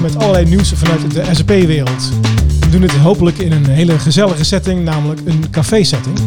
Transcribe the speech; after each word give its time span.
met 0.00 0.16
allerlei 0.16 0.44
nieuws 0.44 0.72
vanuit 0.72 1.14
de 1.14 1.24
SAP-wereld. 1.32 2.10
We 2.60 2.70
doen 2.70 2.82
het 2.82 2.92
hopelijk 2.92 3.38
in 3.38 3.52
een 3.52 3.66
hele 3.66 3.98
gezellige 3.98 4.44
setting, 4.44 4.84
namelijk 4.84 5.20
een 5.24 5.44
café-setting. 5.50 6.18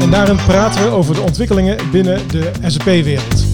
En 0.00 0.10
daarin 0.10 0.36
praten 0.46 0.82
we 0.82 0.90
over 0.90 1.14
de 1.14 1.20
ontwikkelingen 1.20 1.76
binnen 1.90 2.28
de 2.28 2.50
SAP-wereld. 2.66 3.44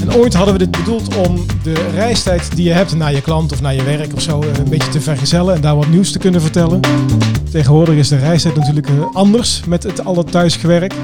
En 0.00 0.14
ooit 0.14 0.34
hadden 0.34 0.54
we 0.54 0.58
dit 0.58 0.70
bedoeld 0.70 1.16
om 1.16 1.46
de 1.62 1.88
reistijd 1.94 2.56
die 2.56 2.64
je 2.64 2.72
hebt 2.72 2.94
naar 2.94 3.12
je 3.12 3.20
klant 3.20 3.52
of 3.52 3.60
naar 3.60 3.74
je 3.74 3.82
werk 3.82 4.14
of 4.14 4.22
zo 4.22 4.42
een 4.42 4.68
beetje 4.68 4.90
te 4.90 5.00
vergezellen 5.00 5.54
en 5.54 5.60
daar 5.60 5.76
wat 5.76 5.88
nieuws 5.88 6.12
te 6.12 6.18
kunnen 6.18 6.40
vertellen. 6.40 6.80
Tegenwoordig 7.50 7.94
is 7.94 8.08
de 8.08 8.18
reistijd 8.18 8.56
natuurlijk 8.56 8.88
anders 9.12 9.62
met 9.66 9.82
het 9.82 10.04
alle 10.04 10.24
thuisgewerk. 10.24 10.94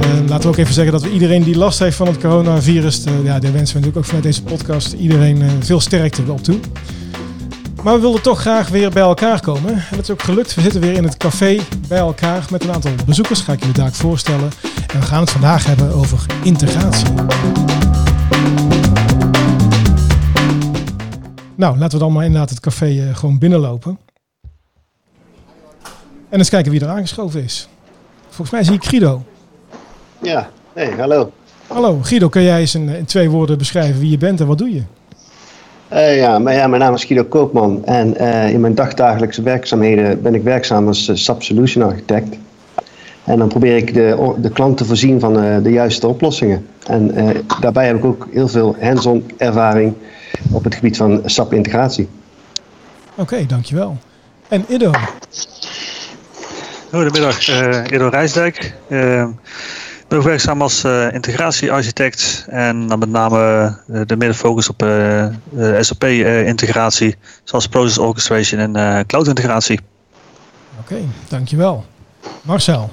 En 0.00 0.28
laten 0.28 0.42
we 0.42 0.48
ook 0.48 0.56
even 0.56 0.74
zeggen 0.74 0.92
dat 0.92 1.02
we 1.02 1.10
iedereen 1.10 1.42
die 1.42 1.56
last 1.56 1.78
heeft 1.78 1.96
van 1.96 2.06
het 2.06 2.18
coronavirus, 2.18 3.06
uh, 3.06 3.24
ja, 3.24 3.38
daar 3.38 3.52
wensen 3.52 3.74
we 3.74 3.80
natuurlijk 3.80 3.96
ook 3.96 4.04
vanuit 4.04 4.24
deze 4.24 4.42
podcast 4.42 4.92
iedereen 4.92 5.40
uh, 5.40 5.50
veel 5.60 5.80
sterkte 5.80 6.22
op 6.32 6.42
toe. 6.42 6.58
Maar 7.82 7.94
we 7.94 8.00
wilden 8.00 8.22
toch 8.22 8.40
graag 8.40 8.68
weer 8.68 8.90
bij 8.90 9.02
elkaar 9.02 9.40
komen. 9.40 9.72
En 9.72 9.84
dat 9.90 10.00
is 10.00 10.10
ook 10.10 10.22
gelukt. 10.22 10.54
We 10.54 10.60
zitten 10.60 10.80
weer 10.80 10.92
in 10.92 11.04
het 11.04 11.16
café 11.16 11.60
bij 11.88 11.98
elkaar 11.98 12.46
met 12.50 12.64
een 12.64 12.72
aantal 12.72 12.90
bezoekers. 13.06 13.40
Ga 13.40 13.52
ik 13.52 13.58
jullie 13.58 13.74
daar 13.74 13.92
voorstellen. 13.92 14.50
En 14.92 15.00
we 15.00 15.06
gaan 15.06 15.20
het 15.20 15.30
vandaag 15.30 15.66
hebben 15.66 15.94
over 15.94 16.26
integratie. 16.42 17.08
Nou, 21.54 21.78
laten 21.78 21.98
we 21.98 22.04
dan 22.04 22.12
maar 22.12 22.24
inderdaad 22.24 22.50
het 22.50 22.60
café 22.60 23.10
gewoon 23.14 23.38
binnenlopen. 23.38 23.98
En 26.28 26.38
eens 26.38 26.48
kijken 26.48 26.72
wie 26.72 26.80
er 26.80 26.88
aangeschoven 26.88 27.42
is. 27.42 27.68
Volgens 28.26 28.50
mij 28.50 28.64
zie 28.64 28.74
ik 28.74 28.84
Guido. 28.84 29.24
Ja, 30.24 30.50
hey, 30.72 30.94
hallo. 30.98 31.32
Hallo, 31.66 31.98
Guido, 32.02 32.28
kun 32.28 32.42
jij 32.42 32.60
eens 32.60 32.74
in, 32.74 32.88
in 32.88 33.04
twee 33.04 33.30
woorden 33.30 33.58
beschrijven 33.58 34.00
wie 34.00 34.10
je 34.10 34.18
bent 34.18 34.40
en 34.40 34.46
wat 34.46 34.58
doe 34.58 34.74
je? 34.74 34.82
Uh, 35.92 36.16
ja, 36.16 36.38
maar 36.38 36.54
ja, 36.54 36.66
mijn 36.66 36.82
naam 36.82 36.94
is 36.94 37.04
Guido 37.04 37.24
Koopman 37.24 37.84
en 37.84 38.14
uh, 38.20 38.50
in 38.50 38.60
mijn 38.60 38.74
dagdagelijkse 38.74 39.42
werkzaamheden 39.42 40.22
ben 40.22 40.34
ik 40.34 40.42
werkzaam 40.42 40.86
als 40.86 41.08
uh, 41.08 41.16
SAP 41.16 41.42
Solution 41.42 41.82
Architect. 41.82 42.36
En 43.24 43.38
dan 43.38 43.48
probeer 43.48 43.76
ik 43.76 43.94
de, 43.94 44.34
de 44.38 44.50
klant 44.50 44.76
te 44.76 44.84
voorzien 44.84 45.20
van 45.20 45.62
de 45.62 45.70
juiste 45.70 46.08
oplossingen. 46.08 46.66
En 46.86 47.14
daarbij 47.60 47.86
heb 47.86 47.96
ik 47.96 48.04
ook 48.04 48.28
heel 48.32 48.48
veel 48.48 48.76
hands-on 48.80 49.30
ervaring 49.36 49.94
op 50.52 50.64
het 50.64 50.74
gebied 50.74 50.96
van 50.96 51.22
SAP 51.24 51.52
integratie. 51.52 52.08
Oké, 53.10 53.20
okay, 53.20 53.46
dankjewel. 53.46 53.96
En 54.48 54.64
Ido? 54.68 54.90
Goedemiddag, 56.90 57.48
Ido 57.90 58.08
Rijsdijk. 58.08 58.74
Ik 60.14 60.20
ben 60.20 60.28
werkzaam 60.28 60.62
als 60.62 60.84
uh, 60.84 61.12
integratiearchitect 61.12 62.46
en 62.48 62.86
dan 62.86 62.98
met 62.98 63.08
name 63.08 63.38
uh, 63.90 64.00
de 64.06 64.16
middenfocus 64.16 64.68
op 64.68 64.82
uh, 64.82 65.26
SAP-integratie, 65.80 67.16
zoals 67.44 67.66
process 67.66 67.98
orchestration 67.98 68.60
en 68.60 69.06
cloud-integratie. 69.06 69.80
Oké, 70.80 70.92
okay, 70.92 71.08
dankjewel. 71.28 71.84
Marcel. 72.42 72.90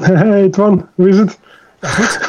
Hey 0.00 0.48
Twan, 0.48 0.88
hoe 0.94 1.08
is 1.08 1.18
het? 1.18 1.38
Ja, 1.80 1.88
goed. 1.88 2.20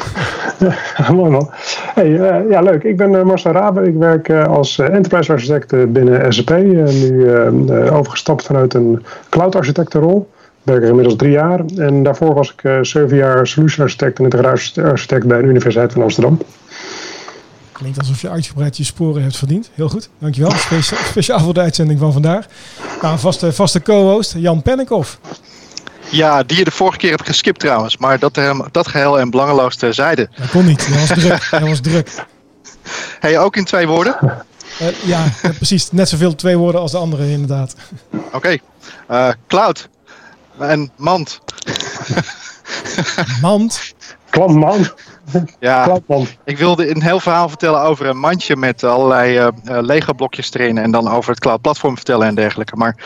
ja, 0.96 1.12
mooi 1.12 1.30
man. 1.30 1.50
Hey, 1.94 2.10
ja, 2.48 2.60
leuk. 2.60 2.82
Ik 2.82 2.96
ben 2.96 3.26
Marcel 3.26 3.52
Rabe. 3.52 3.82
Ik 3.82 3.94
werk 3.94 4.30
als 4.30 4.78
enterprise 4.78 5.32
architect 5.32 5.92
binnen 5.92 6.32
SAP. 6.32 6.50
nu 6.50 7.32
overgestapt 7.90 8.42
vanuit 8.42 8.74
een 8.74 9.04
cloud 9.28 9.54
architectenrol 9.54 10.30
werk 10.62 10.82
er 10.82 10.88
inmiddels 10.88 11.16
drie 11.16 11.30
jaar. 11.30 11.64
En 11.76 12.02
daarvoor 12.02 12.34
was 12.34 12.52
ik 12.52 12.62
uh, 12.62 12.78
zeven 12.82 13.16
jaar 13.16 13.46
solution 13.46 13.84
architect 13.84 14.18
en 14.18 14.24
integratiarchitect 14.24 15.26
bij 15.26 15.40
de 15.40 15.48
Universiteit 15.48 15.92
van 15.92 16.02
Amsterdam. 16.02 16.38
Klinkt 17.72 17.98
alsof 17.98 18.20
je 18.20 18.28
uitgebreid 18.30 18.76
je 18.76 18.84
sporen 18.84 19.22
hebt 19.22 19.36
verdiend. 19.36 19.70
Heel 19.74 19.88
goed, 19.88 20.08
dankjewel. 20.18 20.50
Speciaal, 20.50 21.00
speciaal 21.10 21.40
voor 21.40 21.54
de 21.54 21.60
uitzending 21.60 21.98
van 21.98 22.12
vandaag. 22.12 22.46
Nou, 23.02 23.18
vaste, 23.18 23.52
vaste 23.52 23.82
co-host 23.82 24.34
Jan 24.36 24.62
Pennikhoff. 24.62 25.18
Ja, 26.10 26.42
die 26.42 26.58
je 26.58 26.64
de 26.64 26.70
vorige 26.70 26.98
keer 26.98 27.10
hebt 27.10 27.26
geskipt 27.26 27.60
trouwens. 27.60 27.96
Maar 27.96 28.18
dat, 28.18 28.40
dat 28.70 28.88
geheel 28.88 29.20
en 29.20 29.30
belangeloos 29.30 29.76
terzijde. 29.76 30.28
Dat 30.36 30.50
kon 30.50 30.66
niet, 30.66 30.88
dat 30.88 31.08
was 31.08 31.18
druk. 31.18 31.48
dat 31.60 31.60
was 31.68 31.80
druk. 31.80 32.10
Hey, 33.20 33.38
ook 33.38 33.56
in 33.56 33.64
twee 33.64 33.86
woorden? 33.86 34.16
Uh, 34.82 34.88
ja, 35.04 35.24
precies. 35.56 35.92
Net 35.92 36.08
zoveel 36.08 36.34
twee 36.34 36.56
woorden 36.56 36.80
als 36.80 36.90
de 36.90 36.98
andere 36.98 37.30
inderdaad. 37.30 37.76
Oké. 38.12 38.36
Okay. 38.36 38.60
Uh, 39.10 39.28
cloud. 39.46 39.88
En 40.60 40.90
mand. 40.96 41.40
mand? 43.40 43.94
Klantmand. 44.30 44.94
Ja, 45.60 45.84
Klantmand. 45.84 46.36
ik 46.44 46.58
wilde 46.58 46.90
een 46.90 47.02
heel 47.02 47.20
verhaal 47.20 47.48
vertellen 47.48 47.80
over 47.80 48.06
een 48.06 48.18
mandje 48.18 48.56
met 48.56 48.84
allerlei 48.84 49.38
uh, 49.38 49.48
Lego 49.62 50.12
blokjes 50.12 50.54
erin. 50.54 50.78
En 50.78 50.90
dan 50.90 51.08
over 51.08 51.30
het 51.30 51.40
cloud 51.40 51.60
platform 51.60 51.94
vertellen 51.96 52.26
en 52.26 52.34
dergelijke. 52.34 52.76
Maar 52.76 52.96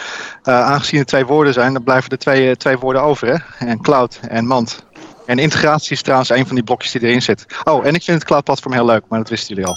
uh, 0.45 0.61
aangezien 0.61 0.99
het 0.99 1.09
twee 1.09 1.27
woorden 1.27 1.53
zijn, 1.53 1.73
dan 1.73 1.83
blijven 1.83 2.11
er 2.11 2.19
twee, 2.19 2.57
twee 2.57 2.79
woorden 2.79 3.03
over. 3.03 3.29
Hè? 3.29 3.67
En 3.67 3.81
cloud 3.81 4.21
en 4.29 4.47
mand. 4.47 4.85
En 5.27 5.39
integratie 5.39 5.93
is 5.93 6.03
trouwens 6.03 6.31
een 6.31 6.47
van 6.47 6.55
die 6.55 6.65
blokjes 6.65 6.93
die 6.93 7.03
erin 7.03 7.23
zit. 7.23 7.47
Oh, 7.65 7.87
en 7.87 7.95
ik 7.95 8.03
vind 8.03 8.19
het 8.19 8.27
cloud 8.27 8.45
platform 8.45 8.75
heel 8.75 8.85
leuk, 8.85 9.05
maar 9.09 9.19
dat 9.19 9.29
wisten 9.29 9.55
jullie 9.55 9.71
al. 9.71 9.77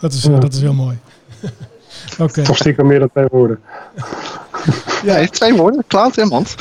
Dat 0.00 0.12
is, 0.12 0.22
dat 0.22 0.52
is 0.52 0.60
heel 0.60 0.74
mooi. 0.74 0.98
Okay. 2.18 2.44
Toch 2.44 2.56
stiekem 2.56 2.86
meer 2.86 2.98
dan 2.98 3.10
twee 3.10 3.26
woorden. 3.30 3.60
Ja, 5.04 5.26
twee 5.26 5.54
woorden. 5.54 5.84
Cloud 5.88 6.18
en 6.18 6.28
mand. 6.28 6.54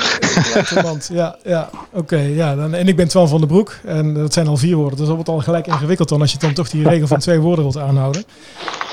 mand, 0.83 1.09
ja. 1.13 1.35
ja. 1.43 1.69
Oké, 1.91 2.17
ja. 2.17 2.55
Dan, 2.55 2.73
en 2.73 2.87
ik 2.87 2.95
ben 2.95 3.07
Twan 3.07 3.27
van 3.27 3.39
den 3.39 3.47
Broek. 3.47 3.75
En 3.85 4.13
dat 4.13 4.33
zijn 4.33 4.47
al 4.47 4.57
vier 4.57 4.75
woorden. 4.75 4.97
Dus 4.97 5.07
dat 5.07 5.15
wordt 5.15 5.29
al 5.29 5.39
gelijk 5.39 5.67
ingewikkeld 5.67 6.09
dan 6.09 6.21
als 6.21 6.31
je 6.31 6.37
dan 6.37 6.53
toch 6.53 6.69
die 6.69 6.89
regel 6.89 7.07
van 7.07 7.19
twee 7.19 7.39
woorden 7.39 7.63
wilt 7.63 7.77
aanhouden. 7.77 8.23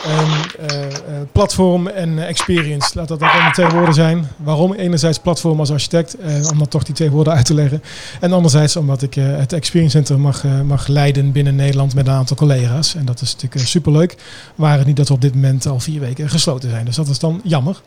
En, 0.04 0.26
uh, 0.70 0.87
platform 1.32 1.87
en 1.87 2.26
experience. 2.26 2.91
Laat 2.94 3.09
dat 3.09 3.20
dan 3.20 3.53
twee 3.53 3.69
woorden 3.69 3.94
zijn. 3.94 4.28
Waarom? 4.37 4.72
Enerzijds 4.72 5.19
platform 5.19 5.59
als 5.59 5.70
architect. 5.70 6.16
Uh, 6.20 6.50
om 6.50 6.59
dan 6.59 6.69
toch 6.69 6.82
die 6.82 6.94
twee 6.94 7.10
woorden 7.10 7.32
uit 7.32 7.44
te 7.44 7.54
leggen. 7.54 7.82
En 8.20 8.32
anderzijds 8.32 8.76
omdat 8.76 9.03
ik 9.03 9.15
het 9.15 9.53
Experience 9.53 9.97
Center 9.97 10.20
mag, 10.20 10.44
mag 10.65 10.87
leiden 10.87 11.32
binnen 11.32 11.56
Nederland 11.56 11.94
met 11.94 12.06
een 12.06 12.12
aantal 12.12 12.37
collega's. 12.37 12.94
En 12.94 13.04
dat 13.04 13.20
is 13.20 13.32
natuurlijk 13.32 13.66
superleuk. 13.66 14.16
Waar 14.54 14.78
het 14.78 14.87
niet 14.87 14.97
dat 14.97 15.09
we 15.09 15.15
op 15.15 15.20
dit 15.20 15.34
moment 15.34 15.66
al 15.66 15.81
vier 15.81 16.00
weken 16.00 16.28
gesloten 16.28 16.70
zijn. 16.70 16.84
Dus 16.84 16.97
dat 16.97 17.09
is 17.09 17.19
dan 17.19 17.41
jammer. 17.44 17.81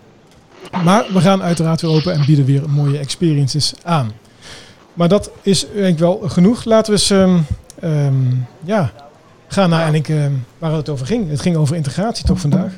Maar 0.84 1.06
we 1.14 1.22
gaan 1.22 1.42
uiteraard 1.42 1.82
weer 1.82 1.92
open 1.92 2.14
en 2.14 2.26
bieden 2.26 2.46
weer 2.46 2.70
mooie 2.70 2.98
experiences 2.98 3.74
aan. 3.84 4.12
Maar 4.94 5.08
dat 5.08 5.32
is 5.42 5.66
denk 5.74 5.94
ik 5.94 6.00
wel 6.00 6.22
genoeg. 6.26 6.64
Laten 6.66 6.94
we 6.94 7.00
eens 7.00 7.10
um, 7.10 7.46
um, 7.84 8.46
ja, 8.64 8.92
gaan 9.48 9.70
naar 9.70 9.88
en 9.88 9.94
ik, 9.94 10.10
um, 10.10 10.46
waar 10.58 10.72
het 10.72 10.90
over 10.90 11.06
ging. 11.06 11.30
Het 11.30 11.42
ging 11.42 11.56
over 11.56 11.76
integratie 11.76 12.26
toch 12.26 12.40
vandaag. 12.40 12.74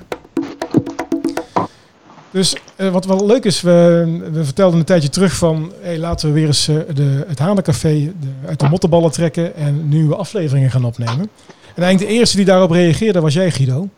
Dus 2.32 2.56
uh, 2.78 2.90
wat 2.90 3.06
wel 3.06 3.26
leuk 3.26 3.46
is, 3.46 3.62
we, 3.62 4.06
we, 4.32 4.44
vertelden 4.44 4.80
een 4.80 4.86
tijdje 4.86 5.10
terug 5.10 5.36
van... 5.36 5.72
Hey, 5.82 5.98
laten 5.98 6.28
we 6.28 6.34
weer 6.34 6.48
eens 6.48 6.68
uh, 6.70 6.80
de, 6.94 7.26
het 7.28 7.40
Hanencafé 7.40 8.14
uit 8.46 8.60
de 8.60 8.70
mottenballen 8.70 9.12
trekken... 9.12 9.56
en 9.56 9.90
nieuwe 9.90 10.16
afleveringen 10.16 10.72
gaan 10.72 10.86
opnemen. 10.86 11.30
En 11.76 11.84
eigenlijk 11.84 12.12
de 12.12 12.18
eerste 12.18 12.38
die 12.38 12.46
daarop 12.46 12.72
reageerde 12.72 13.22
was 13.22 13.34
jij, 13.34 13.52
Guido. 13.52 13.90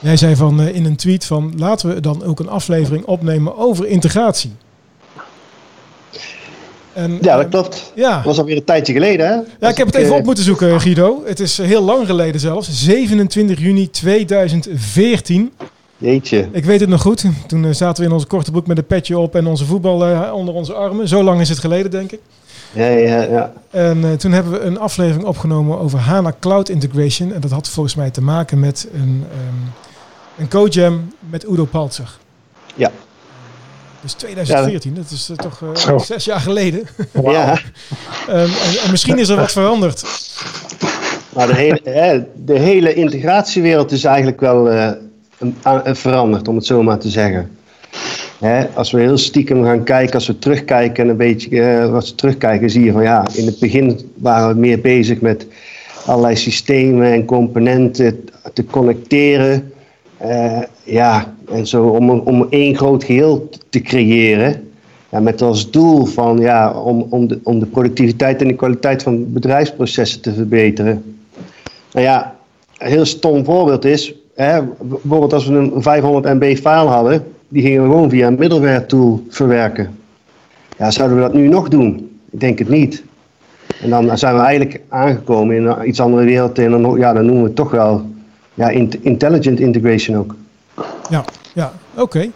Jij 0.00 0.16
zei 0.16 0.36
van, 0.36 0.60
uh, 0.60 0.74
in 0.74 0.84
een 0.84 0.96
tweet 0.96 1.24
van 1.24 1.52
laten 1.56 1.94
we 1.94 2.00
dan 2.00 2.24
ook 2.24 2.40
een 2.40 2.48
aflevering 2.48 3.04
opnemen 3.04 3.56
over 3.56 3.86
integratie. 3.86 4.52
En, 6.92 7.18
ja, 7.20 7.36
dat 7.36 7.48
klopt. 7.48 7.92
Ja. 7.94 8.14
Dat 8.14 8.24
was 8.24 8.38
alweer 8.38 8.56
een 8.56 8.64
tijdje 8.64 8.92
geleden, 8.92 9.26
hè? 9.26 9.34
Ja, 9.60 9.68
ik 9.68 9.76
heb 9.76 9.86
het 9.86 9.96
even 9.96 10.16
op 10.16 10.24
moeten 10.24 10.44
zoeken, 10.44 10.80
Guido. 10.80 11.22
Het 11.24 11.40
is 11.40 11.58
heel 11.58 11.82
lang 11.82 12.06
geleden 12.06 12.40
zelfs. 12.40 12.84
27 12.84 13.58
juni 13.58 13.90
2014. 13.90 15.52
Jeetje. 15.98 16.48
Ik 16.52 16.64
weet 16.64 16.80
het 16.80 16.88
nog 16.88 17.02
goed. 17.02 17.24
Toen 17.46 17.74
zaten 17.74 18.02
we 18.02 18.08
in 18.08 18.14
onze 18.14 18.26
korte 18.26 18.50
broek 18.50 18.66
met 18.66 18.78
een 18.78 18.86
petje 18.86 19.18
op 19.18 19.34
en 19.34 19.46
onze 19.46 19.64
voetbal 19.64 20.32
onder 20.32 20.54
onze 20.54 20.74
armen. 20.74 21.08
Zo 21.08 21.22
lang 21.22 21.40
is 21.40 21.48
het 21.48 21.58
geleden, 21.58 21.90
denk 21.90 22.12
ik. 22.12 22.20
Ja, 22.72 22.86
ja, 22.86 23.22
ja. 23.22 23.52
En 23.70 23.98
uh, 23.98 24.12
toen 24.12 24.32
hebben 24.32 24.52
we 24.52 24.60
een 24.60 24.78
aflevering 24.78 25.24
opgenomen 25.24 25.78
over 25.78 25.98
HANA 25.98 26.34
Cloud 26.40 26.68
Integration. 26.68 27.32
En 27.32 27.40
dat 27.40 27.50
had 27.50 27.68
volgens 27.68 27.94
mij 27.94 28.10
te 28.10 28.22
maken 28.22 28.60
met 28.60 28.88
een... 28.94 29.24
Um, 29.32 29.72
een 30.40 30.48
co-jam 30.48 31.12
met 31.30 31.44
Udo 31.44 31.64
Paltzer. 31.64 32.18
Ja. 32.74 32.90
Dus 34.00 34.12
2014, 34.12 34.90
ja. 34.90 34.96
dat 34.96 35.10
is 35.10 35.30
uh, 35.30 35.36
toch 35.36 35.60
uh, 35.60 35.98
zes 35.98 36.24
jaar 36.24 36.40
geleden. 36.40 36.88
Wow. 37.12 37.32
Ja. 37.32 37.52
um, 37.52 38.34
en, 38.36 38.78
en, 38.84 38.90
misschien 38.90 39.18
is 39.18 39.28
er 39.28 39.36
wat 39.36 39.52
veranderd. 39.52 40.04
Nou, 41.34 41.48
de, 41.48 41.54
hele, 41.54 42.26
de 42.44 42.58
hele 42.58 42.94
integratiewereld 42.94 43.92
is 43.92 44.04
eigenlijk 44.04 44.40
wel 44.40 44.72
uh, 44.72 44.90
veranderd, 45.84 46.48
om 46.48 46.56
het 46.56 46.66
zo 46.66 46.82
maar 46.82 46.98
te 46.98 47.08
zeggen. 47.08 47.50
Hè, 48.38 48.68
als 48.68 48.90
we 48.90 49.00
heel 49.00 49.18
stiekem 49.18 49.64
gaan 49.64 49.84
kijken, 49.84 50.14
als 50.14 50.26
we 50.26 50.38
terugkijken 50.38 51.04
en 51.04 51.10
een 51.10 51.16
beetje 51.16 51.90
als 51.92 52.10
we 52.10 52.14
terugkijken, 52.14 52.70
zie 52.70 52.84
je 52.84 52.92
van 52.92 53.02
ja, 53.02 53.26
in 53.34 53.46
het 53.46 53.58
begin 53.58 54.12
waren 54.14 54.54
we 54.54 54.60
meer 54.60 54.80
bezig 54.80 55.20
met 55.20 55.46
allerlei 56.06 56.36
systemen 56.36 57.12
en 57.12 57.24
componenten 57.24 58.24
te 58.52 58.64
connecteren. 58.64 59.72
Uh, 60.24 60.62
ja, 60.84 61.34
en 61.48 61.66
zo 61.66 61.86
om, 61.86 62.10
om 62.10 62.46
één 62.50 62.76
groot 62.76 63.04
geheel 63.04 63.48
te 63.68 63.80
creëren. 63.80 64.68
Met 65.08 65.42
als 65.42 65.70
doel 65.70 66.04
van, 66.04 66.38
ja, 66.38 66.72
om, 66.72 67.06
om, 67.10 67.28
de, 67.28 67.40
om 67.42 67.58
de 67.58 67.66
productiviteit 67.66 68.40
en 68.40 68.48
de 68.48 68.54
kwaliteit 68.54 69.02
van 69.02 69.32
bedrijfsprocessen 69.32 70.20
te 70.20 70.34
verbeteren. 70.34 71.16
Nou 71.92 72.06
ja, 72.06 72.34
een 72.78 72.90
heel 72.90 73.04
stom 73.04 73.44
voorbeeld 73.44 73.84
is, 73.84 74.14
hè, 74.34 74.62
bijvoorbeeld 74.80 75.32
als 75.32 75.46
we 75.46 75.54
een 75.54 75.82
500 75.82 76.34
MB 76.34 76.56
file 76.56 76.88
hadden, 76.88 77.24
die 77.48 77.62
gingen 77.62 77.82
we 77.82 77.88
gewoon 77.88 78.10
via 78.10 78.26
een 78.26 78.38
middleware 78.38 78.86
tool 78.86 79.24
verwerken. 79.28 79.98
Ja, 80.78 80.90
zouden 80.90 81.16
we 81.16 81.22
dat 81.22 81.34
nu 81.34 81.48
nog 81.48 81.68
doen? 81.68 82.10
Ik 82.30 82.40
denk 82.40 82.58
het 82.58 82.68
niet. 82.68 83.02
En 83.82 83.90
dan 83.90 84.18
zijn 84.18 84.34
we 84.34 84.40
eigenlijk 84.40 84.80
aangekomen 84.88 85.56
in 85.56 85.66
een 85.66 85.88
iets 85.88 86.00
andere 86.00 86.24
wereld. 86.24 86.58
En 86.58 86.70
dan, 86.70 86.98
ja, 86.98 87.12
dan 87.12 87.24
noemen 87.24 87.42
we 87.42 87.48
het 87.48 87.56
toch 87.56 87.70
wel 87.70 88.09
ja, 88.60 88.68
intelligent 89.00 89.60
integration 89.60 90.16
ook. 90.16 90.34
Ja, 91.10 91.24
ja 91.54 91.72
oké. 91.94 92.30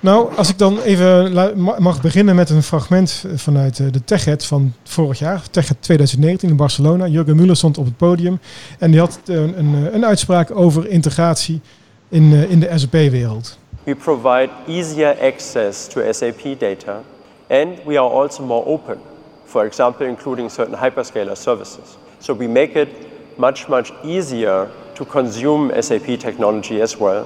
Nou, 0.00 0.36
als 0.36 0.48
ik 0.48 0.58
dan 0.58 0.80
even 0.80 1.32
mag 1.78 2.00
beginnen 2.00 2.34
met 2.34 2.50
een 2.50 2.62
fragment 2.62 3.24
vanuit 3.34 3.78
eh, 3.78 3.86
de 3.92 4.04
TechEd 4.04 4.44
van 4.44 4.72
vorig 4.84 5.18
jaar, 5.18 5.42
TechEd 5.50 5.76
2019 5.80 6.48
in 6.48 6.56
Barcelona. 6.56 7.06
Jurgen 7.06 7.36
Muller 7.36 7.56
stond 7.56 7.78
op 7.78 7.84
het 7.84 7.96
podium 7.96 8.40
en 8.78 8.90
die 8.90 9.00
had 9.00 9.20
een, 9.24 9.58
een, 9.58 9.94
een 9.94 10.04
uitspraak 10.04 10.50
over 10.50 10.88
integratie 10.88 11.60
in, 12.08 12.32
eh, 12.32 12.50
in 12.50 12.60
de 12.60 12.70
SAP-wereld. 12.74 13.58
We 13.84 13.94
provide 13.94 14.48
easier 14.66 15.16
access 15.22 15.86
to 15.86 16.12
SAP 16.12 16.58
data 16.58 17.02
and 17.48 17.68
we 17.84 17.98
are 17.98 18.22
also 18.22 18.44
more 18.44 18.66
open. 18.66 18.96
For 19.44 19.64
example, 19.64 20.06
including 20.06 20.50
certain 20.50 20.78
hyperscaler 20.78 21.36
services. 21.36 21.96
So 22.18 22.36
we 22.36 22.48
make 22.48 22.80
it 22.80 22.88
much, 23.36 23.68
much 23.68 23.92
easier 24.04 24.68
to 24.96 25.04
consume 25.04 25.82
SAP 25.82 26.18
technology 26.18 26.80
as 26.80 26.96
well. 26.96 27.22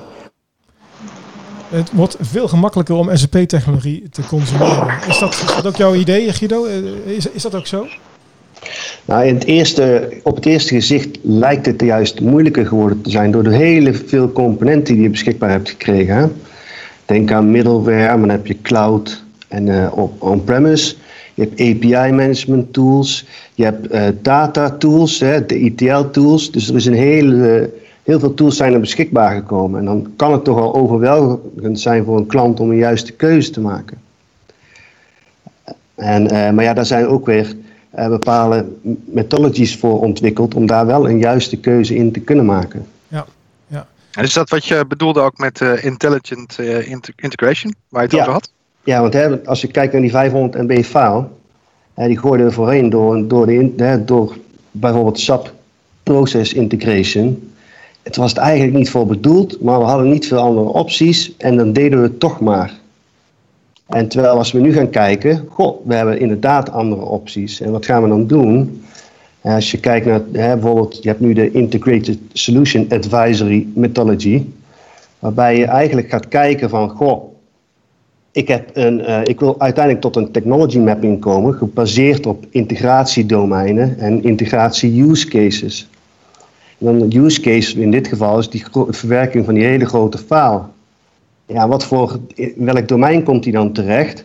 Het 1.68 1.92
wordt 1.92 2.16
veel 2.20 2.48
gemakkelijker 2.48 2.94
om 2.94 3.16
SAP-technologie 3.16 4.08
te 4.08 4.26
consumeren. 4.26 4.88
Is 5.08 5.18
dat, 5.18 5.32
is 5.32 5.54
dat 5.54 5.66
ook 5.66 5.76
jouw 5.76 5.94
idee, 5.94 6.32
Guido? 6.32 6.64
Eh, 6.64 7.16
is, 7.16 7.30
is 7.30 7.42
dat 7.42 7.54
ook 7.54 7.66
zo? 7.66 7.86
Nou, 9.04 9.24
in 9.24 9.34
het 9.34 9.44
eerste, 9.44 10.16
op 10.22 10.36
het 10.36 10.46
eerste 10.46 10.74
gezicht 10.74 11.18
lijkt 11.22 11.66
het 11.66 11.80
juist 11.80 12.20
moeilijker 12.20 12.66
geworden 12.66 13.00
te 13.00 13.10
zijn 13.10 13.30
door 13.30 13.42
de 13.42 13.54
hele 13.54 13.94
veel 13.94 14.32
componenten 14.32 14.94
die 14.94 15.02
je 15.02 15.10
beschikbaar 15.10 15.50
hebt 15.50 15.68
gekregen. 15.68 16.14
Hè? 16.14 16.26
Denk 17.04 17.32
aan 17.32 17.50
middleware, 17.50 18.08
maar 18.08 18.18
dan 18.18 18.28
heb 18.28 18.46
je 18.46 18.60
cloud 18.62 19.24
en 19.48 19.66
uh, 19.66 19.92
on-premise. 20.18 20.94
Je 21.40 21.46
hebt 21.46 21.60
API 21.60 22.12
management 22.12 22.72
tools, 22.72 23.26
je 23.54 23.64
hebt 23.64 23.94
uh, 23.94 24.08
data 24.22 24.70
tools, 24.70 25.20
hè, 25.20 25.46
de 25.46 25.54
ETL 25.54 26.10
tools. 26.10 26.50
Dus 26.50 26.68
er 26.68 26.74
is 26.74 26.86
een 26.86 26.94
hele 26.94 27.70
heel 28.02 28.18
veel 28.18 28.34
tools 28.34 28.56
zijn 28.56 28.72
er 28.72 28.80
beschikbaar 28.80 29.34
gekomen. 29.34 29.78
En 29.78 29.84
dan 29.84 30.12
kan 30.16 30.32
het 30.32 30.44
toch 30.44 30.58
al 30.58 30.74
overweldigend 30.74 31.80
zijn 31.80 32.04
voor 32.04 32.16
een 32.16 32.26
klant 32.26 32.60
om 32.60 32.70
een 32.70 32.76
juiste 32.76 33.12
keuze 33.12 33.50
te 33.50 33.60
maken. 33.60 33.98
En, 35.94 36.22
uh, 36.22 36.50
maar 36.50 36.64
ja, 36.64 36.74
daar 36.74 36.86
zijn 36.86 37.06
ook 37.06 37.26
weer 37.26 37.54
uh, 37.98 38.08
bepaalde 38.08 38.66
methodologies 39.04 39.76
voor 39.76 40.00
ontwikkeld 40.00 40.54
om 40.54 40.66
daar 40.66 40.86
wel 40.86 41.08
een 41.08 41.18
juiste 41.18 41.56
keuze 41.56 41.94
in 41.94 42.12
te 42.12 42.20
kunnen 42.20 42.44
maken. 42.44 42.86
Ja, 43.08 43.26
ja. 43.66 43.86
En 44.12 44.24
is 44.24 44.32
dat 44.32 44.50
wat 44.50 44.64
je 44.64 44.84
bedoelde 44.88 45.20
ook 45.20 45.38
met 45.38 45.60
uh, 45.60 45.84
intelligent 45.84 46.58
integration, 47.16 47.74
waar 47.88 48.02
je 48.02 48.08
het 48.08 48.18
over 48.20 48.32
had? 48.32 48.50
Ja, 48.84 49.00
want 49.00 49.12
hè, 49.12 49.44
als 49.44 49.60
je 49.60 49.66
kijkt 49.66 49.92
naar 49.92 50.02
die 50.02 50.10
500 50.10 50.62
MB 50.62 50.82
file, 50.84 51.24
die 51.94 52.18
gooiden 52.18 52.46
we 52.46 52.52
voorheen 52.52 52.90
door, 52.90 53.28
door, 53.28 53.46
de, 53.46 54.02
door 54.04 54.36
bijvoorbeeld 54.70 55.20
SAP 55.20 55.52
Process 56.02 56.52
Integration 56.52 57.50
het 58.02 58.16
was 58.16 58.30
het 58.30 58.40
eigenlijk 58.40 58.76
niet 58.76 58.90
voor 58.90 59.06
bedoeld, 59.06 59.60
maar 59.62 59.78
we 59.78 59.84
hadden 59.84 60.10
niet 60.10 60.26
veel 60.26 60.38
andere 60.38 60.68
opties 60.68 61.36
en 61.36 61.56
dan 61.56 61.72
deden 61.72 62.00
we 62.00 62.06
het 62.06 62.20
toch 62.20 62.40
maar. 62.40 62.78
En 63.86 64.08
terwijl 64.08 64.36
als 64.36 64.52
we 64.52 64.60
nu 64.60 64.72
gaan 64.72 64.90
kijken, 64.90 65.46
goh, 65.48 65.86
we 65.86 65.94
hebben 65.94 66.20
inderdaad 66.20 66.70
andere 66.70 67.02
opties. 67.02 67.60
En 67.60 67.70
wat 67.70 67.86
gaan 67.86 68.02
we 68.02 68.08
dan 68.08 68.26
doen? 68.26 68.82
Als 69.40 69.70
je 69.70 69.80
kijkt 69.80 70.06
naar, 70.06 70.20
hè, 70.32 70.56
bijvoorbeeld, 70.56 71.02
je 71.02 71.08
hebt 71.08 71.20
nu 71.20 71.32
de 71.32 71.50
Integrated 71.50 72.18
Solution 72.32 72.86
Advisory 72.88 73.66
Methodology, 73.74 74.44
waarbij 75.18 75.56
je 75.56 75.64
eigenlijk 75.64 76.10
gaat 76.10 76.28
kijken 76.28 76.68
van, 76.68 76.88
goh, 76.88 77.29
ik, 78.32 78.48
heb 78.48 78.70
een, 78.72 78.98
uh, 79.00 79.20
ik 79.24 79.40
wil 79.40 79.60
uiteindelijk 79.60 80.04
tot 80.04 80.16
een 80.16 80.30
technology 80.30 80.78
mapping 80.78 81.20
komen, 81.20 81.54
gebaseerd 81.54 82.26
op 82.26 82.46
integratiedomeinen 82.50 83.98
en 83.98 84.22
integratie 84.22 85.02
use 85.02 85.28
cases 85.28 85.88
dan 86.80 87.08
de 87.08 87.18
use 87.18 87.40
case 87.40 87.80
in 87.80 87.90
dit 87.90 88.08
geval 88.08 88.38
is 88.38 88.50
die 88.50 88.64
verwerking 88.88 89.44
van 89.44 89.54
die 89.54 89.64
hele 89.64 89.84
grote 89.86 90.18
file. 90.18 90.62
Ja, 91.46 91.68
wat 91.68 91.84
voor, 91.84 92.18
in 92.34 92.54
welk 92.56 92.88
domein 92.88 93.22
komt 93.22 93.42
die 93.42 93.52
dan 93.52 93.72
terecht? 93.72 94.24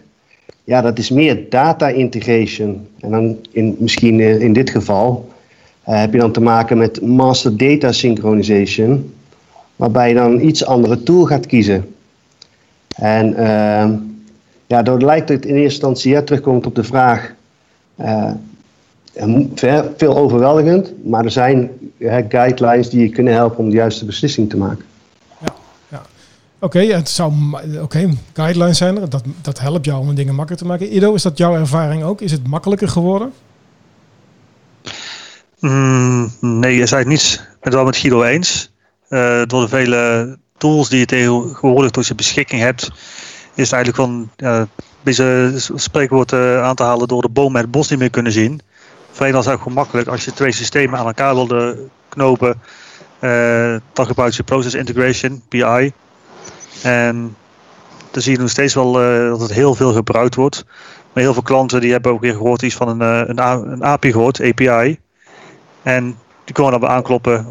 Ja, 0.64 0.82
dat 0.82 0.98
is 0.98 1.10
meer 1.10 1.50
data 1.50 1.88
integration. 1.88 2.88
En 3.00 3.12
dan 3.12 3.38
in, 3.52 3.76
misschien 3.80 4.20
eh, 4.20 4.40
in 4.40 4.54
dit 4.54 4.70
geval 4.70 5.30
uh, 5.90 6.00
heb 6.00 6.14
je 6.14 6.20
dan 6.20 6.32
te 6.32 6.42
maken 6.42 6.78
met 6.78 7.02
master 7.02 7.58
data 7.58 7.92
synchronization, 7.92 9.14
waarbij 9.76 10.10
je 10.10 10.16
dan 10.16 10.32
een 10.32 10.48
iets 10.48 10.66
andere 10.66 11.04
tool 11.04 11.24
gaat 11.24 11.46
kiezen. 11.46 11.95
En 12.96 13.30
uh, 13.30 13.90
ja, 14.68 14.82
door 14.84 15.02
lijkt 15.02 15.30
het 15.30 15.46
in 15.46 15.56
eerste 15.56 15.64
instantie, 15.64 16.12
ja, 16.12 16.22
terugkomt 16.22 16.66
op 16.66 16.76
de 16.76 16.84
vraag, 16.84 17.34
uh, 18.02 18.32
veel 19.98 20.18
overweldigend, 20.18 21.06
maar 21.06 21.24
er 21.24 21.32
zijn 21.32 21.72
guidelines 22.30 22.90
die 22.90 23.02
je 23.02 23.10
kunnen 23.10 23.34
helpen 23.34 23.58
om 23.58 23.70
de 23.70 23.76
juiste 23.76 24.06
beslissing 24.06 24.50
te 24.50 24.58
maken. 24.58 24.86
Ja, 25.40 25.54
ja. 25.88 26.02
Oké, 26.60 26.80
het 26.80 27.10
zou 27.10 27.34
oké 27.82 28.10
guidelines 28.34 28.78
zijn 28.78 29.02
er. 29.02 29.10
Dat, 29.10 29.24
dat 29.42 29.60
helpt 29.60 29.86
jou 29.86 30.00
om 30.00 30.16
dingen 30.16 30.36
makkelijker 30.36 30.68
te 30.68 30.74
maken. 30.74 30.96
Ido, 30.96 31.14
is 31.14 31.22
dat 31.22 31.38
jouw 31.38 31.56
ervaring 31.56 32.04
ook? 32.04 32.22
Is 32.22 32.32
het 32.32 32.48
makkelijker 32.48 32.88
geworden? 32.88 33.34
Mm, 35.60 36.32
nee, 36.40 36.76
je 36.76 36.86
zei 36.86 37.02
het 37.02 37.10
niet. 37.10 37.48
Het 37.60 37.74
wel 37.74 37.84
met 37.84 37.98
Guido 37.98 38.24
eens. 38.24 38.74
Uh, 39.10 39.42
door 39.46 39.62
de 39.62 39.68
vele 39.68 40.38
tools 40.58 40.90
die 40.90 41.00
je 41.00 41.06
tegenwoordig 41.06 41.92
tot 41.92 42.08
je 42.08 42.16
beschikking 42.16 42.62
hebt, 42.62 42.92
is 43.54 43.72
eigenlijk 43.72 44.04
van 44.04 44.30
ja, 44.36 44.68
deze 45.04 45.54
spreekwoord 45.76 46.32
uh, 46.32 46.64
aan 46.64 46.76
te 46.76 46.84
halen 46.84 47.08
door 47.08 47.22
de 47.22 47.30
boom 47.30 47.56
het 47.56 47.72
bos 47.72 47.90
niet 47.90 48.00
meer 48.00 48.10
kunnen 48.10 48.32
zien. 48.32 48.62
Voorheen 49.12 49.34
was 49.36 49.46
het 49.46 49.62
gemakkelijk. 49.62 50.08
Als 50.08 50.26
je 50.26 50.34
twee 50.34 50.52
systemen 50.52 51.00
aan 51.00 51.06
elkaar 51.06 51.34
wilde 51.34 51.78
knopen, 52.10 52.62
uh, 53.20 53.76
dan 53.94 54.06
gebruik 54.06 54.34
je 54.34 54.44
Process 54.44 54.76
Integration, 54.76 55.42
PI. 55.48 55.94
En 56.84 57.36
dan 58.12 58.22
zie 58.22 58.32
je 58.32 58.40
nog 58.40 58.50
steeds 58.50 58.74
wel 58.74 59.02
uh, 59.02 59.30
dat 59.30 59.42
het 59.42 59.54
heel 59.54 59.76
veel 59.76 59.94
gebruikt 59.94 60.36
wordt. 60.36 60.66
Maar 61.14 61.24
heel 61.24 61.34
veel 61.34 61.42
klanten 61.42 61.82
die 61.82 61.92
hebben 61.92 62.12
ook 62.12 62.22
weer 62.22 62.34
gehoord 62.34 62.62
iets 62.62 62.76
van 62.76 62.88
een, 62.88 63.02
een, 63.30 63.72
een 63.72 63.84
API 63.84 64.12
gehoord, 64.12 64.42
API. 64.42 65.00
En 65.82 66.18
die 66.44 66.54
komen 66.54 66.72
dan 66.72 66.80
bij 66.80 66.90
aankloppen, 66.90 67.48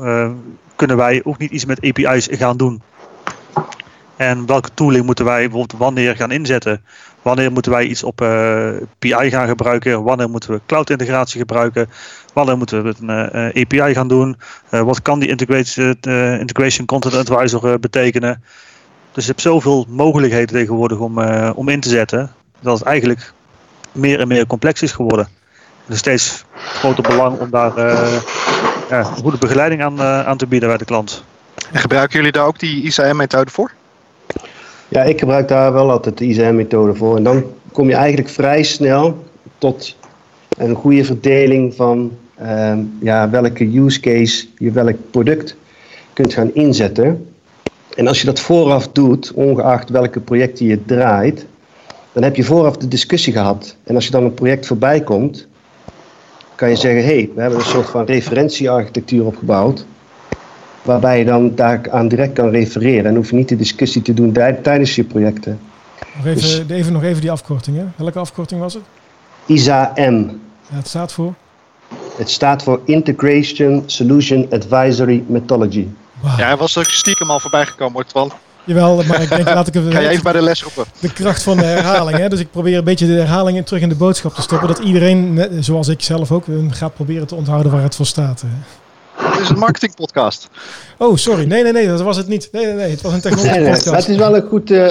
kunnen 0.77 0.97
wij 0.97 1.21
ook 1.25 1.39
niet 1.39 1.51
iets 1.51 1.65
met 1.65 1.83
API's 1.83 2.29
gaan 2.31 2.57
doen? 2.57 2.83
En 4.17 4.47
welke 4.47 4.75
tooling 4.75 5.07
moeten 5.07 5.25
wij 5.25 5.41
bijvoorbeeld 5.41 5.81
wanneer 5.81 6.17
gaan 6.17 6.31
inzetten? 6.31 6.83
Wanneer 7.23 7.53
moeten 7.53 7.73
wij 7.73 7.85
iets 7.85 8.03
op 8.03 8.21
eh, 8.21 8.69
PI 8.99 9.31
gaan 9.31 9.49
gebruiken? 9.49 10.03
Wanneer 10.03 10.31
moeten 10.31 10.51
we 10.51 10.61
cloud 10.67 10.91
integratie 10.91 11.41
gebruiken? 11.41 11.91
Wanneer 12.33 12.57
moeten 12.57 12.85
we 12.85 12.95
een 13.01 13.31
eh, 13.31 13.63
API 13.63 13.95
gaan 13.95 14.09
doen? 14.09 14.37
Uh, 14.71 14.81
wat 14.81 15.03
kan 15.03 15.19
die 15.19 15.29
integration 15.29 16.87
content 16.87 17.15
advisor 17.15 17.81
betekenen? 17.81 18.43
Dus 19.13 19.25
je 19.25 19.31
hebt 19.31 19.43
zoveel 19.43 19.87
mogelijkheden 19.89 20.55
tegenwoordig 20.55 20.99
om, 20.99 21.19
om 21.55 21.69
in 21.69 21.81
te 21.81 21.89
zetten. 21.89 22.33
Dat 22.61 22.79
het 22.79 22.87
eigenlijk 22.87 23.33
meer 23.93 24.21
en 24.21 24.29
meer 24.29 24.47
complex 24.47 24.83
is 24.83 24.93
geworden. 24.93 25.29
Er 25.87 25.93
is 25.93 25.99
steeds 25.99 26.45
groter 26.55 27.03
belang 27.03 27.39
om 27.39 27.51
daar 27.51 27.79
ja, 28.89 29.03
goede 29.03 29.39
begeleiding 29.39 29.83
aan, 29.83 30.03
aan 30.03 30.37
te 30.37 30.47
bieden 30.47 30.69
bij 30.69 30.79
de 30.79 30.85
klant. 30.85 31.25
En 31.73 31.81
gebruiken 31.81 32.17
jullie 32.17 32.33
daar 32.33 32.47
ook 32.47 32.59
die 32.59 32.83
ISAM-methode 32.83 33.51
voor? 33.51 33.73
Ja, 34.89 35.03
ik 35.03 35.19
gebruik 35.19 35.49
daar 35.49 35.73
wel 35.73 35.91
altijd 35.91 36.19
de 36.19 36.27
ISM-methode 36.27 36.95
voor. 36.95 37.17
En 37.17 37.23
dan 37.23 37.45
kom 37.73 37.89
je 37.89 37.95
eigenlijk 37.95 38.29
vrij 38.29 38.63
snel 38.63 39.25
tot 39.59 39.97
een 40.57 40.75
goede 40.75 41.05
verdeling 41.05 41.75
van 41.75 42.13
uh, 42.43 42.79
ja, 43.01 43.31
welke 43.31 43.79
use 43.79 44.01
case 44.01 44.47
je 44.59 44.71
welk 44.71 44.97
product 45.11 45.57
kunt 46.13 46.33
gaan 46.33 46.55
inzetten. 46.55 47.29
En 47.97 48.07
als 48.07 48.21
je 48.21 48.27
dat 48.27 48.41
vooraf 48.41 48.89
doet, 48.89 49.33
ongeacht 49.33 49.91
welke 49.91 50.21
projecten 50.21 50.67
je 50.67 50.85
draait, 50.85 51.47
dan 52.13 52.23
heb 52.23 52.37
je 52.37 52.45
vooraf 52.45 52.77
de 52.77 52.89
discussie 52.89 53.33
gehad. 53.33 53.77
En 53.85 53.95
als 53.95 54.05
je 54.05 54.11
dan 54.11 54.25
een 54.25 54.35
project 54.35 54.67
voorbij 54.67 55.01
komt, 55.01 55.47
kan 56.55 56.69
je 56.69 56.77
zeggen: 56.77 57.05
hé, 57.05 57.15
hey, 57.15 57.31
we 57.35 57.41
hebben 57.41 57.59
een 57.59 57.65
soort 57.65 57.89
van 57.89 58.05
referentiearchitectuur 58.05 59.27
opgebouwd 59.27 59.85
waarbij 60.85 61.19
je 61.19 61.25
dan 61.25 61.55
daar 61.55 61.81
aan 61.91 62.09
direct 62.09 62.33
kan 62.33 62.51
refereren. 62.51 63.07
En 63.07 63.17
hoef 63.17 63.31
je 63.31 63.37
niet 63.37 63.49
de 63.49 63.57
discussie 63.57 64.03
te 64.03 64.15
doen 64.15 64.33
tijdens 64.63 64.95
je 64.95 65.05
projecten. 65.05 65.59
Nog 66.17 66.27
even, 66.27 66.41
dus, 66.41 66.77
even, 66.77 66.93
nog 66.93 67.03
even 67.03 67.21
die 67.21 67.31
afkorting. 67.31 67.77
Hè? 67.77 67.85
Welke 67.97 68.19
afkorting 68.19 68.61
was 68.61 68.75
het? 68.75 68.83
ISA-M. 69.47 70.31
Ja, 70.71 70.77
het 70.77 70.89
staat 70.89 71.13
voor? 71.13 71.35
Het 72.17 72.31
staat 72.31 72.63
voor 72.63 72.81
Integration 72.85 73.83
Solution 73.87 74.47
Advisory 74.51 75.25
Methodology. 75.27 75.87
Ja, 76.23 76.47
hij 76.47 76.57
was 76.57 76.77
er 76.77 76.91
stiekem 76.91 77.31
al 77.31 77.41
voorbij 77.41 77.67
gekomen, 77.67 78.05
want 78.13 78.33
Jawel, 78.65 79.03
maar 79.05 79.23
ik 79.23 79.29
denk, 79.29 79.45
laat 79.45 79.67
ik 79.67 79.75
Ga 79.93 80.01
je 80.01 80.09
even 80.09 80.23
bij 80.23 80.33
de 80.33 80.43
les 80.43 80.63
roepen? 80.63 80.85
De 81.01 81.13
kracht 81.13 81.43
van 81.43 81.57
de 81.57 81.65
herhaling. 81.65 82.19
Hè? 82.19 82.29
Dus 82.29 82.41
ik 82.41 82.51
probeer 82.51 82.79
een 82.79 82.85
beetje 82.85 83.07
de 83.07 83.13
herhaling 83.13 83.67
terug 83.67 83.83
in 83.83 83.89
de 83.89 83.95
boodschap 83.95 84.35
te 84.35 84.43
stoppen. 84.43 84.69
Dat 84.69 84.79
iedereen, 84.79 85.47
zoals 85.61 85.89
ik 85.89 86.03
zelf 86.03 86.33
ook, 86.33 86.45
gaat 86.69 86.95
proberen 86.95 87.27
te 87.27 87.35
onthouden 87.35 87.73
waar 87.73 87.83
het 87.83 87.95
voor 87.95 88.07
staat. 88.07 88.45
Het 89.35 89.43
is 89.43 89.49
een 89.49 89.59
marketingpodcast. 89.59 90.49
Oh, 90.99 91.17
sorry. 91.17 91.45
Nee, 91.45 91.63
nee, 91.63 91.73
nee, 91.73 91.87
dat 91.87 92.01
was 92.01 92.17
het 92.17 92.29
niet. 92.29 92.49
Nee, 92.53 92.65
nee, 92.65 92.75
nee, 92.75 92.91
het 92.91 93.01
was 93.01 93.13
een 93.13 93.21
technologie 93.21 93.65
podcast. 93.65 93.85
het 93.85 94.09
is 94.09 94.17
wel 94.17 94.37
een 94.37 94.47
goed, 94.49 94.71
uh, 94.71 94.89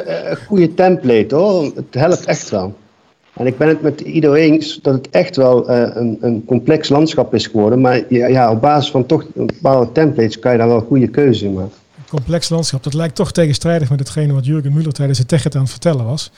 goede 0.48 0.74
template 0.74 1.36
hoor. 1.36 1.72
Het 1.76 1.94
helpt 1.94 2.26
echt 2.26 2.50
wel. 2.50 2.76
En 3.34 3.46
ik 3.46 3.58
ben 3.58 3.68
het 3.68 3.82
met 3.82 4.02
Ido 4.02 4.34
eens 4.34 4.80
dat 4.82 4.94
het 4.94 5.10
echt 5.10 5.36
wel 5.36 5.72
uh, 5.72 5.90
een, 5.94 6.18
een, 6.22 6.44
complex 6.46 6.90
landschap 6.90 7.34
is 7.34 7.48
geworden. 7.48 7.82
Maar 7.82 8.02
ja, 8.10 8.28
ja, 8.28 8.52
op 8.52 8.62
basis 8.62 8.92
van 8.92 9.06
toch 9.06 9.26
bepaalde 9.34 9.92
templates 9.92 10.40
kan 10.40 10.52
je 10.52 10.58
daar 10.58 10.68
wel 10.68 10.80
goede 10.80 11.08
keuze 11.08 11.46
in 11.46 11.54
maken. 11.54 11.72
Complex 12.10 12.50
landschap, 12.50 12.84
dat 12.84 12.94
lijkt 12.94 13.16
toch 13.16 13.32
tegenstrijdig 13.32 13.90
met 13.90 14.00
hetgene 14.00 14.34
wat 14.34 14.46
Jurgen 14.46 14.74
Muller 14.74 14.94
tijdens 14.94 15.18
het 15.18 15.28
tech 15.28 15.50
aan 15.50 15.62
het 15.62 15.70
vertellen 15.70 16.06
was. 16.06 16.32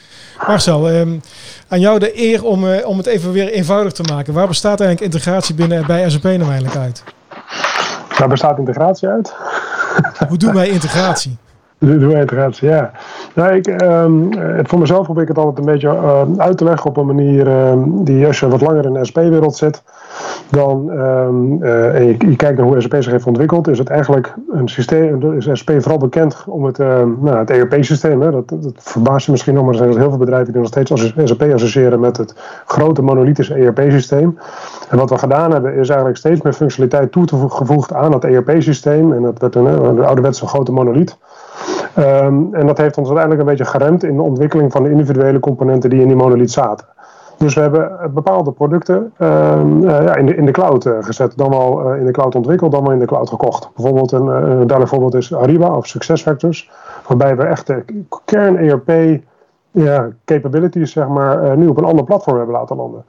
Marcel, 0.48 0.90
um, 0.90 1.22
aan 1.68 1.80
jou 1.80 2.00
de 2.00 2.22
eer 2.22 2.44
om, 2.44 2.64
uh, 2.64 2.88
om 2.88 2.98
het 2.98 3.06
even 3.06 3.32
weer 3.32 3.52
eenvoudig 3.52 3.94
te 3.94 4.04
maken. 4.04 4.34
Waar 4.34 4.48
bestaat 4.48 4.80
eigenlijk 4.80 5.14
integratie 5.14 5.56
binnen 5.56 5.86
bij 5.86 6.10
SAP 6.10 6.24
nou 6.24 6.42
eigenlijk 6.42 6.76
uit? 6.76 7.04
Waar 8.17 8.27
bestaat 8.27 8.57
integratie 8.57 9.07
uit? 9.07 9.36
Hoe 10.27 10.38
doen 10.38 10.53
wij 10.53 10.69
integratie? 10.69 11.38
Integratie, 11.79 12.70
ja. 12.70 12.91
Nou, 13.34 13.55
ik, 13.55 13.82
um, 13.82 14.29
voor 14.67 14.79
mezelf 14.79 15.03
probeer 15.03 15.22
ik 15.22 15.27
het 15.27 15.38
altijd 15.38 15.58
een 15.58 15.74
beetje 15.74 15.88
uh, 15.88 16.22
uit 16.38 16.58
te 16.58 16.63
leggen 16.63 16.89
op 16.89 16.98
een 16.98 17.05
manier 17.05 17.48
um, 17.48 18.03
die 18.03 18.25
als 18.25 18.39
je 18.39 18.48
wat 18.48 18.62
langer 18.62 18.86
in 18.86 18.94
de 18.94 19.05
SP-wereld 19.05 19.55
zit, 19.55 19.84
dan 20.50 20.89
um, 20.89 21.63
uh, 21.63 21.96
en 21.96 22.08
je, 22.08 22.36
kijkt 22.36 22.58
naar 22.58 22.67
hoe 22.67 22.82
SAP 22.82 22.94
zich 22.94 23.12
heeft 23.12 23.27
ontwikkeld, 23.27 23.67
is 23.67 23.77
het 23.77 23.89
eigenlijk 23.89 24.34
een 24.51 24.67
systeem, 24.67 25.34
is 25.34 25.50
SP 25.62 25.72
vooral 25.77 25.98
bekend 25.98 26.44
om 26.48 26.65
het, 26.65 26.77
nou, 26.77 27.38
het 27.38 27.50
ERP-systeem. 27.50 28.20
Dat, 28.20 28.50
dat, 28.50 28.74
verbaast 28.75 29.25
je 29.25 29.32
misschien 29.32 29.53
nog, 29.53 29.63
maar 29.63 29.72
er 29.72 29.77
zijn 29.77 29.89
dus 29.89 30.00
heel 30.00 30.10
veel 30.10 30.17
bedrijven 30.17 30.51
die 30.51 30.62
nog 30.62 30.70
steeds 30.70 31.13
SAP 31.24 31.41
associëren 31.41 32.00
met 32.00 32.17
het 32.17 32.36
grote 32.65 33.01
monolithische 33.01 33.53
ERP-systeem. 33.53 34.39
En 34.89 34.98
wat 34.98 35.10
we 35.10 35.17
gedaan 35.17 35.51
hebben, 35.51 35.74
is 35.74 35.88
eigenlijk 35.88 36.17
steeds 36.17 36.41
meer 36.41 36.53
functionaliteit 36.53 37.12
toegevoegd 37.12 37.94
aan 37.94 38.12
dat 38.12 38.24
ERP-systeem. 38.24 39.13
En 39.13 39.22
dat 39.22 39.39
werd 39.39 39.55
een, 39.55 39.65
een 39.65 40.03
ouderwetse 40.03 40.48
grote 40.48 40.72
monolith. 40.72 41.17
Um, 41.98 42.54
en 42.54 42.68
dat 42.68 42.78
heeft 42.78 42.98
ons 42.98 43.08
uiteindelijk 43.08 43.40
een 43.40 43.56
beetje 43.56 43.72
geremd 43.72 44.04
in 44.04 44.16
de 44.16 44.22
ontwikkeling 44.22 44.72
van 44.72 44.84
de 44.84 44.90
individuele 44.90 45.40
componenten 45.40 45.90
die 45.90 46.02
in 46.02 46.08
die 46.08 46.16
monolith 46.16 46.52
zaten. 46.52 46.88
Dus 47.38 47.56
we 47.56 47.62
hebben 47.62 48.12
bepaalde 48.14 48.52
producten 48.52 49.14
um, 49.20 49.84
uh, 49.84 49.90
ja, 49.90 50.16
in, 50.16 50.25
de, 50.25 50.36
in 50.36 50.46
de 50.46 50.52
cloud 50.52 50.86
uh, 50.86 50.94
gezet, 51.00 51.38
dan 51.38 51.50
wel 51.50 51.94
in 51.94 52.06
de 52.06 52.12
cloud 52.12 52.36
ontwikkeld, 52.36 52.72
dan 52.72 52.84
wel 52.84 52.92
in 52.92 53.00
de 53.00 53.06
cloud 53.06 53.30
gekocht. 53.30 53.70
Bijvoorbeeld 53.75 54.12
een, 54.12 54.28
een 54.28 54.58
duidelijk 54.58 54.88
voorbeeld 54.88 55.14
is 55.14 55.36
Ariba 55.36 55.75
of 55.75 55.88
SuccessFactors, 55.88 56.72
waarbij 57.08 57.36
we 57.36 57.44
echt 57.44 57.68
de 57.68 57.84
kern 58.25 58.58
ERP 58.58 59.22
ja, 59.72 60.10
capabilities 60.25 60.92
zeg 60.92 61.08
maar, 61.08 61.58
nu 61.58 61.68
op 61.68 61.78
een 61.78 61.84
ander 61.84 62.06
platform 62.06 62.38
hebben 62.38 62.56
laten 62.56 62.75
landen. 62.75 63.06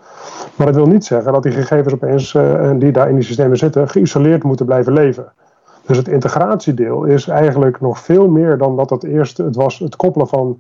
Maar 0.57 0.67
dat 0.67 0.77
wil 0.77 0.87
niet 0.87 1.05
zeggen 1.05 1.33
dat 1.33 1.43
die 1.43 1.53
gegevens 1.53 1.95
opeens 1.95 2.39
die 2.79 2.93
daar 2.93 3.09
in 3.09 3.15
die 3.15 3.25
systemen 3.25 3.57
zitten 3.57 3.89
geïsoleerd 3.89 4.43
moeten 4.43 4.67
blijven 4.67 4.93
leven. 4.93 5.33
Dus 5.87 5.97
het 5.97 6.09
integratiedeel 6.09 7.05
is 7.05 7.29
eigenlijk 7.29 7.81
nog 7.81 7.99
veel 7.99 8.29
meer 8.29 8.59
dan 8.59 8.77
dat 8.77 8.91
het 8.91 9.05
eerst 9.05 9.37
het 9.37 9.57
was 9.57 9.79
het 9.79 9.97
koppelen 9.97 10.29
van 10.29 10.59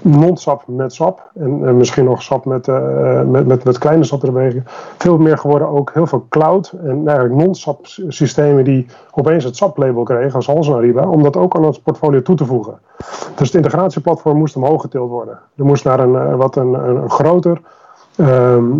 non-SAP 0.00 0.62
met 0.66 0.94
SAP 0.94 1.30
en, 1.34 1.76
misschien 1.76 2.04
nog 2.04 2.22
SAP 2.22 2.44
met, 2.44 2.66
uh, 2.66 3.22
met, 3.22 3.46
met, 3.46 3.64
met 3.64 3.78
kleine 3.78 4.04
SAP 4.04 4.24
erbij. 4.24 4.62
Veel 4.98 5.18
meer 5.18 5.38
geworden 5.38 5.68
ook 5.68 5.90
heel 5.94 6.06
veel 6.06 6.26
cloud 6.28 6.74
en 6.84 7.08
eigenlijk 7.08 7.38
non-SAP 7.38 7.86
systemen 8.08 8.64
die 8.64 8.86
opeens 9.10 9.44
het 9.44 9.56
SAP-label 9.56 10.02
kregen 10.02 10.46
als 10.46 10.70
Ariba, 10.70 11.08
om 11.08 11.22
dat 11.22 11.36
ook 11.36 11.56
aan 11.56 11.64
ons 11.64 11.80
portfolio 11.80 12.22
toe 12.22 12.36
te 12.36 12.44
voegen. 12.44 12.78
Dus 13.34 13.46
het 13.46 13.54
integratieplatform 13.54 14.38
moest 14.38 14.56
omhoog 14.56 14.80
getild 14.80 15.10
worden. 15.10 15.38
Er 15.56 15.64
moest 15.64 15.84
naar 15.84 16.00
een 16.00 16.12
uh, 16.12 16.34
wat 16.34 16.56
een, 16.56 16.74
een 16.74 17.10
groter 17.10 17.60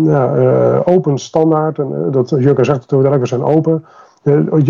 ja, 0.03 0.35
uh, 0.35 0.79
open 0.85 1.17
standaard, 1.17 1.79
en 1.79 2.07
dat 2.11 2.29
Jurgen 2.29 2.65
zegt 2.65 2.91
het 2.91 3.19
we 3.19 3.25
zijn 3.25 3.43
open 3.43 3.85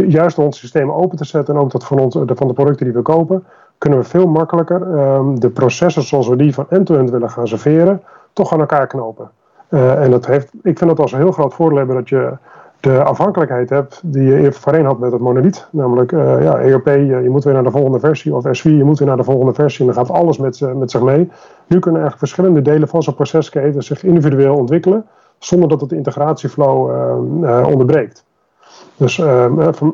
juist 0.07 0.37
om 0.37 0.45
ons 0.45 0.59
systeem 0.59 0.91
open 0.91 1.17
te 1.17 1.25
zetten 1.25 1.55
en 1.55 1.61
ook 1.61 1.71
dat 1.71 1.85
van, 1.85 1.99
ons, 1.99 2.17
van 2.25 2.47
de 2.47 2.53
producten 2.53 2.85
die 2.85 2.95
we 2.95 3.01
kopen, 3.01 3.43
kunnen 3.77 3.99
we 3.99 4.05
veel 4.05 4.27
makkelijker 4.27 4.81
um, 4.81 5.39
de 5.39 5.49
processen 5.49 6.03
zoals 6.03 6.27
we 6.27 6.35
die 6.35 6.53
van 6.53 6.65
end-to-end 6.69 7.09
willen 7.09 7.29
gaan 7.29 7.47
serveren, 7.47 8.01
toch 8.33 8.53
aan 8.53 8.59
elkaar 8.59 8.87
knopen. 8.87 9.29
Uh, 9.69 10.03
en 10.03 10.11
dat 10.11 10.25
heeft, 10.25 10.51
ik 10.63 10.77
vind 10.77 10.89
dat 10.89 10.99
als 10.99 11.11
een 11.11 11.19
heel 11.19 11.31
groot 11.31 11.53
voordeel 11.53 11.77
hebben 11.77 11.95
dat 11.95 12.09
je 12.09 12.37
de 12.79 13.03
afhankelijkheid 13.03 13.69
hebt 13.69 14.01
die 14.03 14.23
je 14.23 14.51
voorheen 14.51 14.85
had 14.85 14.99
met 14.99 15.11
het 15.11 15.21
monolith. 15.21 15.67
Namelijk, 15.71 16.11
uh, 16.11 16.43
ja, 16.43 16.59
ERP, 16.59 16.85
je, 16.85 17.29
moet 17.29 17.43
weer 17.43 17.53
naar 17.53 17.63
de 17.63 17.71
volgende 17.71 17.99
versie, 17.99 18.35
of 18.35 18.45
S4, 18.45 18.61
je 18.61 18.83
moet 18.83 18.99
weer 18.99 19.07
naar 19.07 19.17
de 19.17 19.23
volgende 19.23 19.53
versie 19.53 19.87
en 19.87 19.93
dan 19.93 20.05
gaat 20.05 20.15
alles 20.15 20.37
met, 20.37 20.61
met 20.75 20.91
zich 20.91 21.01
mee. 21.01 21.31
Nu 21.67 21.79
kunnen 21.79 22.01
eigenlijk 22.01 22.17
verschillende 22.17 22.61
delen 22.61 22.87
van 22.87 23.03
zo'n 23.03 23.15
procesketen 23.15 23.83
zich 23.83 24.03
individueel 24.03 24.55
ontwikkelen, 24.55 25.05
zonder 25.37 25.69
dat 25.69 25.81
het 25.81 25.89
de 25.89 25.95
integratieflow 25.95 26.89
uh, 27.43 27.67
onderbreekt. 27.67 28.25
Dus 28.97 29.17
uh, 29.17 29.45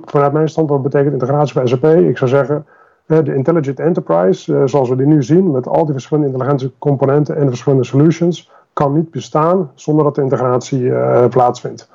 vanuit 0.05 0.33
mijn 0.33 0.49
standpunt 0.49 0.81
betekent 0.81 1.13
integratie 1.13 1.53
bij 1.53 1.67
SAP, 1.67 1.85
ik 1.85 2.17
zou 2.17 2.29
zeggen, 2.29 2.65
de 3.05 3.35
Intelligent 3.35 3.79
Enterprise, 3.79 4.53
uh, 4.53 4.61
zoals 4.65 4.89
we 4.89 4.95
die 4.95 5.05
nu 5.05 5.23
zien, 5.23 5.51
met 5.51 5.67
al 5.67 5.83
die 5.83 5.93
verschillende 5.93 6.29
intelligente 6.29 6.71
componenten 6.77 7.35
en 7.35 7.41
de 7.41 7.49
verschillende 7.49 7.83
solutions, 7.83 8.51
kan 8.73 8.93
niet 8.93 9.11
bestaan 9.11 9.71
zonder 9.75 10.03
dat 10.03 10.15
de 10.15 10.21
integratie 10.21 10.91
plaatsvindt. 11.29 11.89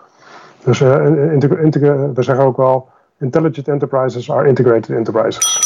Dus 0.65 0.79
we 0.79 2.15
zeggen 2.19 2.45
ook 2.45 2.57
wel, 2.57 2.89
Intelligent 3.21 3.69
Enterprises 3.69 4.31
are 4.31 4.49
integrated 4.49 4.91
enterprises. 4.91 5.61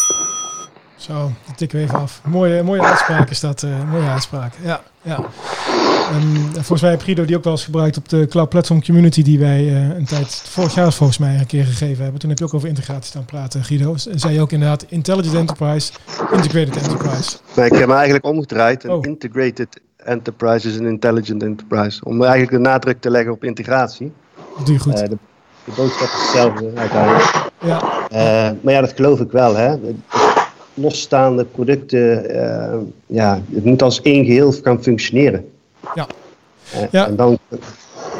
Zo, 0.96 1.12
dat 1.46 1.56
tikken 1.56 1.78
we 1.78 1.84
even 1.84 1.98
af. 1.98 2.20
Mooie, 2.24 2.62
mooie 2.62 2.82
uitspraak 2.82 3.30
is 3.30 3.40
dat. 3.40 3.66
mooie 3.90 4.08
uitspraak. 4.08 4.52
Ja, 4.62 4.80
ja. 5.02 5.18
Um, 6.14 6.52
volgens 6.52 6.80
mij 6.80 6.90
heb 6.90 7.02
Guido 7.02 7.24
die 7.24 7.36
ook 7.36 7.44
wel 7.44 7.52
eens 7.52 7.64
gebruikt 7.64 7.96
op 7.96 8.08
de 8.08 8.26
Cloud 8.26 8.48
Platform 8.48 8.84
Community 8.84 9.22
die 9.22 9.38
wij 9.38 9.62
uh, 9.62 9.96
een 9.96 10.04
tijd, 10.04 10.42
vorig 10.44 10.74
jaar 10.74 10.92
volgens 10.92 11.18
mij 11.18 11.38
een 11.38 11.46
keer 11.46 11.64
gegeven 11.64 12.02
hebben. 12.02 12.20
Toen 12.20 12.30
heb 12.30 12.38
je 12.38 12.44
ook 12.44 12.54
over 12.54 12.68
integratie 12.68 13.04
staan 13.04 13.24
praten, 13.24 13.64
Guido. 13.64 13.94
Zei 13.96 14.34
je 14.34 14.40
ook 14.40 14.52
inderdaad 14.52 14.84
Intelligent 14.88 15.36
Enterprise, 15.36 15.92
Integrated 16.32 16.76
Enterprise. 16.76 17.36
Nee, 17.56 17.66
ik 17.66 17.74
heb 17.74 17.88
me 17.88 17.94
eigenlijk 17.94 18.24
omgedraaid. 18.24 18.88
Oh. 18.88 19.06
Integrated 19.06 19.80
Enterprise 19.96 20.68
is 20.68 20.76
een 20.76 20.86
Intelligent 20.86 21.42
Enterprise. 21.42 22.04
Om 22.04 22.22
eigenlijk 22.22 22.52
de 22.52 22.58
nadruk 22.58 23.00
te 23.00 23.10
leggen 23.10 23.32
op 23.32 23.44
integratie. 23.44 24.12
Dat 24.56 24.66
doe 24.66 24.74
je 24.74 24.80
goed. 24.80 24.94
Uh, 24.94 25.08
de, 25.08 25.16
de, 25.64 25.72
boodschap 25.76 26.08
is 26.08 26.22
hetzelfde 26.22 26.70
uiteindelijk. 26.74 27.50
Ja. 27.64 27.82
Uh, 28.12 28.58
maar 28.60 28.72
ja, 28.72 28.80
dat 28.80 28.92
geloof 28.92 29.20
ik 29.20 29.30
wel. 29.30 29.54
Hè 29.54 29.76
losstaande 30.74 31.44
producten, 31.44 32.26
ja, 33.06 33.42
het 33.54 33.64
moet 33.64 33.82
als 33.82 34.02
één 34.02 34.24
geheel 34.24 34.52
gaan 34.52 34.82
functioneren. 34.82 35.51
Ja. 35.94 36.06
Uh, 36.74 36.80
ja. 36.90 37.06
En 37.06 37.16
dan, 37.16 37.38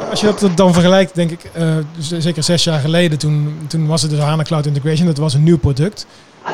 Als 0.09 0.19
je 0.19 0.33
dat 0.39 0.57
dan 0.57 0.73
vergelijkt, 0.73 1.15
denk 1.15 1.31
ik, 1.31 1.51
uh, 1.57 1.75
dus 1.95 2.07
zeker 2.23 2.43
zes 2.43 2.63
jaar 2.63 2.79
geleden, 2.79 3.19
toen, 3.19 3.57
toen 3.67 3.87
was 3.87 4.01
het 4.01 4.11
dus 4.11 4.19
HANA 4.19 4.43
Cloud 4.43 4.65
Integration, 4.65 5.07
dat 5.07 5.17
was 5.17 5.33
een 5.33 5.43
nieuw 5.43 5.57
product. 5.57 6.05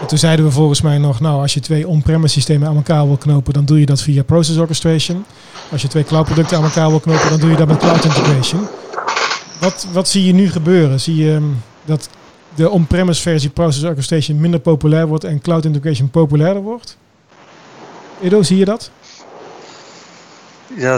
En 0.01 0.07
toen 0.07 0.17
zeiden 0.17 0.45
we 0.45 0.51
volgens 0.51 0.81
mij 0.81 0.97
nog, 0.97 1.19
nou, 1.19 1.41
als 1.41 1.53
je 1.53 1.59
twee 1.59 1.87
on-premise 1.87 2.33
systemen 2.33 2.67
aan 2.67 2.75
elkaar 2.75 3.05
wil 3.07 3.17
knopen, 3.17 3.53
dan 3.53 3.65
doe 3.65 3.79
je 3.79 3.85
dat 3.85 4.01
via 4.01 4.23
Process 4.23 4.57
Orchestration. 4.57 5.25
Als 5.71 5.81
je 5.81 5.87
twee 5.87 6.03
cloud 6.03 6.25
producten 6.25 6.57
aan 6.57 6.63
elkaar 6.63 6.89
wil 6.89 6.99
knopen, 6.99 7.29
dan 7.29 7.39
doe 7.39 7.49
je 7.49 7.55
dat 7.55 7.67
met 7.67 7.77
Cloud 7.77 8.05
Integration. 8.05 8.67
Wat, 9.59 9.87
wat 9.91 10.07
zie 10.07 10.25
je 10.25 10.33
nu 10.33 10.49
gebeuren? 10.49 10.99
Zie 10.99 11.15
je 11.15 11.31
um, 11.31 11.61
dat 11.85 12.09
de 12.55 12.69
on-premise 12.69 13.21
versie 13.21 13.49
Process 13.49 13.83
Orchestration 13.83 14.39
minder 14.39 14.59
populair 14.59 15.07
wordt 15.07 15.23
en 15.23 15.41
Cloud 15.41 15.65
Integration 15.65 16.09
populairder 16.09 16.63
wordt? 16.63 16.97
Edo, 18.21 18.43
zie 18.43 18.57
je 18.57 18.65
dat? 18.65 18.91
Ja, 20.75 20.97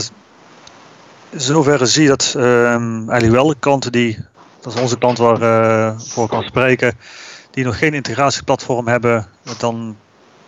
zoverre 1.36 1.86
zie 1.86 2.04
je 2.04 2.10
dat 2.10 2.34
um, 2.38 3.10
eigenlijk 3.10 3.42
wel 3.42 3.48
de 3.48 3.56
klanten 3.60 3.92
die, 3.92 4.26
dat 4.62 4.74
is 4.74 4.82
onze 4.82 4.98
klant 4.98 5.18
waar 5.18 5.42
uh, 5.42 6.00
voor 6.00 6.28
kan 6.28 6.44
spreken, 6.44 6.98
die 7.52 7.64
nog 7.64 7.78
geen 7.78 7.94
integratieplatform 7.94 8.88
hebben, 8.88 9.28
dan 9.58 9.98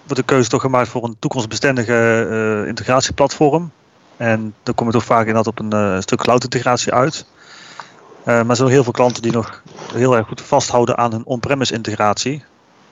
wordt 0.04 0.16
de 0.16 0.24
keuze 0.24 0.50
toch 0.50 0.62
gemaakt 0.62 0.90
voor 0.90 1.04
een 1.04 1.16
toekomstbestendige 1.20 2.28
uh, 2.30 2.68
integratieplatform. 2.68 3.72
En 4.18 4.54
dan 4.64 4.76
kom 4.76 4.88
je 4.88 4.94
toch 4.94 5.04
vaak 5.04 5.20
inderdaad 5.20 5.48
op 5.48 5.60
een 5.60 5.74
uh, 5.74 6.00
stuk 6.00 6.20
cloud 6.20 6.44
integratie 6.44 6.94
uit. 6.94 7.26
Maar 8.26 8.50
er 8.50 8.56
zijn 8.56 8.70
heel 8.70 8.84
veel 8.84 8.92
klanten 8.92 9.22
die 9.22 9.32
nog 9.32 9.62
heel 9.94 10.18
erg 10.18 10.28
goed 10.28 10.42
vasthouden 10.42 10.98
aan 10.98 11.12
hun 11.12 11.26
on-premise 11.26 11.74
integratie. 11.74 12.44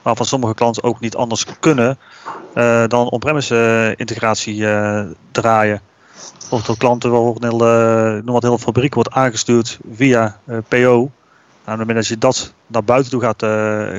Waarvan 0.02 0.26
sommige 0.26 0.54
klanten 0.54 0.82
ook 0.82 1.00
niet 1.00 1.16
anders 1.16 1.46
kunnen 1.60 1.98
dan 2.88 3.10
on-premise 3.10 3.94
integratie 3.96 4.66
draaien. 5.30 5.80
Of 6.50 6.62
dat 6.62 6.76
klanten 6.76 7.10
wel 7.10 7.36
een 7.40 7.50
hele, 7.50 8.20
noem 8.24 8.34
wat, 8.34 8.42
hele 8.42 8.58
fabriek 8.58 8.94
wordt 8.94 9.10
aangestuurd 9.10 9.78
via 9.92 10.38
PO. 10.46 11.10
Nou, 11.64 11.78
op 11.78 11.78
het 11.78 11.78
moment 11.78 11.96
dat 11.96 12.06
je 12.06 12.18
dat 12.18 12.52
naar 12.66 12.84
buiten 12.84 13.10
toe 13.10 13.20
gaat, 13.20 13.42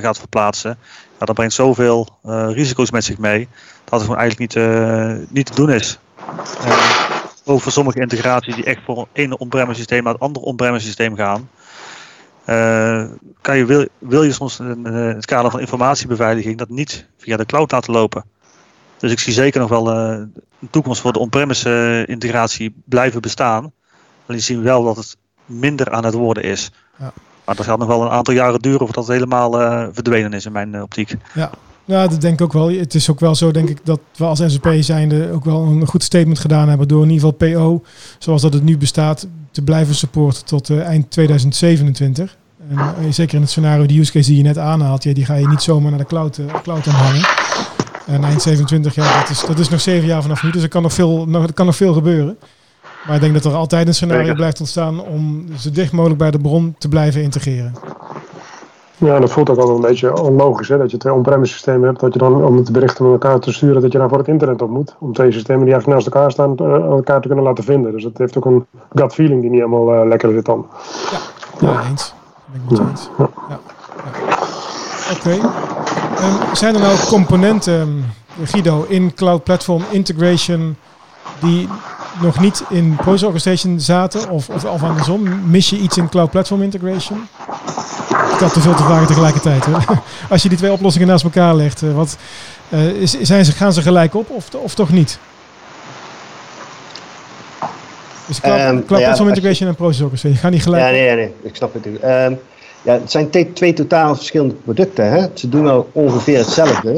gaat 0.04 0.20
verplaatsen, 0.20 0.78
ja, 1.20 1.26
dat 1.26 1.36
brengt 1.36 1.54
zoveel 1.54 2.08
risico's 2.50 2.92
met 2.92 3.04
zich 3.04 3.18
mee 3.18 3.48
dat 3.84 4.00
het 4.00 4.02
gewoon 4.02 4.18
eigenlijk 4.18 4.56
niet, 4.56 4.66
niet 5.30 5.46
te 5.46 5.56
doen 5.56 5.72
is 5.72 6.00
over 7.46 7.72
sommige 7.72 8.00
integraties 8.00 8.56
die 8.56 8.64
echt 8.64 8.82
voor 8.86 9.08
een 9.14 9.38
on-premise 9.38 9.78
systeem 9.78 10.04
naar 10.04 10.14
het 10.14 10.22
andere 10.22 10.46
on-premise 10.46 10.86
systeem 10.86 11.16
gaan. 11.16 11.50
Kan 13.42 13.58
je, 13.58 13.66
wil, 13.66 13.88
wil 13.98 14.24
je 14.24 14.32
soms 14.32 14.60
in 14.60 14.86
het 14.86 15.26
kader 15.26 15.52
van 15.52 15.60
informatiebeveiliging 15.60 16.58
dat 16.58 16.70
niet 16.70 17.08
via 17.18 17.38
de 17.38 17.46
cloud 17.46 17.72
laten 17.72 17.94
lopen. 17.94 18.24
Dus 19.04 19.12
ik 19.12 19.20
zie 19.20 19.34
zeker 19.34 19.60
nog 19.60 19.70
wel 19.70 19.94
uh, 19.94 20.18
een 20.60 20.70
toekomst 20.70 21.02
voor 21.02 21.14
de 21.14 21.20
on-premise 21.20 22.04
integratie 22.08 22.76
blijven 22.86 23.22
bestaan. 23.22 23.72
Alleen 24.26 24.42
zien 24.42 24.58
we 24.58 24.64
wel 24.64 24.84
dat 24.84 24.96
het 24.96 25.18
minder 25.46 25.92
aan 25.92 26.06
het 26.06 26.14
worden 26.14 26.44
is. 26.44 26.72
Ja. 27.00 27.14
Maar 27.46 27.56
dat 27.56 27.66
gaat 27.66 27.80
nog 27.80 27.88
wel 27.88 28.02
een 28.02 28.10
aantal 28.10 28.34
jaren 28.34 28.60
duren 28.60 28.80
voordat 28.80 29.08
het 29.08 29.14
helemaal 29.14 29.52
verdwenen 29.94 30.34
is 30.34 30.46
in 30.46 30.52
mijn 30.52 30.82
optiek. 30.82 31.16
Ja, 31.34 31.52
ja, 31.86 32.08
dat 32.08 32.22
denk 32.22 32.34
ik 32.34 32.42
ook 32.42 32.54
wel. 32.54 32.70
Het 32.70 32.94
is 32.94 33.10
ook 33.10 33.20
wel 33.20 33.36
zo, 33.36 33.52
denk 33.52 33.70
ik, 33.70 33.86
dat 33.86 34.00
we 34.16 34.26
als 34.26 34.42
SAP 34.46 34.76
zijnde 34.80 35.32
ook 35.32 35.46
wel 35.46 35.62
een 35.62 35.88
goed 35.88 36.04
statement 36.04 36.40
gedaan 36.40 36.70
hebben 36.70 36.88
door 36.88 37.04
in 37.04 37.10
ieder 37.10 37.30
geval 37.30 37.54
PO, 37.54 37.84
zoals 38.18 38.42
dat 38.42 38.54
het 38.54 38.64
nu 38.64 38.78
bestaat, 38.78 39.28
te 39.52 39.62
blijven 39.62 39.96
supporten 39.96 40.46
tot 40.46 40.70
uh, 40.70 40.82
eind 40.82 41.12
2027. 41.12 42.38
En 42.70 43.14
zeker 43.14 43.36
in 43.36 43.42
het 43.42 43.50
scenario, 43.50 43.86
die 43.86 44.00
use 44.00 44.12
case 44.12 44.30
die 44.30 44.38
je 44.38 44.44
net 44.44 44.58
aanhaalt, 44.58 45.04
ja, 45.04 45.14
die 45.14 45.26
ga 45.26 45.36
je 45.36 45.48
niet 45.48 45.62
zomaar 45.62 45.90
naar 45.90 46.00
de 46.00 46.06
cloud, 46.06 46.40
cloud 46.64 46.88
aanhangen. 46.88 47.26
En 48.06 48.24
eind 48.24 48.42
27, 48.42 48.96
ja, 48.96 49.20
dat 49.20 49.30
is, 49.30 49.46
dat 49.46 49.60
is 49.60 49.70
nog 49.70 49.82
zeven 49.82 50.08
jaar 50.08 50.22
vanaf 50.22 50.44
nu, 50.44 50.52
dus 50.52 50.64
er 50.64 50.70
kan 50.70 50.82
nog 50.82 50.94
veel, 50.94 51.26
nog, 51.28 51.44
er 51.44 51.54
kan 51.54 51.66
nog 51.66 51.76
veel 51.76 51.94
gebeuren. 51.94 52.38
Maar 53.06 53.16
ik 53.16 53.22
denk 53.22 53.34
dat 53.34 53.46
er 53.46 53.54
altijd 53.54 53.88
een 53.88 53.94
scenario 53.94 54.34
blijft 54.34 54.60
ontstaan 54.60 55.02
om 55.02 55.46
zo 55.58 55.72
dicht 55.72 55.92
mogelijk 55.92 56.20
bij 56.20 56.32
de 56.32 56.40
bron 56.40 56.76
te 56.78 56.88
blijven 56.88 57.22
integreren. 57.22 57.74
Ja, 58.98 59.20
dat 59.20 59.32
voelt 59.32 59.50
ook 59.50 59.56
wel 59.56 59.70
een 59.70 59.82
beetje 59.82 60.22
onlogisch, 60.22 60.68
hè? 60.68 60.78
dat 60.78 60.92
je 60.92 60.98
twee 60.98 61.14
on-premise 61.14 61.54
systemen 61.54 61.88
hebt, 61.88 62.00
dat 62.00 62.14
je 62.14 62.20
dan 62.20 62.44
om 62.44 62.58
het 62.58 62.72
berichten 62.72 63.04
met 63.04 63.14
elkaar 63.14 63.40
te 63.40 63.54
sturen, 63.54 63.82
dat 63.82 63.92
je 63.92 63.98
dan 63.98 64.10
voor 64.10 64.18
het 64.18 64.28
internet 64.28 64.62
op 64.62 64.70
moet. 64.70 64.96
Om 65.00 65.14
twee 65.14 65.32
systemen 65.32 65.66
die 65.66 65.74
eigenlijk 65.74 66.04
naast 66.04 66.16
elkaar 66.16 66.32
staan, 66.32 66.56
uh, 66.62 66.76
elkaar 66.76 67.22
te 67.22 67.28
kunnen 67.28 67.46
laten 67.46 67.64
vinden. 67.64 67.92
Dus 67.92 68.04
het 68.04 68.18
heeft 68.18 68.38
ook 68.38 68.46
een 68.46 68.66
gut 68.96 69.14
feeling 69.14 69.42
die 69.42 69.50
niet 69.50 69.60
helemaal 69.60 69.96
uh, 69.96 70.08
lekker 70.08 70.32
zit 70.32 70.46
dan. 70.46 70.68
Ja, 71.60 71.68
ja. 71.68 71.90
eens. 71.90 72.14
Ben 72.46 72.78
ik 72.78 72.90
eens. 72.90 73.10
Ja. 73.18 73.30
ja. 73.50 73.60
Oké. 75.12 75.40
Okay. 75.40 75.82
Um, 76.22 76.56
zijn 76.56 76.76
er 76.76 76.82
nou 76.82 76.98
componenten, 77.08 78.14
Guido, 78.44 78.86
in 78.90 79.14
Cloud 79.14 79.44
Platform 79.44 79.84
Integration 79.90 80.76
die 81.40 81.68
nog 82.22 82.40
niet 82.40 82.64
in 82.70 82.96
Process 82.96 83.24
Orchestration 83.24 83.80
zaten? 83.80 84.30
Of, 84.30 84.50
of, 84.50 84.66
of 84.66 84.84
andersom, 84.84 85.50
mis 85.50 85.70
je 85.70 85.78
iets 85.78 85.98
in 85.98 86.10
Cloud 86.10 86.32
Platform 86.32 86.62
Integration? 86.62 87.28
Ik 88.34 88.40
had 88.40 88.54
te 88.54 88.60
veel 88.60 88.76
te 88.76 88.84
vragen 88.84 89.08
tegelijkertijd. 89.08 89.66
Hè? 89.66 89.72
Als 90.30 90.44
je 90.44 90.50
die 90.50 90.58
twee 90.58 90.72
oplossingen 90.72 91.08
naast 91.08 91.24
elkaar 91.24 91.56
legt, 91.56 91.82
eh, 91.82 91.94
wat, 91.94 92.18
uh, 92.70 93.08
zijn 93.22 93.46
ze, 93.46 93.52
gaan 93.52 93.74
ze 93.74 93.82
gelijk 93.82 94.16
op 94.16 94.30
of, 94.30 94.54
of 94.54 94.74
toch 94.74 94.90
niet? 94.90 95.20
Dus 98.28 98.40
Cloud, 98.40 98.60
um, 98.60 98.86
cloud 98.86 99.02
ja, 99.02 99.06
Platform 99.06 99.28
Integration 99.28 99.70
en 99.70 99.76
Process 99.76 100.02
Orchestration, 100.02 100.40
gaan 100.40 100.52
die 100.52 100.60
gelijk 100.60 100.84
Ja, 100.84 100.90
nee, 100.90 101.06
nee, 101.06 101.16
nee. 101.16 101.34
ik 101.42 101.56
snap 101.56 101.74
het. 101.74 101.86
Um, 101.86 102.40
ja, 102.84 102.94
het 102.94 103.12
zijn 103.12 103.30
twee 103.54 103.74
totaal 103.74 104.16
verschillende 104.16 104.54
producten. 104.54 105.10
Hè? 105.12 105.26
Ze 105.34 105.50
doen 105.50 105.64
wel 105.64 105.90
ongeveer 105.92 106.38
hetzelfde. 106.38 106.98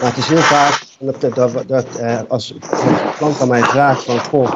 Maar 0.00 0.10
het 0.10 0.16
is 0.16 0.26
heel 0.26 0.36
vaak 0.36 0.82
dat, 0.98 1.34
dat, 1.34 1.68
dat 1.68 1.86
uh, 2.00 2.20
als 2.28 2.50
een 2.50 2.60
klant 3.16 3.40
aan 3.40 3.48
mij 3.48 3.62
vraagt 3.62 4.04
van, 4.04 4.18
goh, 4.18 4.52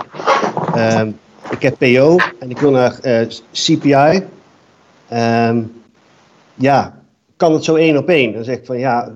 uh, 0.76 1.00
ik 1.50 1.62
heb 1.62 1.78
PO 1.78 2.16
en 2.38 2.50
ik 2.50 2.58
wil 2.58 2.70
naar 2.70 2.98
uh, 3.02 3.26
CPI. 3.52 4.22
Um, 5.12 5.72
ja, 6.54 7.02
kan 7.36 7.52
het 7.52 7.64
zo 7.64 7.74
één 7.74 7.96
op 7.96 8.08
één? 8.08 8.32
Dan 8.32 8.44
zeg 8.44 8.56
ik 8.56 8.66
van 8.66 8.78
ja, 8.78 9.12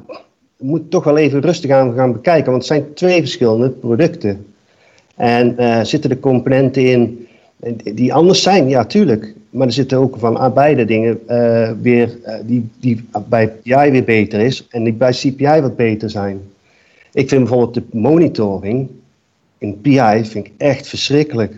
we 0.56 0.66
moeten 0.66 0.88
toch 0.88 1.04
wel 1.04 1.16
even 1.16 1.40
rustig 1.40 1.70
aan 1.70 1.94
gaan 1.94 2.12
bekijken, 2.12 2.50
want 2.50 2.68
het 2.68 2.72
zijn 2.72 2.94
twee 2.94 3.20
verschillende 3.20 3.70
producten. 3.70 4.46
En 5.16 5.54
uh, 5.58 5.80
zitten 5.82 6.10
er 6.10 6.18
componenten 6.18 6.86
in 6.86 7.28
die 7.94 8.14
anders 8.14 8.42
zijn? 8.42 8.68
Ja, 8.68 8.84
tuurlijk. 8.84 9.34
Maar 9.50 9.66
er 9.66 9.72
zitten 9.72 9.98
ook 9.98 10.16
van 10.18 10.38
aan 10.38 10.54
beide 10.54 10.84
dingen 10.84 11.20
uh, 11.28 11.70
weer 11.80 12.18
uh, 12.26 12.34
die, 12.44 12.68
die 12.80 13.08
bij 13.28 13.48
PI 13.48 13.90
weer 13.90 14.04
beter 14.04 14.40
is 14.40 14.66
en 14.70 14.84
die 14.84 14.92
bij 14.92 15.12
CPI 15.12 15.60
wat 15.60 15.76
beter 15.76 16.10
zijn. 16.10 16.40
Ik 17.12 17.28
vind 17.28 17.40
bijvoorbeeld 17.40 17.74
de 17.74 17.98
monitoring 17.98 18.88
in 19.58 19.80
PI 19.80 20.24
vind 20.24 20.46
ik 20.46 20.52
echt 20.56 20.88
verschrikkelijk. 20.88 21.54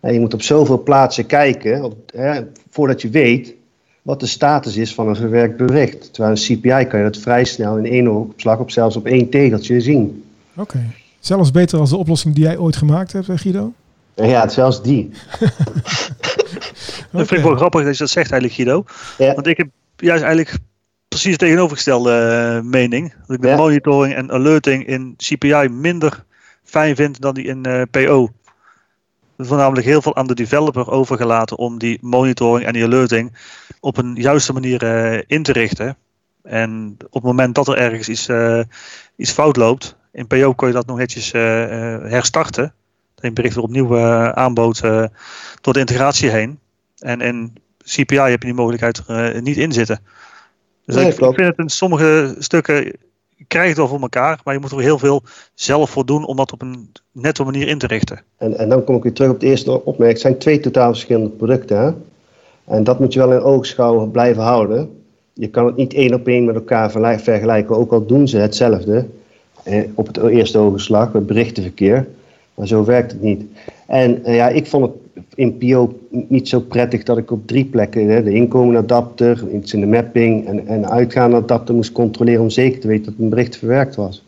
je 0.00 0.20
moet 0.20 0.34
op 0.34 0.42
zoveel 0.42 0.82
plaatsen 0.82 1.26
kijken 1.26 1.84
op, 1.84 1.96
hè, 2.14 2.40
voordat 2.70 3.02
je 3.02 3.08
weet 3.08 3.54
wat 4.02 4.20
de 4.20 4.26
status 4.26 4.76
is 4.76 4.94
van 4.94 5.08
een 5.08 5.16
verwerkt 5.16 5.56
bericht. 5.56 6.12
Terwijl 6.12 6.34
een 6.36 6.58
CPI 6.58 6.86
kan 6.86 6.98
je 6.98 7.04
dat 7.04 7.16
vrij 7.16 7.44
snel 7.44 7.76
in 7.78 7.86
één 7.86 8.08
opslag 8.08 8.58
op 8.58 8.70
zelfs 8.70 8.96
op 8.96 9.06
één 9.06 9.28
tegeltje 9.28 9.80
zien. 9.80 10.24
Oké. 10.56 10.84
Zelfs 11.20 11.50
beter 11.50 11.78
als 11.78 11.90
de 11.90 11.96
oplossing 11.96 12.34
die 12.34 12.44
jij 12.44 12.58
ooit 12.58 12.76
gemaakt 12.76 13.12
hebt, 13.12 13.26
Guido? 13.34 13.72
Ja, 14.14 14.48
zelfs 14.48 14.82
die. 14.82 15.10
Dat 17.16 17.26
vind 17.26 17.40
ik 17.40 17.46
wel 17.46 17.56
grappig 17.56 17.84
dat 17.84 17.92
je 17.92 17.98
dat 17.98 18.10
zegt 18.10 18.30
eigenlijk, 18.30 18.60
Guido. 18.60 18.84
Ja. 19.18 19.34
Want 19.34 19.46
ik 19.46 19.56
heb 19.56 19.68
juist 19.96 20.22
eigenlijk 20.22 20.58
precies 21.08 21.38
de 21.38 21.44
tegenovergestelde 21.44 22.60
uh, 22.62 22.70
mening. 22.70 23.14
Dat 23.26 23.36
ik 23.36 23.42
de 23.42 23.54
monitoring 23.56 24.14
en 24.14 24.32
alerting 24.32 24.86
in 24.86 25.14
CPI 25.16 25.68
minder 25.68 26.24
fijn 26.64 26.96
vind 26.96 27.20
dan 27.20 27.34
die 27.34 27.44
in 27.44 27.66
uh, 27.66 27.80
eh, 27.80 27.88
PO. 27.90 28.28
Voornamelijk 29.38 29.86
heel 29.86 30.02
veel 30.02 30.16
aan 30.16 30.26
de 30.26 30.34
developer 30.34 30.90
overgelaten 30.90 31.58
om 31.58 31.78
die 31.78 31.98
monitoring 32.00 32.66
en 32.66 32.72
die 32.72 32.84
alerting 32.84 33.36
op 33.80 33.96
een 33.96 34.14
juiste 34.14 34.52
manier 34.52 34.82
uh, 34.82 35.22
in 35.26 35.42
te 35.42 35.52
richten. 35.52 35.96
En 36.42 36.96
op 36.98 37.12
het 37.12 37.22
moment 37.22 37.54
dat 37.54 37.68
er 37.68 37.76
ergens 37.76 38.08
iets, 38.08 38.28
iets 39.16 39.32
fout 39.32 39.56
loopt, 39.56 39.96
in 40.12 40.26
PO 40.26 40.52
kun 40.52 40.68
je 40.68 40.74
dat 40.74 40.86
nog 40.86 40.96
netjes 40.96 41.32
herstarten. 41.32 42.62
Dat 42.62 43.22
je 43.22 43.26
een 43.26 43.34
bericht 43.34 43.54
weer 43.54 43.64
opnieuw 43.64 43.98
aanbood 44.34 44.80
door 45.60 45.72
de 45.72 45.78
integratie 45.78 46.30
heen. 46.30 46.58
En 46.98 47.20
in 47.20 47.52
CPI 47.84 48.16
heb 48.16 48.40
je 48.40 48.48
die 48.48 48.54
mogelijkheid 48.54 49.02
er 49.06 49.42
niet 49.42 49.56
in 49.56 49.72
zitten. 49.72 50.00
Dus 50.84 50.96
ik, 50.96 51.14
vind 51.14 51.36
het 51.36 51.58
in 51.58 51.68
sommige 51.68 52.34
stukken 52.38 52.92
krijg 53.48 53.68
het 53.68 53.76
wel 53.76 53.88
voor 53.88 54.00
elkaar, 54.00 54.40
maar 54.44 54.54
je 54.54 54.60
moet 54.60 54.70
er 54.70 54.80
heel 54.80 54.98
veel 54.98 55.22
zelf 55.54 55.90
voor 55.90 56.06
doen 56.06 56.26
om 56.26 56.36
dat 56.36 56.52
op 56.52 56.62
een 56.62 56.92
nette 57.12 57.44
manier 57.44 57.68
in 57.68 57.78
te 57.78 57.86
richten. 57.86 58.20
En, 58.36 58.58
en 58.58 58.68
dan 58.68 58.84
kom 58.84 58.96
ik 58.96 59.02
weer 59.02 59.12
terug 59.12 59.30
op 59.30 59.40
het 59.40 59.48
eerste 59.48 59.72
opmerking. 59.84 60.08
Het 60.08 60.20
zijn 60.20 60.38
twee 60.38 60.60
totaal 60.60 60.88
verschillende 60.88 61.28
producten. 61.28 61.78
Hè? 61.78 61.90
En 62.64 62.84
dat 62.84 63.00
moet 63.00 63.12
je 63.12 63.18
wel 63.18 63.32
in 63.32 63.40
oogschouw 63.40 64.06
blijven 64.06 64.42
houden. 64.42 65.02
Je 65.32 65.48
kan 65.48 65.66
het 65.66 65.76
niet 65.76 65.94
één 65.94 66.14
op 66.14 66.26
één 66.26 66.44
met 66.44 66.54
elkaar 66.54 66.90
vergelijken, 67.20 67.76
ook 67.76 67.92
al 67.92 68.06
doen 68.06 68.28
ze 68.28 68.36
hetzelfde. 68.36 69.06
Eh, 69.62 69.82
op 69.94 70.06
het 70.06 70.16
eerste 70.16 70.58
oogslag, 70.58 71.12
het 71.12 71.26
berichtenverkeer. 71.26 72.08
Maar 72.54 72.66
zo 72.66 72.84
werkt 72.84 73.12
het 73.12 73.22
niet. 73.22 73.44
En 73.86 74.24
eh, 74.24 74.34
ja, 74.34 74.48
ik 74.48 74.66
vond 74.66 74.86
het 74.86 74.94
in 75.34 75.58
PO 75.58 75.98
niet 76.10 76.48
zo 76.48 76.60
prettig 76.60 77.02
dat 77.02 77.18
ik 77.18 77.30
op 77.30 77.46
drie 77.46 77.64
plekken 77.64 78.08
hè, 78.08 78.22
de 78.22 78.34
inkomende 78.34 78.78
adapter, 78.78 79.44
iets 79.52 79.72
in 79.72 79.80
de 79.80 79.86
mapping 79.86 80.46
en, 80.46 80.66
en 80.66 80.90
uitgaande 80.90 81.36
adapter 81.36 81.74
moest 81.74 81.92
controleren 81.92 82.42
om 82.42 82.50
zeker 82.50 82.80
te 82.80 82.88
weten 82.88 83.04
dat 83.04 83.14
een 83.18 83.28
bericht 83.28 83.56
verwerkt 83.56 83.94
was. 83.94 84.24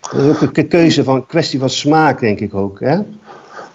Dat 0.00 0.20
is 0.22 0.42
ook 0.42 0.56
een 0.56 0.68
keuze 0.68 1.04
van 1.04 1.26
kwestie 1.26 1.58
van 1.58 1.70
smaak, 1.70 2.20
denk 2.20 2.40
ik 2.40 2.54
ook. 2.54 2.80
Hè? 2.80 2.98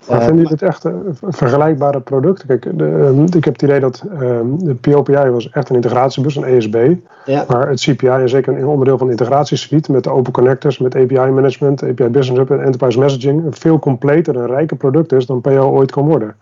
Maar 0.08 0.18
uh, 0.18 0.26
vinden 0.26 0.44
jullie 0.44 0.58
het 0.60 0.62
echt 0.62 0.86
vergelijkbare 1.22 2.00
producten? 2.00 2.48
Kijk, 2.48 2.78
de, 2.78 2.86
ehm, 2.86 3.24
ik 3.24 3.46
heb 3.46 3.54
het 3.54 3.62
idee 3.62 3.80
dat 3.80 4.04
uh, 4.13 4.20
de 4.58 4.76
POPI 4.76 5.30
was 5.30 5.50
echt 5.50 5.70
een 5.70 5.76
integratiebus, 5.76 6.36
een 6.36 6.44
ESB. 6.44 6.92
Ja. 7.26 7.46
Maar 7.48 7.70
het 7.70 7.80
CPI 7.80 8.24
is 8.24 8.32
zeker 8.32 8.58
een 8.58 8.68
onderdeel 8.68 8.98
van 8.98 9.08
de 9.08 9.13
integratiesuite 9.13 9.92
met 9.92 10.08
open 10.08 10.32
connectors, 10.32 10.78
met 10.78 10.96
API 10.96 11.16
management, 11.32 11.84
API 11.84 12.08
Business 12.08 12.39
Hub 12.39 12.52
en 12.52 12.63
Enterprise 12.63 13.00
Messaging. 13.00 13.46
Een 13.46 13.54
veel 13.54 13.80
completer 13.80 14.36
en 14.36 14.48
rijker 14.48 14.78
product 14.78 15.12
is 15.12 15.26
dan 15.26 15.42
PO 15.42 15.72
ooit 15.72 15.92
kan 15.92 16.06
worden. 16.06 16.36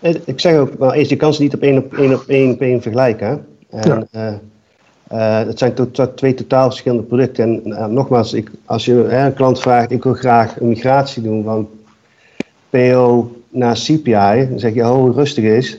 Eh, 0.00 0.14
ik 0.24 0.40
zeg 0.40 0.58
ook, 0.58 0.72
wel 0.78 0.92
eens, 0.92 1.08
je 1.08 1.16
kan 1.16 1.34
ze 1.34 1.42
niet 1.42 1.54
op 1.54 1.60
één 1.60 1.78
op 1.78 1.94
één, 1.94 2.14
op 2.14 2.24
één, 2.26 2.52
op 2.52 2.60
één 2.60 2.82
vergelijken. 2.82 3.46
En, 3.70 4.08
ja. 4.10 4.40
Uh, 5.12 5.38
het 5.46 5.58
zijn 5.58 5.74
to 5.74 6.14
twee 6.14 6.34
totaal 6.34 6.68
verschillende 6.68 7.04
producten. 7.04 7.44
En 7.44 7.62
uh, 7.66 7.86
nogmaals, 7.86 8.32
ik, 8.32 8.50
als 8.64 8.84
je 8.84 9.14
een 9.14 9.34
klant 9.34 9.60
vraagt, 9.60 9.90
ik 9.90 10.02
wil 10.02 10.12
graag 10.12 10.60
een 10.60 10.68
migratie 10.68 11.22
doen 11.22 11.44
van 11.44 11.68
PO 12.70 13.30
naar 13.48 13.74
CPI, 13.74 14.46
dan 14.50 14.58
zeg 14.58 14.74
je, 14.74 14.90
oh, 14.90 15.14
rustig 15.14 15.44
is. 15.44 15.78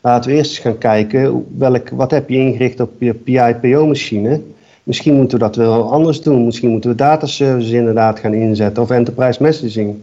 Laten 0.00 0.30
we 0.30 0.36
eerst 0.36 0.50
eens 0.50 0.58
gaan 0.58 0.78
kijken, 0.78 1.46
welk, 1.58 1.88
wat 1.88 2.10
heb 2.10 2.28
je 2.28 2.36
ingericht 2.36 2.80
op 2.80 2.90
je 2.98 3.14
PI-PO-machine? 3.14 4.40
Misschien 4.82 5.14
moeten 5.14 5.38
we 5.38 5.44
dat 5.44 5.56
wel 5.56 5.92
anders 5.92 6.22
doen. 6.22 6.44
Misschien 6.44 6.70
moeten 6.70 6.90
we 6.90 6.96
dataservices 6.96 7.72
inderdaad 7.72 8.18
gaan 8.18 8.34
inzetten 8.34 8.82
of 8.82 8.90
enterprise 8.90 9.42
messaging. 9.42 9.96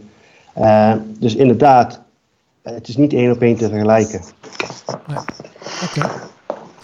Uh, 0.58 0.93
dus 1.19 1.36
inderdaad, 1.36 2.00
het 2.62 2.88
is 2.88 2.98
niet 2.98 3.13
één 3.13 3.32
op 3.32 3.41
één 3.41 3.56
te 3.56 3.69
vergelijken. 3.69 4.22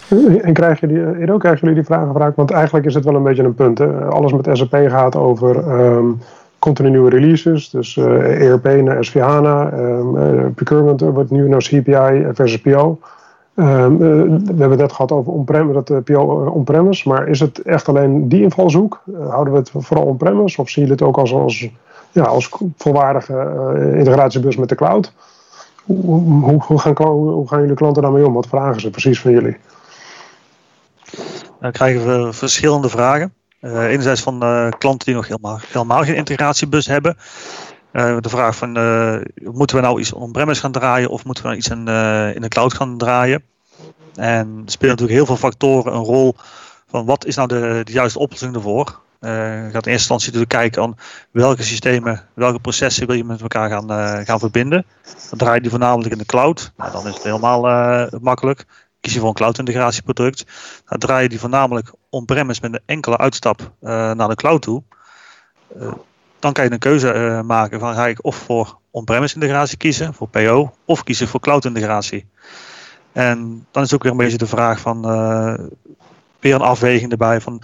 Nee. 0.09 0.41
En 0.41 0.53
krijg 0.53 0.79
je 0.79 0.87
die, 0.87 1.37
krijgen 1.37 1.59
jullie 1.59 1.75
die 1.75 1.83
vragen 1.83 2.07
gevraagd? 2.07 2.35
Want 2.35 2.51
eigenlijk 2.51 2.85
is 2.85 2.93
het 2.93 3.03
wel 3.03 3.15
een 3.15 3.23
beetje 3.23 3.43
een 3.43 3.55
punt. 3.55 3.77
Hè? 3.77 4.05
Alles 4.05 4.31
met 4.31 4.49
SAP 4.51 4.75
gaat 4.87 5.15
over 5.15 5.81
um, 5.81 6.19
continu 6.59 6.89
nieuwe 6.89 7.09
releases. 7.09 7.69
Dus 7.69 7.95
uh, 7.95 8.05
eh, 8.05 8.47
ERP 8.47 8.81
naar 8.81 9.07
S4 9.07 9.19
HANA. 9.19 9.73
Um, 9.73 10.17
uh, 10.17 10.45
procurement 10.55 11.01
wordt 11.01 11.31
nu 11.31 11.49
naar 11.49 11.59
CPI 11.61 12.27
versus 12.33 12.61
PO. 12.61 12.99
Um, 13.55 13.93
uh, 13.93 13.99
we 13.99 14.43
hebben 14.45 14.69
het 14.69 14.79
net 14.79 14.91
gehad 14.91 15.11
over 15.11 15.31
on-prem, 15.31 15.73
dat 15.73 16.03
PO 16.03 16.45
on-premise. 16.45 17.09
Maar 17.09 17.27
is 17.27 17.39
het 17.39 17.61
echt 17.61 17.87
alleen 17.87 18.27
die 18.27 18.41
invalshoek? 18.41 19.01
houden 19.29 19.53
we 19.53 19.59
het 19.59 19.71
vooral 19.73 20.05
on-premise? 20.05 20.61
Of 20.61 20.69
zien 20.69 20.83
jullie 20.85 20.99
het 20.99 21.07
ook 21.07 21.17
als, 21.17 21.33
als, 21.33 21.69
ja, 22.11 22.23
als 22.23 22.49
volwaardige 22.77 23.93
integratiebus 23.95 24.55
met 24.55 24.69
de 24.69 24.75
cloud? 24.75 25.13
Hoe, 25.85 26.59
hoe, 26.61 26.79
gaan, 26.79 26.95
hoe 27.05 27.47
gaan 27.47 27.61
jullie 27.61 27.75
klanten 27.75 28.01
daarmee 28.01 28.25
om? 28.25 28.33
Wat 28.33 28.47
vragen 28.47 28.81
ze 28.81 28.89
precies 28.89 29.21
van 29.21 29.31
jullie? 29.31 29.57
Dan 31.59 31.71
krijgen 31.71 32.05
we 32.05 32.33
verschillende 32.33 32.89
vragen. 32.89 33.33
Uh, 33.61 33.83
enerzijds 33.83 34.21
van 34.21 34.43
uh, 34.43 34.69
klanten 34.77 35.05
die 35.05 35.15
nog 35.15 35.27
helemaal, 35.27 35.59
helemaal 35.67 36.03
geen 36.03 36.15
integratiebus 36.15 36.87
hebben. 36.87 37.17
Uh, 37.93 38.17
de 38.19 38.29
vraag 38.29 38.55
van, 38.55 38.71
moeten 39.43 39.75
we 39.75 39.81
nou 39.81 39.99
iets 39.99 40.13
on-premise 40.13 40.61
gaan 40.61 40.71
draaien 40.71 41.09
of 41.09 41.25
moeten 41.25 41.43
we 41.43 41.49
nou 41.49 41.59
iets 41.59 41.69
in, 41.69 41.87
in 42.35 42.41
de 42.41 42.47
cloud 42.47 42.73
gaan 42.73 42.97
draaien? 42.97 43.43
En 44.15 44.61
er 44.65 44.71
spelen 44.71 44.89
natuurlijk 44.89 45.17
heel 45.17 45.25
veel 45.25 45.35
factoren 45.35 45.93
een 45.93 46.03
rol 46.03 46.35
van 46.87 47.05
wat 47.05 47.25
is 47.25 47.35
nou 47.35 47.47
de, 47.47 47.81
de 47.83 47.91
juiste 47.91 48.19
oplossing 48.19 48.55
ervoor. 48.55 48.99
Je 49.19 49.27
gaat 49.27 49.65
in 49.65 49.73
eerste 49.73 49.89
instantie 49.91 50.25
natuurlijk 50.25 50.51
kijken 50.51 50.81
aan 50.81 50.97
welke 51.31 51.63
systemen, 51.63 52.27
welke 52.33 52.59
processen 52.59 53.07
wil 53.07 53.15
je 53.15 53.23
met 53.23 53.41
elkaar 53.41 53.69
gaan, 53.69 53.89
gaan 54.25 54.39
verbinden. 54.39 54.85
Dan 55.29 55.37
draai 55.37 55.55
je 55.55 55.61
die 55.61 55.69
voornamelijk 55.69 56.11
in 56.11 56.17
de 56.17 56.25
cloud. 56.25 56.71
Nou, 56.77 56.91
dan 56.91 57.07
is 57.07 57.13
het 57.13 57.23
helemaal 57.23 57.61
makkelijk. 58.21 58.65
Kies 58.99 59.13
je 59.13 59.19
voor 59.19 59.29
een 59.29 59.35
cloud 59.35 59.57
integratieproduct. 59.57 60.45
Dan 60.85 60.99
draai 60.99 61.23
je 61.23 61.29
die 61.29 61.39
voornamelijk 61.39 61.91
on-premise 62.09 62.59
met 62.61 62.73
een 62.73 62.81
enkele 62.85 63.17
uitstap 63.17 63.71
naar 63.79 64.27
de 64.27 64.35
cloud 64.35 64.61
toe. 64.61 64.83
dan 66.39 66.53
kan 66.53 66.63
je 66.63 66.71
een 66.71 66.79
keuze 66.79 67.41
maken 67.45 67.79
van 67.79 67.93
ga 67.93 68.07
ik 68.07 68.25
of 68.25 68.35
voor 68.35 68.77
on-premise 68.91 69.35
integratie 69.35 69.77
kiezen, 69.77 70.13
voor 70.13 70.27
PO, 70.27 70.73
of 70.85 71.03
kiezen 71.03 71.27
voor 71.27 71.39
cloud 71.39 71.65
integratie. 71.65 72.25
En 73.11 73.65
dan 73.71 73.83
is 73.83 73.93
ook 73.93 74.03
weer 74.03 74.11
een 74.11 74.17
beetje 74.17 74.37
de 74.37 74.47
vraag 74.47 74.79
van 74.79 75.01
weer 76.39 76.55
een 76.55 76.61
afweging 76.61 77.11
erbij 77.11 77.41
van 77.41 77.61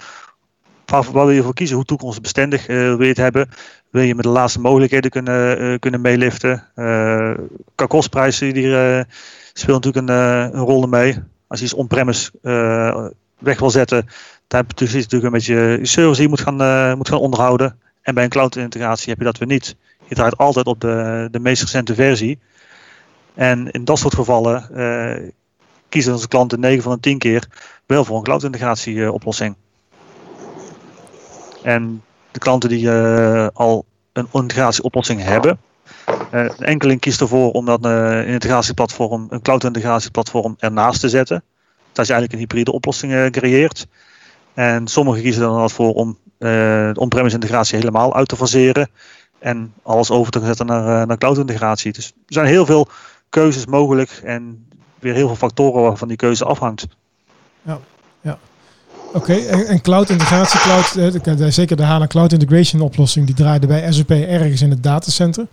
wat 0.86 1.12
wil 1.12 1.30
je 1.30 1.44
voor 1.44 1.54
kiezen? 1.54 1.76
Hoe 1.76 1.86
toekomstbestendig 1.86 2.68
wil 2.68 3.02
je 3.02 3.08
het 3.08 3.18
hebben? 3.18 3.50
Wil 3.90 4.02
je 4.02 4.16
met 4.16 4.24
de 4.24 4.30
laatste 4.30 4.60
mogelijkheden 4.60 5.12
kunnen, 5.12 5.80
kunnen 5.80 6.02
meeliften? 6.02 6.68
Uh, 6.76 7.34
qua 7.76 8.30
die 8.30 9.06
speelt 9.54 9.84
natuurlijk 9.84 9.96
een, 9.96 10.10
een 10.56 10.66
rol 10.66 10.88
mee. 10.88 11.24
Als 11.48 11.60
je 11.60 11.66
iets 11.66 11.74
on-premise 11.74 12.32
weg 13.40 13.60
wil 13.60 13.70
zetten, 13.70 14.06
dan 14.48 14.60
heb 14.60 14.80
je 14.80 14.86
natuurlijk 14.86 15.24
een 15.24 15.32
beetje 15.32 15.56
je 15.56 15.86
servers 15.86 16.18
die 16.18 16.24
je 16.24 16.30
moet 16.30 16.42
gaan, 16.42 16.98
moet 16.98 17.10
gaan 17.10 17.20
onderhouden. 17.20 17.80
En 18.02 18.14
bij 18.14 18.24
een 18.24 18.30
cloud 18.30 18.56
integratie 18.56 19.10
heb 19.10 19.18
je 19.18 19.26
dat 19.26 19.38
weer 19.38 19.48
niet. 19.48 19.76
Je 20.08 20.16
draait 20.16 20.38
altijd 20.38 20.66
op 20.66 20.82
de, 20.82 21.28
de 21.32 21.40
meest 21.40 21.62
recente 21.62 21.96
versie. 21.96 22.40
En 23.34 23.72
in 23.72 23.86
dat 23.86 24.00
soort 24.00 24.16
gevallen 24.16 24.70
kiezen 25.90 26.14
onze 26.14 26.28
klanten 26.28 26.60
9 26.60 26.84
van 26.84 26.94
de 26.94 27.00
10 27.00 27.18
keer 27.18 27.48
wel 27.86 28.06
voor 28.06 28.18
een 28.18 28.24
cloud 28.24 28.44
integratie 28.44 29.12
oplossing. 29.12 29.56
En 31.64 32.04
de 32.32 32.40
klanten 32.40 32.70
die 32.70 32.90
al 33.54 33.86
een 34.14 34.28
integratieoplossing 34.32 35.24
hebben, 35.24 35.60
een 36.32 36.50
enkeling 36.58 37.00
kiest 37.00 37.22
ervoor 37.22 37.52
om 37.52 37.66
dan 37.66 37.86
een 37.86 38.26
integratieplatform, 38.26 39.28
een 39.30 39.42
cloud 39.42 39.64
integratieplatform 39.64 40.56
ernaast 40.60 41.00
te 41.00 41.10
zetten. 41.10 41.44
Dat 41.96 42.08
je 42.08 42.14
eigenlijk 42.14 42.34
een 42.34 42.48
hybride 42.48 42.72
oplossing 42.72 43.32
creëert. 43.32 43.88
En 44.54 44.88
sommigen 44.88 45.22
kiezen 45.22 45.42
dan 45.42 45.70
voor 45.70 45.94
om 45.94 46.18
de 46.38 46.92
on-premise 47.00 47.36
integratie 47.36 47.78
helemaal 47.78 48.16
uit 48.16 48.28
te 48.28 48.36
faseren. 48.36 48.90
En 49.40 49.74
alles 49.84 50.12
over 50.12 50.32
te 50.32 50.42
zetten 50.46 50.66
naar, 50.66 51.08
naar 51.08 51.18
cloud 51.18 51.38
integratie. 51.38 51.94
Dus 51.94 52.08
er 52.08 52.34
zijn 52.34 52.46
heel 52.46 52.66
veel 52.66 52.88
keuzes 53.30 53.66
mogelijk 53.66 54.22
en 54.24 54.68
weer 55.00 55.14
heel 55.14 55.28
veel 55.28 55.36
factoren 55.36 55.82
waarvan 55.82 56.08
die 56.08 56.18
keuze 56.18 56.46
afhangt. 56.46 56.88
Ja, 57.62 57.80
ja. 58.22 58.38
Oké, 59.14 59.34
en, 59.34 59.82
cloud 59.82 60.10
integratie, 60.10 60.60
cloud, 60.60 60.96
eh, 60.96 61.46
zeker 61.50 61.78
de 61.78 61.84
HANA 61.84 62.08
Cloud 62.08 62.32
Integration 62.32 62.82
oplossing, 62.82 63.26
die 63.26 63.36
draaide 63.36 63.68
bij 63.68 63.92
SAP 63.92 64.10
ergens 64.10 64.62
in 64.62 64.70
het 64.70 64.84
datacenter. 64.84 65.48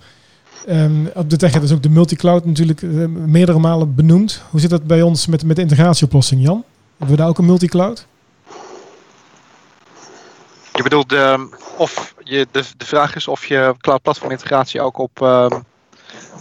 Um, 0.69 1.11
op 1.15 1.31
de 1.31 1.37
tech 1.37 1.61
is 1.61 1.73
ook 1.73 1.83
de 1.83 1.89
multicloud 1.89 2.45
natuurlijk 2.45 2.83
uh, 2.83 3.07
meerdere 3.07 3.59
malen 3.59 3.95
benoemd. 3.95 4.43
Hoe 4.51 4.61
zit 4.61 4.71
dat 4.71 4.87
bij 4.87 5.03
ons 5.03 5.27
met, 5.27 5.45
met 5.45 5.57
de 5.57 5.63
integratieoplossing, 5.63 6.43
Jan? 6.43 6.65
Hebben 6.91 7.17
we 7.17 7.23
daar 7.23 7.29
ook 7.29 7.39
een 7.39 7.47
multicloud? 7.47 8.07
Je 10.73 10.83
bedoelt, 10.83 11.13
uh, 11.13 11.41
of 11.77 12.15
je, 12.25 12.47
de, 12.51 12.65
de 12.77 12.87
vraag 12.87 13.15
is 13.15 13.29
of 13.29 13.47
je 13.47 13.75
cloud 13.79 14.03
platform 14.03 14.31
integratie 14.31 14.81
ook 14.81 14.99
op, 14.99 15.21
uh, 15.23 15.47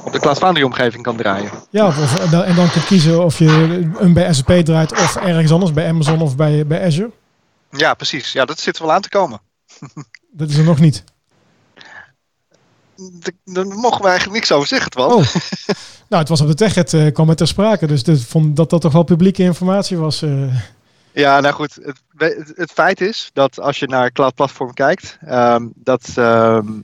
op 0.05 0.11
de 0.11 0.19
Cloud 0.19 0.37
Foundry 0.37 0.63
omgeving 0.63 1.03
kan 1.03 1.15
draaien. 1.15 1.51
Ja, 1.69 1.87
of, 1.87 2.31
en 2.31 2.55
dan 2.55 2.69
kunt 2.71 2.85
kiezen 2.85 3.23
of 3.23 3.39
je 3.39 3.89
een 3.97 4.13
bij 4.13 4.33
SAP 4.33 4.51
draait 4.51 4.91
of 4.91 5.15
ergens 5.15 5.51
anders, 5.51 5.73
bij 5.73 5.87
Amazon 5.87 6.21
of 6.21 6.35
bij, 6.35 6.67
bij 6.67 6.85
Azure. 6.85 7.11
Ja, 7.71 7.93
precies. 7.93 8.31
Ja, 8.31 8.45
dat 8.45 8.59
zit 8.59 8.77
er 8.77 8.85
wel 8.85 8.93
aan 8.93 9.01
te 9.01 9.09
komen. 9.09 9.41
Dat 10.33 10.49
is 10.49 10.57
er 10.57 10.63
nog 10.63 10.79
niet. 10.79 11.03
Daar 13.43 13.65
mogen 13.67 14.01
we 14.01 14.07
eigenlijk 14.07 14.37
niks 14.37 14.51
over 14.51 14.67
zeggen, 14.67 14.91
Twan. 14.91 15.11
Oh. 15.11 15.25
nou, 16.09 16.21
het 16.21 16.29
was 16.29 16.41
op 16.41 16.47
de 16.47 16.53
TechEd, 16.53 16.93
uh, 16.93 17.11
kwam 17.11 17.29
het 17.29 17.37
ter 17.37 17.47
sprake. 17.47 17.87
Dus 17.87 18.03
ik 18.03 18.19
vond 18.19 18.55
dat 18.55 18.69
dat 18.69 18.81
toch 18.81 18.93
wel 18.93 19.03
publieke 19.03 19.43
informatie 19.43 19.97
was. 19.97 20.21
Uh. 20.21 20.55
Ja, 21.11 21.39
nou 21.39 21.53
goed. 21.53 21.79
Het, 22.15 22.51
het, 22.55 22.71
feit 22.71 23.01
is 23.01 23.29
dat 23.33 23.59
als 23.59 23.79
je 23.79 23.87
naar 23.87 24.11
Cloud 24.11 24.35
Platform 24.35 24.73
kijkt, 24.73 25.17
um, 25.27 25.71
dat 25.75 26.13
um, 26.17 26.83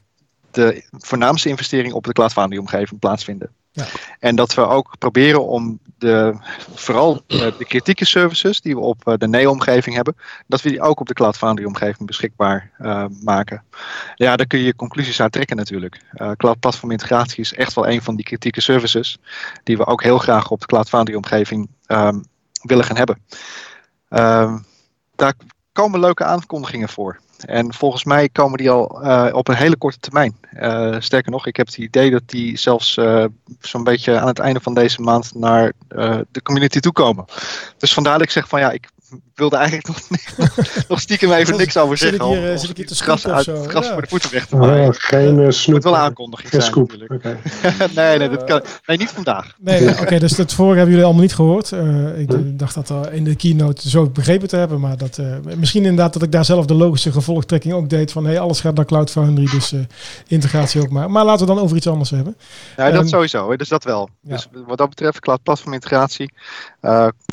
de 0.52 0.88
voornaamste 0.92 1.50
investeringen 1.50 1.96
op 1.96 2.04
de 2.04 2.12
Cloud 2.12 2.38
omgeving 2.38 3.00
plaatsvinden. 3.00 3.50
En 4.20 4.36
dat 4.36 4.54
we 4.54 4.62
ook 4.62 4.96
proberen 5.00 5.48
om 5.48 5.80
de, 5.98 6.38
vooral 6.74 7.22
eh, 7.28 7.40
de 7.58 7.66
kritieke 7.66 8.06
services 8.06 8.62
die 8.62 8.76
we 8.76 8.82
op 8.82 9.08
eh, 9.08 9.14
de 9.18 9.28
NEO-omgeving 9.28 9.96
hebben, 9.96 10.16
dat 10.48 10.62
we 10.62 10.70
die 10.70 10.82
ook 10.82 11.00
op 11.00 11.08
de 11.08 11.14
Cloud 11.14 11.38
Foundry-omgeving 11.38 12.08
beschikbaar 12.08 12.72
uh, 12.80 13.06
maken. 13.24 13.64
Ja, 14.16 14.36
daar 14.36 14.48
kun 14.48 14.60
je 14.60 14.76
conclusies 14.76 15.22
uit 15.22 15.32
trekken 15.32 15.56
natuurlijk. 15.56 16.02
Uh, 16.14 16.32
Cloud 16.32 16.60
Platform 16.60 16.92
Integratie 16.92 17.40
is 17.40 17.54
echt 17.54 17.74
wel 17.74 17.88
een 17.88 18.02
van 18.02 18.16
die 18.16 18.26
kritieke 18.26 18.62
services 18.62 19.18
die 19.64 19.78
we 19.78 19.86
ook 19.86 20.04
heel 20.04 20.18
graag 20.18 20.52
op 20.52 20.60
de 20.60 20.66
Cloud 20.66 20.90
Foundry-omgeving 20.90 21.70
um, 21.88 22.24
willen 22.62 22.86
gaan 22.86 22.98
hebben. 22.98 23.22
Um, 24.10 24.66
daar 25.16 25.34
komen 25.72 26.00
leuke 26.00 26.24
aankondigingen 26.24 26.90
voor. 26.90 27.20
En 27.46 27.74
volgens 27.74 28.04
mij 28.04 28.30
komen 28.30 28.58
die 28.58 28.70
al 28.70 29.04
uh, 29.04 29.30
op 29.32 29.48
een 29.48 29.56
hele 29.56 29.78
korte 29.78 30.00
termijn. 30.00 30.38
Uh, 30.54 30.96
sterker 31.00 31.32
nog, 31.32 31.48
ik 31.48 31.56
heb 31.56 31.66
het 31.66 31.78
idee 31.78 32.12
dat 32.12 32.24
die 32.26 32.58
zelfs 32.58 32.98
uh, 32.98 33.26
zo'n 33.60 33.84
beetje 33.84 34.20
aan 34.20 34.28
het 34.28 34.40
einde 34.40 34.60
van 34.60 34.74
deze 34.74 35.02
maand 35.02 35.36
naar 35.36 35.74
de 36.32 36.42
community 36.44 36.80
toe 36.80 36.92
komen. 36.92 37.26
Dus 37.78 37.94
vandaar 37.94 38.14
dat 38.14 38.22
ik 38.22 38.32
zeg 38.32 38.48
van 38.48 38.60
ja, 38.60 38.72
ik 38.72 38.90
wilde 39.36 39.56
eigenlijk 39.56 39.88
nog, 39.88 39.98
nog 40.88 41.00
stiekem 41.00 41.32
even 41.32 41.58
niks 41.58 41.78
over 41.78 41.98
zeggen. 41.98 42.20
Zit 42.20 42.36
ik 42.36 42.40
hier, 42.40 42.58
zit 42.58 42.70
ik 42.70 42.78
hier 42.78 42.88
te 42.88 42.96
gras, 42.96 43.28
uit, 43.28 43.48
gras 43.68 43.86
ja. 43.86 43.94
voor 43.94 44.02
de 44.02 44.08
voeten 44.08 44.32
weg 44.32 44.46
te 44.46 44.56
maken. 44.56 44.94
Geen 44.94 45.40
uh, 45.40 45.50
snoep. 45.50 45.76
moet 45.76 45.84
wel 45.84 45.98
aankondiging 45.98 46.50
geen 46.50 46.62
zijn 46.62 46.74
scoop. 46.74 46.94
Okay. 47.08 47.38
nee, 47.96 48.18
nee, 48.18 48.30
dat 48.30 48.44
kan, 48.44 48.62
nee, 48.86 48.98
niet 48.98 49.10
vandaag. 49.10 49.56
Nee, 49.60 49.80
nee 49.82 49.90
oké, 49.90 50.02
okay, 50.02 50.20
dus 50.20 50.36
dat 50.36 50.54
vorige 50.54 50.76
hebben 50.76 50.90
jullie 50.90 51.06
allemaal 51.06 51.24
niet 51.24 51.36
gehoord. 51.36 51.72
Uh, 51.72 52.20
ik 52.20 52.30
hm. 52.30 52.58
dacht 52.58 52.76
dat 52.76 52.90
uh, 52.90 53.02
in 53.12 53.24
de 53.24 53.36
keynote 53.36 53.90
zo 53.90 54.10
begrepen 54.10 54.48
te 54.48 54.56
hebben, 54.56 54.80
maar 54.80 54.98
dat, 54.98 55.20
misschien 55.58 55.84
inderdaad 55.84 56.14
dat 56.14 56.24
ik 56.24 56.32
daar 56.32 56.46
zelf 56.46 56.66
de 56.66 56.74
logische 56.74 57.12
gevolgtrekking 57.12 57.74
ook 57.74 57.90
deed 57.90 58.12
van 58.12 58.26
hey, 58.26 58.40
alles 58.40 58.60
gaat 58.60 58.76
naar 58.76 58.86
Cloud 58.86 59.12
Foundry, 59.12 59.46
dus 59.46 59.74
integratie 60.28 60.82
ook 60.82 60.90
maar. 60.90 61.12
Maar 61.12 61.26
laten 61.26 61.48
we 61.48 61.54
dan 61.54 61.64
over 61.64 61.78
iets 61.78 61.88
anders 61.88 62.10
hebben. 62.10 62.38
Ja, 62.78 62.92
dat 62.92 63.02
um, 63.02 63.08
sowieso, 63.08 63.56
dus 63.56 63.70
dat 63.70 63.84
wel. 63.84 64.10
Ja. 64.22 64.36
Dus 64.36 64.48
wat 64.68 64.78
dat 64.78 64.90
betreft, 64.90 65.20
Cloud 65.20 65.44
Platform 65.44 65.74
integratie 65.74 66.34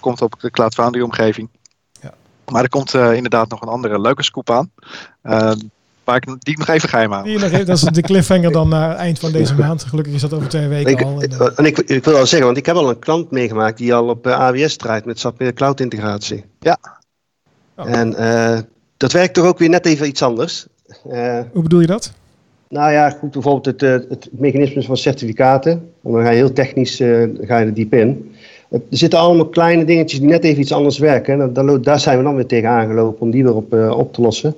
komt 0.01 0.23
op 0.23 0.41
de 0.41 0.51
Cloud 0.51 0.75
Foundry 0.75 1.03
omgeving. 1.03 1.49
Maar 2.51 2.63
er 2.63 2.69
komt 2.69 2.95
uh, 2.95 3.15
inderdaad 3.15 3.49
nog 3.49 3.61
een 3.61 3.69
andere 3.69 4.01
leuke 4.01 4.23
scoop 4.23 4.51
aan. 4.51 4.71
Uh, 5.25 5.53
waar 6.05 6.17
ik, 6.17 6.25
die 6.25 6.53
ik 6.53 6.59
nog 6.59 6.69
even 6.69 6.89
geheim 6.89 7.13
hou. 7.13 7.25
Die 7.25 7.39
nog 7.39 7.51
even, 7.51 7.67
dat 7.67 7.77
is 7.77 7.83
de 7.83 8.03
cliffhanger 8.03 8.53
dan 8.53 8.69
naar 8.69 8.89
het 8.89 8.99
eind 8.99 9.19
van 9.19 9.33
deze 9.33 9.55
maand. 9.55 9.85
Gelukkig 9.85 10.15
is 10.15 10.21
dat 10.21 10.33
over 10.33 10.49
twee 10.49 10.69
weken 10.69 10.93
ik, 10.93 11.03
al. 11.03 11.21
En, 11.21 11.31
uh, 11.31 11.49
en 11.57 11.65
ik, 11.65 11.79
ik, 11.79 12.05
wil 12.05 12.17
al 12.17 12.27
zeggen, 12.27 12.47
want 12.47 12.59
ik 12.59 12.67
heb 12.67 12.77
al 12.77 12.91
een 12.91 12.99
klant 12.99 13.31
meegemaakt 13.31 13.79
die 13.79 13.95
al 13.95 14.09
op 14.09 14.27
AWS 14.27 14.77
draait 14.77 15.05
met 15.05 15.19
SAP 15.19 15.51
Cloud 15.55 15.81
integratie. 15.81 16.45
Ja. 16.61 16.79
Oh. 17.77 17.91
En 17.91 18.11
dat 18.97 19.13
werkt 19.13 19.35
toch 19.35 19.45
ook 19.45 19.59
weer 19.59 19.69
net 19.69 19.87
even 19.87 20.07
iets 20.07 20.23
anders. 20.23 20.67
Hoe 21.03 21.63
bedoel 21.63 21.81
je 21.81 21.87
dat? 21.87 22.13
Nou 22.69 22.93
ja, 22.93 23.11
goed, 23.11 23.31
bijvoorbeeld 23.31 23.81
het, 23.81 24.09
het 24.09 24.29
mechanisme 24.31 24.83
van 24.83 24.97
certificaten. 24.97 25.91
Dan 26.03 26.23
ga 26.23 26.31
je 26.31 26.37
heel 26.37 26.53
technisch 26.53 26.97
ga 27.41 27.59
je 27.59 27.67
er 27.67 27.75
diep 27.75 27.95
in. 27.95 28.34
Er 28.75 28.81
zitten 28.91 29.19
allemaal 29.19 29.47
kleine 29.47 29.85
dingetjes 29.85 30.21
die 30.21 30.29
net 30.29 30.45
even 30.45 30.61
iets 30.61 30.73
anders 30.73 30.99
werken. 30.99 31.53
Daar, 31.53 31.83
daar 31.83 32.01
zijn 32.01 32.19
we 32.19 32.25
dan 32.25 32.35
weer 32.35 32.47
tegen 32.47 32.69
aangelopen 32.69 33.21
om 33.21 33.31
die 33.31 33.43
weer 33.43 33.55
op, 33.55 33.75
uh, 33.75 33.99
op 33.99 34.13
te 34.13 34.21
lossen. 34.21 34.55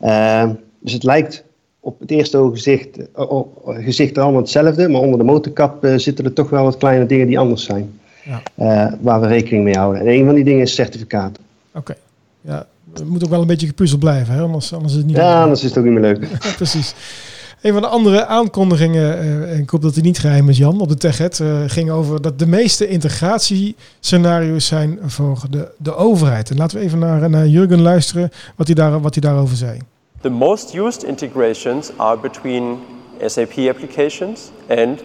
Uh, 0.00 0.50
dus 0.78 0.92
het 0.92 1.02
lijkt 1.02 1.44
op 1.80 2.00
het 2.00 2.10
eerste 2.10 2.36
ooggezicht 2.36 2.98
uh, 2.98 3.42
gezicht 3.64 4.18
allemaal 4.18 4.40
hetzelfde, 4.40 4.88
maar 4.88 5.00
onder 5.00 5.18
de 5.18 5.24
motorkap 5.24 5.84
uh, 5.84 5.98
zitten 5.98 6.24
er 6.24 6.32
toch 6.32 6.50
wel 6.50 6.64
wat 6.64 6.76
kleine 6.76 7.06
dingen 7.06 7.26
die 7.26 7.38
anders 7.38 7.64
zijn. 7.64 8.00
Ja. 8.54 8.96
waar 9.00 9.20
we 9.20 9.26
rekening 9.26 9.64
mee 9.64 9.76
houden. 9.76 10.00
En 10.00 10.08
een 10.08 10.24
van 10.24 10.34
die 10.34 10.44
dingen 10.44 10.62
is 10.62 10.74
certificaten. 10.74 11.42
Oké. 11.68 11.78
Okay. 11.78 11.96
Ja, 12.40 12.66
het 12.92 13.08
moet 13.08 13.24
ook 13.24 13.30
wel 13.30 13.40
een 13.40 13.46
beetje 13.46 13.66
gepuzzeld 13.66 14.00
blijven, 14.00 14.34
hè? 14.34 14.40
Anders, 14.40 14.72
anders 14.72 14.92
is 14.92 14.98
het 14.98 15.06
niet 15.06 15.16
Ja, 15.16 15.42
anders 15.42 15.62
is 15.62 15.68
het 15.68 15.78
ook 15.78 15.84
niet 15.84 15.92
meer 15.92 16.02
leuk. 16.02 16.28
Precies. 16.56 16.94
Een 17.60 17.72
van 17.72 17.82
de 17.82 17.88
andere 17.88 18.26
aankondigingen, 18.26 19.24
uh, 19.24 19.52
en 19.52 19.58
ik 19.58 19.70
hoop 19.70 19.82
dat 19.82 19.94
die 19.94 20.02
niet 20.02 20.18
geheim 20.18 20.48
is, 20.48 20.58
Jan, 20.58 20.80
op 20.80 20.88
de 20.88 20.96
TechEd, 20.96 21.38
uh, 21.38 21.62
ging 21.66 21.90
over 21.90 22.22
dat 22.22 22.38
de 22.38 22.46
meeste 22.46 22.88
integratiescenario's 22.88 24.66
zijn 24.66 24.98
voor 25.06 25.38
de, 25.50 25.68
de 25.76 25.94
overheid. 25.94 26.50
En 26.50 26.56
laten 26.56 26.78
we 26.78 26.84
even 26.84 26.98
naar, 26.98 27.30
naar 27.30 27.46
Jurgen 27.46 27.80
luisteren 27.82 28.30
wat 28.56 28.66
hij, 28.66 28.74
daar, 28.74 29.00
wat 29.00 29.14
hij 29.14 29.22
daarover 29.30 29.56
zei. 29.56 29.78
The 30.20 30.28
most 30.28 30.74
used 30.74 31.02
integrations 31.02 31.90
are 31.96 32.18
between 32.20 32.78
SAP 33.26 33.58
applications 33.68 34.40
and 34.68 35.02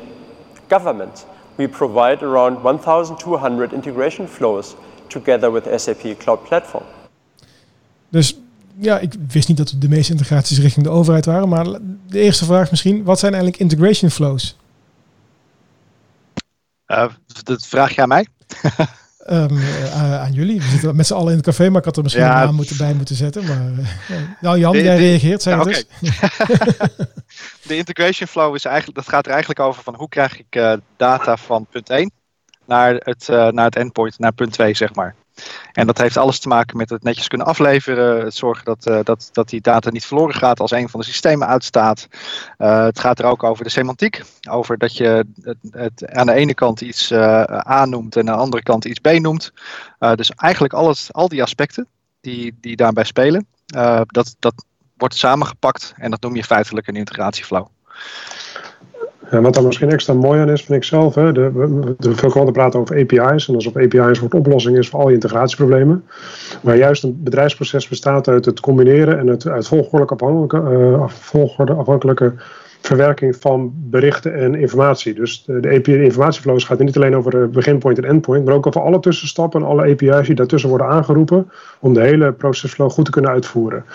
government. 0.68 1.26
We 1.56 1.68
provide 1.68 2.26
around 2.26 2.62
1200 2.64 3.74
integration 3.74 4.28
flows 4.28 4.76
together 5.08 5.52
with 5.52 5.82
SAP 5.82 6.18
Cloud 6.18 6.44
Platform. 6.44 6.84
Dus 8.10 8.38
ja, 8.80 9.00
ik 9.00 9.14
wist 9.28 9.48
niet 9.48 9.58
dat 9.58 9.76
de 9.78 9.90
meeste 9.90 10.12
integraties 10.12 10.60
richting 10.60 10.86
de 10.86 10.92
overheid 10.92 11.26
waren. 11.26 11.50
Maar 11.50 11.66
de 12.08 12.20
eerste 12.20 12.46
vraag 12.46 12.70
misschien, 12.70 13.04
wat 13.04 13.20
zijn 13.20 13.34
eigenlijk 13.34 13.62
integration 13.62 14.12
flows? 14.12 14.58
Uh, 16.88 17.10
dat 17.44 17.68
vraag 17.68 17.96
je 17.96 18.02
aan 18.02 18.08
mij? 18.08 18.28
Um, 19.30 19.58
aan 20.24 20.34
jullie. 20.34 20.62
We 20.62 20.68
zitten 20.68 20.96
met 20.96 21.08
z'n 21.08 21.14
allen 21.14 21.30
in 21.30 21.38
het 21.38 21.46
café, 21.46 21.70
maar 21.70 21.80
ik 21.80 21.86
had 21.86 21.98
er 21.98 22.04
misschien 22.04 22.24
ja, 22.24 22.40
een 22.40 22.46
naam 22.46 22.56
moeten, 22.56 22.78
bij 22.78 22.94
moeten 22.94 23.16
zetten. 23.16 23.46
Maar, 23.46 23.72
uh, 23.72 24.18
nou 24.42 24.60
Jan, 24.60 24.78
jij 24.78 24.98
reageert, 24.98 25.44
ja, 25.44 25.64
dus. 25.64 25.86
de 27.68 27.76
integration 27.76 28.28
flow 28.28 28.56
is 28.56 28.66
eigenlijk, 28.66 28.98
dat 28.98 29.10
gaat 29.10 29.26
er 29.26 29.32
eigenlijk 29.32 29.60
over 29.60 29.84
van 29.84 29.96
hoe 29.96 30.10
krijg 30.10 30.40
ik 30.40 30.80
data 30.98 31.38
van 31.38 31.66
punt 31.66 31.90
1 31.90 32.12
naar 32.66 32.94
het, 32.94 33.28
naar 33.28 33.66
het 33.66 33.76
endpoint, 33.76 34.20
naar 34.20 34.34
punt 34.34 34.52
2, 34.52 34.74
zeg 34.74 34.96
maar. 34.96 35.16
En 35.72 35.88
dat 35.88 35.98
heeft 35.98 36.18
alles 36.18 36.40
te 36.40 36.48
maken 36.48 36.78
met 36.78 36.90
het 36.90 37.04
netjes 37.04 37.28
kunnen 37.28 37.48
afleveren. 37.48 38.24
Het 38.24 38.36
zorgen 38.36 38.66
dat, 38.66 38.88
uh, 38.88 39.00
dat, 39.04 39.30
dat 39.32 39.50
die 39.50 39.62
data 39.62 39.90
niet 39.90 40.06
verloren 40.06 40.36
gaat 40.36 40.60
als 40.60 40.72
een 40.72 40.90
van 40.90 41.00
de 41.00 41.06
systemen 41.06 41.48
uitstaat. 41.48 42.08
Uh, 42.58 42.84
het 42.84 43.00
gaat 43.00 43.20
er 43.20 43.26
ook 43.26 43.44
over 43.44 43.64
de 43.64 43.70
semantiek. 43.70 44.22
Over 44.50 44.78
dat 44.78 44.98
je 44.98 45.26
het, 45.72 46.12
aan 46.12 46.26
de 46.26 46.34
ene 46.34 46.54
kant 46.54 46.82
iets 46.82 47.12
uh, 47.12 47.44
A 47.70 47.86
noemt 47.86 48.16
en 48.16 48.30
aan 48.30 48.36
de 48.36 48.42
andere 48.42 48.64
kant 48.64 48.86
iets 48.86 49.00
B 49.00 49.08
noemt. 49.08 49.54
dus 50.16 50.30
eigenlijk 50.30 50.74
alles, 50.74 51.14
al 51.14 51.28
die 51.28 51.44
aspecten 51.44 51.88
die, 52.22 52.58
die 52.62 52.76
daarbij 52.76 53.04
spelen, 53.04 53.48
dat, 54.06 54.36
dat 54.40 54.66
wordt 54.98 55.16
samengepakt 55.16 55.94
en 55.98 56.12
dat 56.12 56.22
noem 56.22 56.36
je 56.36 56.44
feitelijk 56.44 56.88
een 56.88 56.96
integratieflow. 56.96 57.68
En 59.30 59.42
wat 59.42 59.54
daar 59.54 59.64
misschien 59.64 59.90
extra 59.90 60.14
mooi 60.14 60.40
aan 60.40 60.50
is, 60.50 60.64
vind 60.64 60.78
ik 60.78 60.84
zelf. 60.84 61.16
Hè, 61.16 61.32
de, 61.32 61.52
veel 62.00 62.30
klanten 62.30 62.54
praten 62.54 62.80
over 62.80 62.98
API's. 62.98 63.48
En 63.48 63.56
alsof 63.56 63.76
API's 63.76 64.22
een 64.22 64.34
oplossing 64.34 64.78
is 64.78 64.90
voor 64.90 65.00
al 65.00 65.08
je 65.08 65.14
integratieproblemen. 65.14 66.04
Maar 66.62 66.78
juist 66.78 67.04
een 67.04 67.24
bedrijfsproces 67.24 67.88
bestaat 67.88 68.28
uit 68.28 68.46
het 68.46 68.60
combineren 68.60 69.20
en 69.20 69.28
het 69.28 69.48
uit 69.48 69.68
volgorde 69.68 70.14
afhankelijke, 70.14 71.74
afhankelijke 71.74 72.34
verwerking 72.82 73.36
van 73.36 73.74
berichten 73.76 74.34
en 74.34 74.56
informatie. 74.56 75.14
Dus 75.14 75.44
de, 75.46 75.60
de 75.60 75.70
API 75.70 76.04
informatieflows 76.04 76.64
gaat 76.64 76.80
niet 76.80 76.96
alleen 76.96 77.16
over 77.16 77.32
de 77.32 77.48
beginpoint 77.52 77.98
en 77.98 78.04
endpoint, 78.04 78.46
maar 78.46 78.54
ook 78.54 78.68
over 78.68 78.82
alle 78.82 79.00
tussenstappen 79.00 79.62
en 79.62 79.68
alle 79.68 79.92
API's 79.92 80.28
die 80.28 80.36
daartussen 80.36 80.70
worden 80.70 80.88
aangeroepen 80.88 81.52
om 81.80 81.94
de 81.94 82.02
hele 82.02 82.32
procesflow 82.32 82.92
goed 82.92 83.06
te 83.06 83.12
kunnen 83.12 83.32
uitvoeren. 83.32 83.86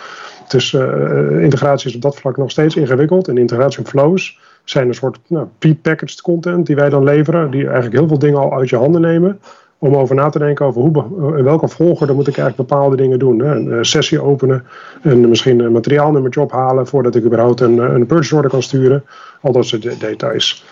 Dus 0.49 0.73
uh, 0.73 1.43
integratie 1.43 1.89
is 1.89 1.95
op 1.95 2.03
dat 2.03 2.17
vlak 2.17 2.37
nog 2.37 2.51
steeds 2.51 2.77
ingewikkeld 2.77 3.29
en 3.29 3.39
integratie 3.39 3.85
flows 3.85 4.39
zijn 4.71 4.89
een 4.89 4.95
soort 4.95 5.19
nou, 5.27 5.47
pre-packaged 5.59 6.21
content 6.21 6.67
die 6.67 6.77
wij 6.77 6.89
dan 6.89 7.05
leveren, 7.05 7.51
die 7.51 7.65
eigenlijk 7.65 7.95
heel 7.95 8.09
veel 8.09 8.19
dingen 8.19 8.39
al 8.39 8.53
uit 8.53 8.69
je 8.69 8.77
handen 8.77 9.01
nemen. 9.01 9.41
Om 9.79 9.97
over 9.97 10.15
na 10.15 10.29
te 10.29 10.39
denken 10.39 10.67
over 10.67 10.81
hoe, 10.81 11.37
in 11.39 11.45
welke 11.45 11.69
volgorde 11.69 12.13
moet 12.13 12.29
ik 12.29 12.37
eigenlijk 12.39 12.69
bepaalde 12.69 12.97
dingen 12.97 13.19
doen. 13.19 13.39
Hè? 13.39 13.55
Een 13.55 13.85
sessie 13.85 14.23
openen 14.23 14.65
en 15.03 15.29
misschien 15.29 15.61
een 15.61 15.73
materiaalnummertje 15.73 16.41
ophalen 16.41 16.87
voordat 16.87 17.15
ik 17.15 17.25
überhaupt 17.25 17.61
een, 17.61 17.79
een 17.79 18.07
purchase 18.07 18.35
order 18.35 18.51
kan 18.51 18.63
sturen. 18.63 19.05
Al 19.41 19.53
dat 19.53 19.67
soort 19.67 20.01
details. 20.01 20.65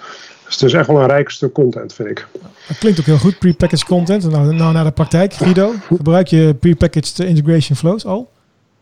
Dus 0.44 0.54
het 0.54 0.62
is 0.62 0.72
echt 0.72 0.86
wel 0.86 1.00
een 1.00 1.06
rijk 1.06 1.30
stuk 1.30 1.52
content, 1.52 1.94
vind 1.94 2.08
ik. 2.08 2.26
Dat 2.68 2.78
klinkt 2.78 3.00
ook 3.00 3.06
heel 3.06 3.18
goed, 3.18 3.38
pre-packaged 3.38 3.84
content. 3.84 4.30
Nou, 4.30 4.54
nou 4.54 4.72
naar 4.72 4.84
de 4.84 4.90
praktijk, 4.90 5.32
Guido. 5.32 5.72
Gebruik 5.86 6.26
je 6.26 6.54
pre-packaged 6.60 7.18
integration 7.18 7.76
flows 7.76 8.06
al? 8.06 8.30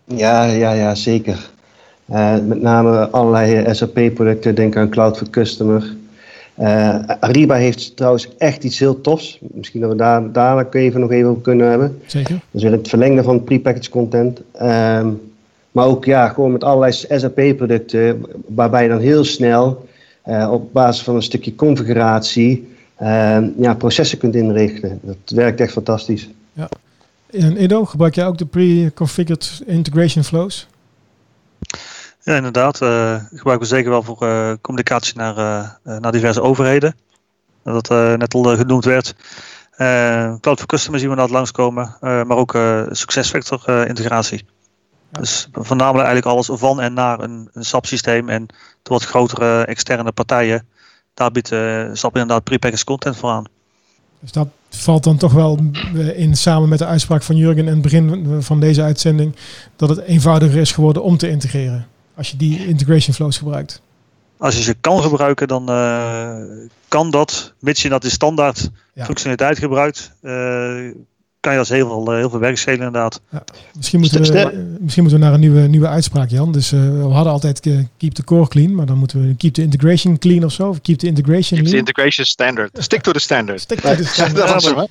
Ja, 0.04 0.44
ja, 0.44 0.72
ja, 0.72 0.94
zeker. 0.94 1.50
Uh, 2.10 2.38
met 2.46 2.60
name 2.60 3.08
allerlei 3.10 3.74
SAP-producten, 3.74 4.54
denk 4.54 4.76
aan 4.76 4.88
Cloud 4.88 5.16
for 5.18 5.30
Customer. 5.30 5.94
Uh, 6.60 6.98
Ariba 7.20 7.54
heeft 7.54 7.96
trouwens 7.96 8.28
echt 8.38 8.64
iets 8.64 8.78
heel 8.78 9.00
tofs. 9.00 9.38
Misschien 9.40 9.80
dat 9.80 9.90
we 9.90 9.96
daar 9.96 10.32
dadelijk 10.32 10.74
even 10.74 11.00
nog 11.00 11.10
even 11.10 11.30
op 11.30 11.42
kunnen 11.42 11.68
hebben. 11.68 12.00
Zeker. 12.06 12.34
Dat 12.34 12.42
is 12.50 12.62
weer 12.62 12.72
het 12.72 12.88
verlengde 12.88 13.22
van 13.22 13.44
prepackaged 13.44 13.88
content. 13.88 14.40
Uh, 14.54 15.06
maar 15.72 15.86
ook 15.86 16.04
ja, 16.04 16.28
gewoon 16.28 16.52
met 16.52 16.64
allerlei 16.64 16.92
SAP-producten, 16.92 18.26
waarbij 18.46 18.82
je 18.82 18.88
dan 18.88 19.00
heel 19.00 19.24
snel 19.24 19.86
uh, 20.26 20.48
op 20.52 20.72
basis 20.72 21.02
van 21.02 21.14
een 21.14 21.22
stukje 21.22 21.54
configuratie 21.54 22.72
ja, 23.58 23.74
processen 23.78 24.18
kunt 24.18 24.34
inrichten. 24.34 25.00
Dat 25.02 25.16
werkt 25.26 25.60
echt 25.60 25.72
fantastisch. 25.72 26.28
Ja. 26.52 26.68
En 27.30 27.56
Edo, 27.56 27.84
gebruik 27.84 28.14
jij 28.14 28.26
ook 28.26 28.38
de 28.38 28.46
pre-configured 28.46 29.62
integration 29.66 30.24
flows? 30.24 30.68
Ja, 32.24 32.36
inderdaad. 32.36 32.80
Uh, 32.80 33.16
gebruiken 33.34 33.68
we 33.68 33.74
zeker 33.74 33.90
wel 33.90 34.02
voor 34.02 34.22
uh, 34.22 34.52
communicatie 34.60 35.16
naar, 35.16 35.38
uh, 35.38 35.98
naar 35.98 36.12
diverse 36.12 36.42
overheden. 36.42 36.96
Dat 37.62 37.88
net 37.88 38.34
al 38.34 38.56
genoemd 38.56 38.84
werd. 38.84 39.14
Cloud 40.40 40.58
for 40.58 40.66
Customer 40.66 41.00
zien 41.00 41.10
we 41.10 41.16
dat 41.16 41.30
langskomen. 41.30 41.96
maar 42.00 42.36
ook 42.36 42.58
SuccessFactor 42.90 43.88
integratie. 43.88 44.44
Dus 45.10 45.48
voornamelijk 45.52 46.06
eigenlijk 46.06 46.26
alles 46.26 46.48
van 46.60 46.80
en 46.80 46.92
naar 46.92 47.20
een, 47.20 47.48
een 47.52 47.64
SAP-systeem. 47.64 48.28
En 48.28 48.46
de 48.82 48.90
wat 48.90 49.04
grotere 49.04 49.64
externe 49.64 50.12
partijen. 50.12 50.66
Daar 51.14 51.30
biedt 51.30 51.48
SAP 51.92 52.12
inderdaad 52.12 52.44
prepackaged 52.44 52.84
content 52.84 53.16
voor 53.16 53.30
aan. 53.30 53.44
Dus 54.20 54.32
dat 54.32 54.48
valt 54.70 55.04
dan 55.04 55.16
toch 55.16 55.32
wel 55.32 55.58
in 56.14 56.36
samen 56.36 56.68
met 56.68 56.78
de 56.78 56.86
uitspraak 56.86 57.22
van 57.22 57.36
Jurgen 57.36 57.66
in 57.66 57.72
het 57.72 57.82
begin 57.82 58.42
van 58.42 58.60
deze 58.60 58.82
uitzending. 58.82 59.36
Dat 59.76 59.88
het 59.88 60.00
eenvoudiger 60.00 60.60
is 60.60 60.72
geworden 60.72 61.02
om 61.02 61.16
te 61.16 61.28
integreren 61.28 61.92
als 62.14 62.30
je 62.30 62.36
die 62.36 62.66
integration 62.66 63.14
flows 63.14 63.38
gebruikt? 63.38 63.82
Als 64.36 64.56
je 64.56 64.62
ze 64.62 64.74
kan 64.80 65.02
gebruiken, 65.02 65.48
dan 65.48 65.70
uh, 65.70 66.36
kan 66.88 67.10
dat, 67.10 67.52
mits 67.58 67.82
je 67.82 67.88
dat 67.88 68.04
in 68.04 68.10
standaard 68.10 68.70
functionaliteit 68.96 69.58
gebruikt, 69.58 70.12
uh, 70.22 70.32
kan 71.40 71.52
je 71.52 71.58
als 71.58 71.68
heel 71.68 71.86
veel, 71.86 72.12
uh, 72.12 72.18
heel 72.18 72.30
veel 72.30 72.38
werk 72.38 72.58
schelen 72.58 72.78
inderdaad. 72.78 73.20
Ja. 73.30 73.44
Misschien, 73.76 74.00
moeten 74.00 74.22
we, 74.22 74.76
misschien 74.80 75.02
moeten 75.02 75.20
we 75.20 75.26
naar 75.26 75.34
een 75.34 75.40
nieuwe, 75.40 75.60
nieuwe 75.60 75.88
uitspraak, 75.88 76.30
Jan. 76.30 76.52
Dus 76.52 76.70
we 76.70 77.08
hadden 77.10 77.32
altijd 77.32 77.60
keep 77.96 78.12
the 78.12 78.24
core 78.24 78.48
clean, 78.48 78.74
maar 78.74 78.86
dan 78.86 78.98
moeten 78.98 79.26
we 79.26 79.36
keep 79.36 79.54
the 79.54 79.62
integration 79.62 80.18
clean 80.18 80.44
of 80.44 80.52
zo. 80.52 80.68
Of 80.68 80.80
keep 80.80 80.98
the 80.98 81.06
integration 81.06 81.58
Keep 81.58 81.70
the 81.70 81.76
integration 81.76 82.26
standard. 82.26 82.70
Stick 82.78 83.00
to 83.00 83.12
the 83.12 83.20
standard. 83.20 83.60
Stick 83.60 83.80
to 83.80 83.94
the 83.94 84.04
standard. 84.04 84.88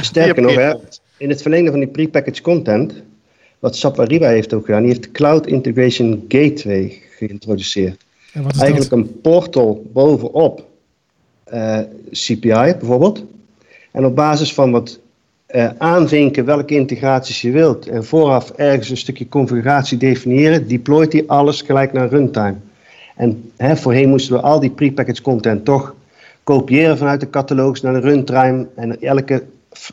Sterker 0.00 0.42
nog, 0.42 0.54
hè, 0.54 0.74
in 1.16 1.28
het 1.28 1.42
verlengde 1.42 1.70
van 1.70 1.80
die 1.80 1.88
prepackaged 1.88 2.40
content 2.40 2.94
wat 3.64 3.76
SAP 3.76 4.00
Ariba 4.00 4.28
heeft 4.28 4.54
ook 4.54 4.64
gedaan. 4.64 4.82
Die 4.82 4.92
heeft 4.92 5.10
Cloud 5.10 5.46
Integration 5.46 6.24
Gateway 6.28 7.02
geïntroduceerd. 7.10 8.04
Eigenlijk 8.58 8.92
een 8.92 9.20
portal 9.20 9.86
bovenop 9.92 10.66
uh, 11.52 11.78
eh, 11.78 11.84
CPI 12.10 12.74
bijvoorbeeld. 12.78 13.24
En 13.90 14.04
op 14.04 14.14
basis 14.14 14.54
van 14.54 14.70
wat 14.70 14.98
uh, 15.50 15.70
aanvinken 15.78 16.44
welke 16.44 16.74
integraties 16.74 17.40
je 17.40 17.50
wilt 17.50 17.88
en 17.88 18.04
vooraf 18.04 18.50
ergens 18.50 18.90
een 18.90 18.96
stukje 18.96 19.28
configuratie 19.28 19.98
definiëren, 19.98 20.68
deployt 20.68 21.12
hij 21.12 21.24
alles 21.26 21.62
gelijk 21.62 21.92
naar 21.92 22.08
runtime. 22.08 22.56
En 23.16 23.50
hè, 23.56 23.76
voorheen 23.76 24.08
moesten 24.08 24.34
we 24.34 24.40
al 24.40 24.60
die 24.60 24.70
prepackaged 24.70 25.20
content 25.20 25.64
toch 25.64 25.94
kopiëren 26.42 26.98
vanuit 26.98 27.20
de 27.20 27.30
catalogus 27.30 27.80
naar 27.80 27.92
de 27.92 28.08
runtime 28.08 28.66
en 28.74 29.00
elke 29.00 29.42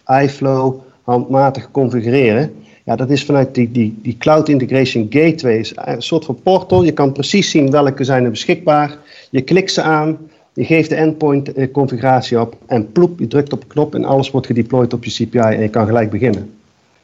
iFlow 0.05 0.79
handmatig 1.01 1.71
configureren. 1.71 2.61
Ja, 2.86 2.96
dat 2.96 3.10
is 3.10 3.24
vanuit 3.24 3.56
die, 3.56 3.72
die, 3.72 4.00
die 4.02 4.17
Cloud 4.17 4.50
Integration 4.50 5.08
Gateway, 5.10 5.65
een 5.76 6.02
soort 6.02 6.26
van 6.26 6.39
portal. 6.44 6.84
Je 6.84 6.91
kan 6.91 7.12
precies 7.12 7.50
zien 7.50 7.72
welke 7.72 8.04
zijn 8.04 8.24
er 8.24 8.30
beschikbaar. 8.30 8.98
Je 9.30 9.41
klikt 9.41 9.72
ze 9.72 9.82
aan, 9.82 10.17
je 10.54 10.65
geeft 10.65 10.89
de 10.89 10.96
endpoint 10.96 11.54
eh, 11.54 11.72
configuratie 11.72 12.39
op 12.39 12.56
en 12.65 12.91
ploep, 12.91 13.20
je 13.20 13.28
drukt 13.28 13.54
op 13.54 13.62
een 13.62 13.67
knop 13.67 13.96
en 13.96 14.06
alles 14.06 14.32
wordt 14.32 14.48
gedeployed 14.48 14.94
op 14.94 15.04
je 15.04 15.12
CPI 15.12 15.39
en 15.39 15.62
je 15.62 15.70
kan 15.70 15.86
gelijk 15.86 16.10
beginnen. 16.10 16.54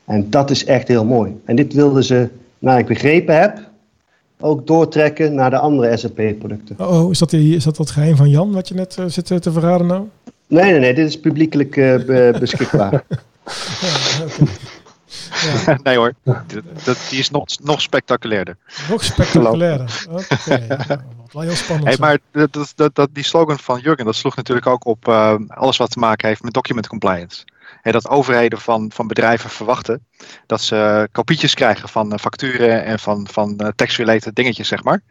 En 0.05 0.29
dat 0.29 0.49
is 0.49 0.65
echt 0.65 0.87
heel 0.87 1.05
mooi. 1.05 1.35
En 1.45 1.55
dit 1.55 1.73
wilden 1.73 2.03
ze, 2.03 2.27
naar 2.59 2.79
ik 2.79 2.85
begrepen 2.85 3.39
heb, 3.39 3.59
ook 4.39 4.67
doortrekken 4.67 5.33
naar 5.33 5.49
de 5.49 5.57
andere 5.57 5.97
SAP-producten. 5.97 6.75
Oh, 6.79 7.11
is 7.11 7.19
dat, 7.19 7.29
die, 7.29 7.55
is 7.55 7.63
dat 7.63 7.77
wat 7.77 7.89
geheim 7.89 8.15
van 8.15 8.29
Jan, 8.29 8.51
wat 8.51 8.67
je 8.67 8.73
net 8.73 8.97
uh, 8.99 9.05
zit 9.07 9.25
te 9.25 9.51
verraden 9.51 9.87
nou? 9.87 10.03
Nee, 10.47 10.71
nee, 10.71 10.79
nee, 10.79 10.93
dit 10.93 11.07
is 11.07 11.19
publiekelijk 11.19 11.75
uh, 11.75 12.39
beschikbaar. 12.39 12.91
ja, 13.83 14.25
okay. 14.25 14.47
Ja. 15.65 15.77
nee 15.83 15.97
hoor, 15.97 16.13
dat, 16.83 16.97
die 17.09 17.19
is 17.19 17.29
nog, 17.29 17.45
nog 17.63 17.81
spectaculairder. 17.81 18.57
Nog 18.89 19.03
spectaculairder, 19.03 20.05
oké. 20.09 20.67
wel 21.31 21.41
heel 21.41 21.55
spannend. 21.55 21.87
Hey, 21.87 21.97
maar 21.99 22.19
dat, 22.31 22.73
dat, 22.75 22.95
dat, 22.95 23.09
die 23.11 23.23
slogan 23.23 23.59
van 23.59 23.79
Jurgen, 23.79 24.05
dat 24.05 24.15
sloeg 24.15 24.35
natuurlijk 24.35 24.67
ook 24.67 24.85
op 24.85 25.07
uh, 25.07 25.35
alles 25.47 25.77
wat 25.77 25.91
te 25.91 25.99
maken 25.99 26.27
heeft 26.27 26.43
met 26.43 26.53
document 26.53 26.87
compliance. 26.87 27.45
Hey, 27.81 27.91
dat 27.91 28.07
overheden 28.07 28.59
van, 28.59 28.91
van 28.93 29.07
bedrijven 29.07 29.49
verwachten 29.49 30.05
dat 30.45 30.61
ze 30.61 31.09
kopietjes 31.11 31.53
krijgen 31.53 31.89
van 31.89 32.13
uh, 32.13 32.19
facturen 32.19 32.83
en 32.83 32.99
van, 32.99 33.27
van 33.31 33.53
uh, 33.57 33.67
tax-related 33.75 34.35
dingetjes, 34.35 34.67
zeg 34.67 34.83
maar. 34.83 35.01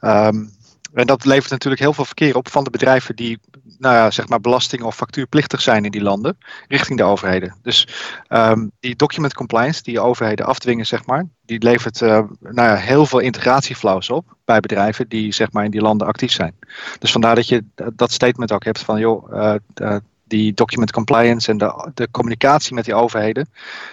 Um, 0.00 0.52
en 0.94 1.06
dat 1.06 1.24
levert 1.24 1.50
natuurlijk 1.50 1.82
heel 1.82 1.92
veel 1.92 2.04
verkeer 2.04 2.36
op 2.36 2.48
van 2.48 2.64
de 2.64 2.70
bedrijven 2.70 3.16
die 3.16 3.38
nou 3.78 3.94
ja, 3.94 4.10
zeg 4.10 4.28
maar 4.28 4.40
belasting 4.40 4.82
of 4.82 4.96
factuurplichtig 4.96 5.60
zijn 5.60 5.84
in 5.84 5.90
die 5.90 6.02
landen, 6.02 6.38
richting 6.68 6.98
de 6.98 7.04
overheden. 7.04 7.54
Dus 7.62 7.88
um, 8.28 8.70
die 8.80 8.96
document 8.96 9.34
compliance 9.34 9.82
die 9.82 10.00
overheden 10.00 10.46
afdwingen, 10.46 10.86
zeg 10.86 11.06
maar, 11.06 11.26
die 11.46 11.62
levert 11.62 12.00
uh, 12.00 12.08
nou 12.40 12.68
ja, 12.68 12.74
heel 12.74 13.06
veel 13.06 13.18
integratieflows 13.18 14.10
op 14.10 14.36
bij 14.44 14.60
bedrijven 14.60 15.08
die 15.08 15.32
zeg 15.32 15.52
maar 15.52 15.64
in 15.64 15.70
die 15.70 15.80
landen 15.80 16.06
actief 16.06 16.32
zijn. 16.32 16.54
Dus 16.98 17.12
vandaar 17.12 17.34
dat 17.34 17.48
je 17.48 17.64
dat 17.94 18.12
statement 18.12 18.52
ook 18.52 18.64
hebt 18.64 18.80
van 18.80 18.98
joh, 18.98 19.58
uh, 19.76 19.96
die 20.24 20.54
document 20.54 20.92
compliance 20.92 21.50
en 21.50 21.58
de, 21.58 21.90
de 21.94 22.10
communicatie 22.10 22.74
met 22.74 22.84
die 22.84 22.94
overheden. 22.94 23.48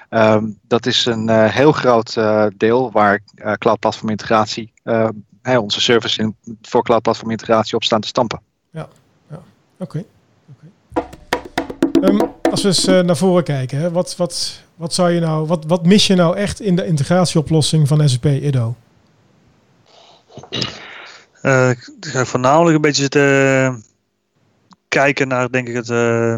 Um, 0.09 0.57
dat 0.67 0.85
is 0.85 1.05
een 1.05 1.29
heel 1.29 1.71
groot 1.71 2.17
deel 2.57 2.91
waar 2.91 3.19
uh, 3.35 3.53
cloud 3.53 3.79
platform 3.79 4.09
integratie 4.09 4.73
hey, 5.41 5.57
onze 5.57 5.81
service 5.81 6.21
in, 6.21 6.35
voor 6.61 6.83
cloud 6.83 7.01
platform 7.01 7.31
integratie 7.31 7.75
op 7.75 7.83
staan 7.83 8.01
te 8.01 8.07
stampen. 8.07 8.41
Ja, 8.71 8.87
ja. 9.29 9.41
oké. 9.77 9.97
Okay. 9.97 10.05
Okay. 10.91 12.09
Um, 12.09 12.19
ehm, 12.19 12.29
Als 12.51 12.61
we 12.61 12.67
eens 12.67 12.85
naar 12.85 13.17
voren 13.17 13.43
kijken, 13.43 13.77
hè, 13.77 13.91
wat, 13.91 14.15
wat, 14.15 14.61
wat, 14.75 14.93
zou 14.93 15.11
je 15.11 15.19
nou, 15.19 15.47
wat, 15.47 15.65
wat 15.67 15.85
mis 15.85 16.07
je 16.07 16.15
nou 16.15 16.37
echt 16.37 16.61
in 16.61 16.75
de 16.75 16.85
integratieoplossing 16.85 17.87
van 17.87 18.09
SAP 18.09 18.25
IDO? 18.25 18.75
Uh, 21.41 21.69
ik 21.69 21.89
ga 21.99 22.25
voornamelijk 22.25 22.75
een 22.75 22.81
beetje 22.81 23.01
zitten 23.01 23.83
kijken 24.87 25.27
naar, 25.27 25.51
denk 25.51 25.67
ik, 25.67 25.75
het, 25.75 25.89
uh, 25.89 26.37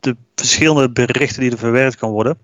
de 0.00 0.16
verschillende 0.34 0.90
berichten 0.90 1.40
die 1.40 1.50
er 1.50 1.58
verwerkt 1.58 1.96
kan 1.96 2.10
worden. 2.10 2.38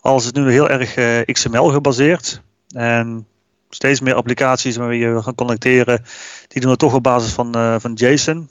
Als 0.00 0.24
het 0.24 0.34
nu 0.34 0.50
heel 0.50 0.68
erg 0.68 0.96
uh, 0.96 1.20
XML 1.24 1.68
gebaseerd 1.68 2.40
en 2.68 3.26
steeds 3.74 4.00
meer 4.00 4.14
applicaties 4.14 4.76
waarmee 4.76 4.98
je 4.98 5.22
gaan 5.22 5.34
connecteren, 5.34 6.04
die 6.48 6.60
doen 6.60 6.70
het 6.70 6.78
toch 6.78 6.94
op 6.94 7.02
basis 7.02 7.32
van, 7.32 7.80
van 7.80 7.92
JSON. 7.92 8.48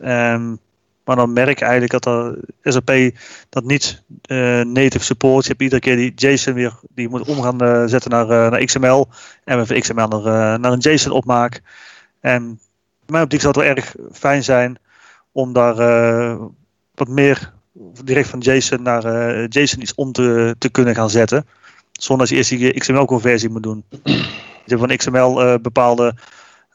Um, 0.00 0.58
maar 1.04 1.16
dan 1.16 1.32
merk 1.32 1.48
ik 1.48 1.60
eigenlijk 1.60 1.92
dat 1.92 2.06
er 2.06 2.38
SAP 2.62 2.92
dat 3.48 3.64
niet 3.64 4.02
uh, 4.30 4.60
native 4.60 5.04
support. 5.04 5.42
Je 5.42 5.48
hebt 5.48 5.62
iedere 5.62 5.80
keer 5.80 5.96
die 5.96 6.12
JSON 6.14 6.54
weer 6.54 6.72
die 6.94 7.08
moet 7.08 7.28
om 7.28 7.42
gaan 7.42 7.64
uh, 7.64 7.82
zetten 7.86 8.10
naar, 8.10 8.26
naar 8.26 8.64
XML. 8.64 9.08
En 9.44 9.58
we 9.58 9.66
van 9.66 9.80
XML 9.80 10.08
naar, 10.08 10.60
naar 10.60 10.72
een 10.72 10.78
JSON 10.78 11.12
opmaak. 11.12 11.62
En 12.20 12.42
in 12.42 13.12
mijn 13.12 13.24
optiek 13.24 13.40
zou 13.40 13.52
het 13.52 13.64
wel 13.64 13.74
erg 13.74 13.94
fijn 14.12 14.44
zijn 14.44 14.78
om 15.32 15.52
daar 15.52 15.74
wat 16.94 17.08
meer 17.08 17.52
direct 18.04 18.28
van 18.28 18.38
JSON 18.38 18.82
naar 18.82 19.04
JSON 19.48 19.82
iets 19.82 19.94
om 19.94 20.12
te, 20.12 20.54
te 20.58 20.68
kunnen 20.68 20.94
gaan 20.94 21.10
zetten. 21.10 21.46
Zonder 21.92 22.26
dat 22.26 22.28
je 22.28 22.36
eerst 22.36 22.50
die 22.50 22.80
XML-conversie 22.80 23.48
moet 23.48 23.62
doen. 23.62 23.84
Van 24.76 24.96
XML 24.96 25.58
bepaalde 25.60 26.14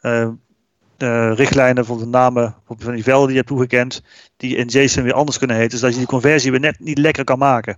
uh, 0.01 1.31
richtlijnen 1.33 1.85
voor 1.85 1.97
de 1.97 2.05
namen 2.05 2.55
van 2.65 2.93
die 2.93 3.03
velden 3.03 3.27
die 3.27 3.35
je 3.35 3.41
hebt 3.41 3.47
toegekend, 3.47 4.01
die 4.37 4.55
in 4.55 4.67
JSON 4.67 5.03
weer 5.03 5.13
anders 5.13 5.37
kunnen 5.37 5.55
heten, 5.55 5.77
zodat 5.77 5.93
je 5.93 5.99
die 5.99 6.09
conversie 6.09 6.51
weer 6.51 6.59
net 6.59 6.79
niet 6.79 6.97
lekker 6.97 7.23
kan 7.23 7.37
maken. 7.37 7.77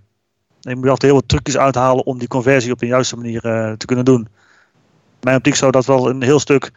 En 0.62 0.70
je 0.70 0.76
moet 0.76 0.88
altijd 0.88 1.02
heel 1.02 1.20
wat 1.20 1.28
trucjes 1.28 1.56
uithalen 1.56 2.06
om 2.06 2.18
die 2.18 2.28
conversie 2.28 2.72
op 2.72 2.78
de 2.78 2.86
juiste 2.86 3.16
manier 3.16 3.40
te 3.76 3.86
kunnen 3.86 4.04
doen. 4.04 4.28
Mijn 5.20 5.36
optiek 5.36 5.54
zou 5.54 5.70
dat 5.70 5.86
wel 5.86 6.08
een 6.10 6.22
heel 6.22 6.38
stuk 6.38 6.70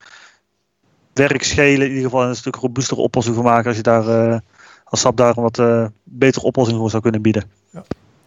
werk 1.14 1.44
schelen, 1.44 1.88
in 1.88 1.94
ieder 1.94 2.10
geval 2.10 2.28
een 2.28 2.36
stuk 2.36 2.56
robuustere 2.56 3.02
oplossing 3.02 3.36
voor 3.36 3.46
maken 3.46 3.68
als 3.68 3.78
je 3.78 3.84
daar 3.84 4.42
als 4.84 5.00
SAP 5.00 5.18
daar 5.18 5.38
een 5.38 5.44
wat 5.44 5.90
betere 6.04 6.46
oplossing 6.46 6.80
voor 6.80 6.90
zou 6.90 7.02
kunnen 7.02 7.22
bieden. 7.22 7.44
Ja. 7.70 7.84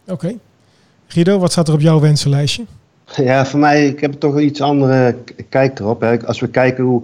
Oké. 0.07 0.37
Guido, 1.07 1.39
wat 1.39 1.51
staat 1.51 1.67
er 1.67 1.73
op 1.73 1.81
jouw 1.81 1.99
wensenlijstje? 1.99 2.65
Ja, 3.23 3.45
voor 3.45 3.59
mij, 3.59 3.87
ik 3.87 3.99
heb 3.99 4.13
toch 4.13 4.35
een 4.35 4.45
iets 4.45 4.61
andere 4.61 5.15
kijk 5.49 5.79
erop. 5.79 6.01
Hè. 6.01 6.25
Als 6.25 6.39
we 6.39 6.47
kijken 6.47 6.83
hoe 6.83 7.01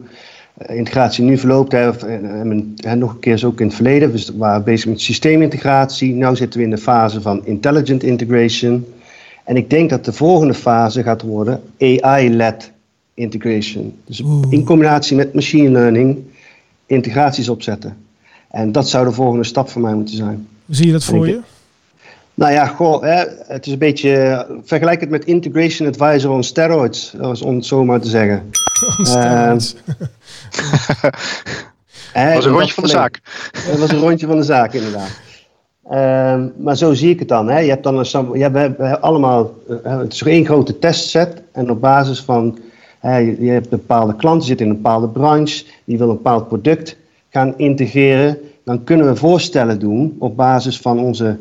eh, 0.57 0.77
integratie 0.77 1.23
nu 1.23 1.37
verloopt. 1.37 1.71
Hè, 1.71 1.87
of, 1.89 2.03
en, 2.03 2.75
nog 2.97 3.11
een 3.11 3.19
keer 3.19 3.37
zo 3.37 3.47
ook 3.47 3.59
in 3.59 3.65
het 3.65 3.75
verleden. 3.75 4.11
We 4.11 4.33
waren 4.35 4.63
bezig 4.63 4.89
met 4.89 5.01
systeemintegratie. 5.01 6.13
Nu 6.13 6.35
zitten 6.35 6.59
we 6.59 6.65
in 6.65 6.71
de 6.71 6.77
fase 6.77 7.21
van 7.21 7.45
intelligent 7.45 8.03
integration. 8.03 8.85
En 9.43 9.57
ik 9.57 9.69
denk 9.69 9.89
dat 9.89 10.05
de 10.05 10.13
volgende 10.13 10.53
fase 10.53 11.03
gaat 11.03 11.21
worden 11.21 11.61
AI-led 11.79 12.71
integration. 13.13 13.93
Dus 14.05 14.23
in 14.49 14.63
combinatie 14.63 15.15
met 15.15 15.33
machine 15.33 15.69
learning 15.69 16.17
integraties 16.85 17.49
opzetten. 17.49 17.97
En 18.51 18.71
dat 18.71 18.89
zou 18.89 19.05
de 19.05 19.11
volgende 19.11 19.43
stap 19.43 19.69
voor 19.69 19.81
mij 19.81 19.93
moeten 19.93 20.15
zijn. 20.15 20.47
Zie 20.69 20.85
je 20.85 20.91
dat 20.91 21.03
voor 21.03 21.27
je? 21.27 21.39
Nou 22.39 22.51
ja, 22.51 22.65
goh, 22.65 23.01
hè, 23.01 23.23
het 23.47 23.65
is 23.65 23.71
een 23.71 23.77
beetje. 23.77 24.45
Vergelijk 24.63 24.99
het 24.99 25.09
met 25.09 25.25
Integration 25.25 25.87
Advisor 25.87 26.31
on 26.31 26.43
steroids, 26.43 27.15
om 27.43 27.55
het 27.55 27.65
zo 27.65 27.85
maar 27.85 27.99
te 27.99 28.07
zeggen. 28.07 28.51
On 28.99 29.05
steroids. 29.05 29.75
dat 32.13 32.33
was 32.33 32.45
een 32.45 32.51
rondje 32.51 32.73
van 32.73 32.83
de 32.83 32.89
zaak. 32.89 33.19
Dat 33.69 33.79
was 33.79 33.91
een 33.91 33.99
rondje 33.99 34.27
van 34.27 34.37
de 34.37 34.43
zaak, 34.43 34.73
inderdaad. 34.73 35.19
Uh, 35.91 36.43
maar 36.57 36.77
zo 36.77 36.93
zie 36.93 37.09
ik 37.09 37.19
het 37.19 37.27
dan. 37.27 37.49
Hè. 37.49 37.59
Je 37.59 37.69
hebt 37.69 37.83
dan 37.83 37.97
een, 37.97 38.29
je 38.33 38.43
hebt, 38.43 39.01
allemaal, 39.01 39.53
uh, 39.69 39.97
het 39.99 40.13
is 40.13 40.21
één 40.21 40.45
grote 40.45 40.79
testset. 40.79 41.41
En 41.51 41.71
op 41.71 41.81
basis 41.81 42.21
van, 42.21 42.59
je, 43.01 43.35
je 43.39 43.51
hebt 43.51 43.69
bepaalde 43.69 44.15
klanten, 44.15 44.47
zitten 44.47 44.65
in 44.65 44.71
een 44.71 44.81
bepaalde 44.81 45.07
branche, 45.07 45.65
die 45.83 45.97
willen 45.97 46.11
een 46.11 46.21
bepaald 46.21 46.47
product 46.47 46.97
gaan 47.29 47.53
integreren. 47.57 48.37
Dan 48.63 48.83
kunnen 48.83 49.07
we 49.07 49.15
voorstellen 49.15 49.79
doen 49.79 50.15
op 50.19 50.35
basis 50.35 50.79
van 50.79 50.99
onze 50.99 51.37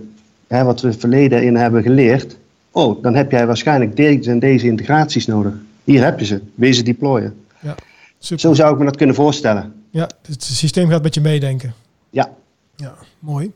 hè, 0.49 0.65
wat 0.65 0.81
we 0.81 0.93
verleden 0.93 1.43
in 1.43 1.57
hebben 1.57 1.83
geleerd. 1.83 2.37
Oh, 2.71 3.03
dan 3.03 3.15
heb 3.15 3.31
jij 3.31 3.47
waarschijnlijk 3.47 3.97
deze 3.97 4.31
en 4.31 4.39
deze 4.39 4.67
integraties 4.67 5.27
nodig. 5.27 5.53
Hier 5.85 6.05
heb 6.05 6.19
je 6.19 6.25
ze. 6.25 6.41
Wees 6.55 6.85
deployen. 6.85 7.45
Ja, 7.61 7.75
super. 8.19 8.41
Zo 8.41 8.55
zou 8.55 8.73
ik 8.73 8.79
me 8.79 8.85
dat 8.85 8.97
kunnen 8.97 9.15
voorstellen. 9.15 9.73
Ja, 9.91 10.09
het 10.27 10.43
systeem 10.43 10.89
gaat 10.89 11.03
met 11.03 11.15
je 11.15 11.21
meedenken. 11.21 11.75
Ja. 12.11 12.31
Ja, 12.77 12.95
mooi. 13.19 13.53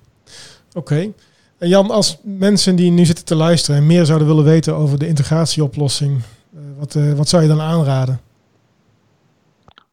Oké. 0.73 1.13
En 1.59 1.69
Jan, 1.69 1.91
als 1.91 2.19
mensen 2.23 2.77
die 2.77 2.91
nu 2.91 3.05
zitten 3.05 3.25
te 3.25 3.35
luisteren 3.35 3.81
en 3.81 3.87
meer 3.87 4.05
zouden 4.05 4.29
willen 4.29 4.45
weten 4.45 4.75
over 4.75 4.99
de 4.99 5.07
integratieoplossing, 5.07 6.23
uh, 6.55 6.61
wat, 6.79 6.95
uh, 6.95 7.13
wat 7.13 7.29
zou 7.29 7.43
je 7.43 7.49
dan 7.49 7.61
aanraden? 7.61 8.21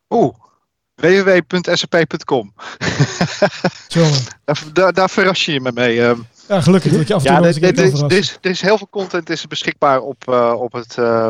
Oeh, 0.10 0.34
www.sap.com. 0.96 2.54
daar, 4.74 4.94
daar 4.94 5.10
verras 5.10 5.46
je 5.46 5.62
me 5.62 5.72
mee. 5.74 6.16
Ja, 6.50 6.62
gelukkig 6.62 6.92
dat 6.92 7.08
je 7.08 7.14
af 7.14 7.26
en 7.26 7.28
toe 7.28 7.36
ja, 7.36 7.42
er, 7.42 7.84
is, 7.84 8.02
er, 8.02 8.12
is, 8.12 8.38
er 8.42 8.50
is 8.50 8.62
heel 8.62 8.78
veel 8.78 8.88
content 8.90 9.30
is 9.30 9.48
beschikbaar 9.48 10.00
op, 10.00 10.24
uh, 10.30 10.54
op, 10.58 10.72
het, 10.72 10.96
uh, 11.00 11.30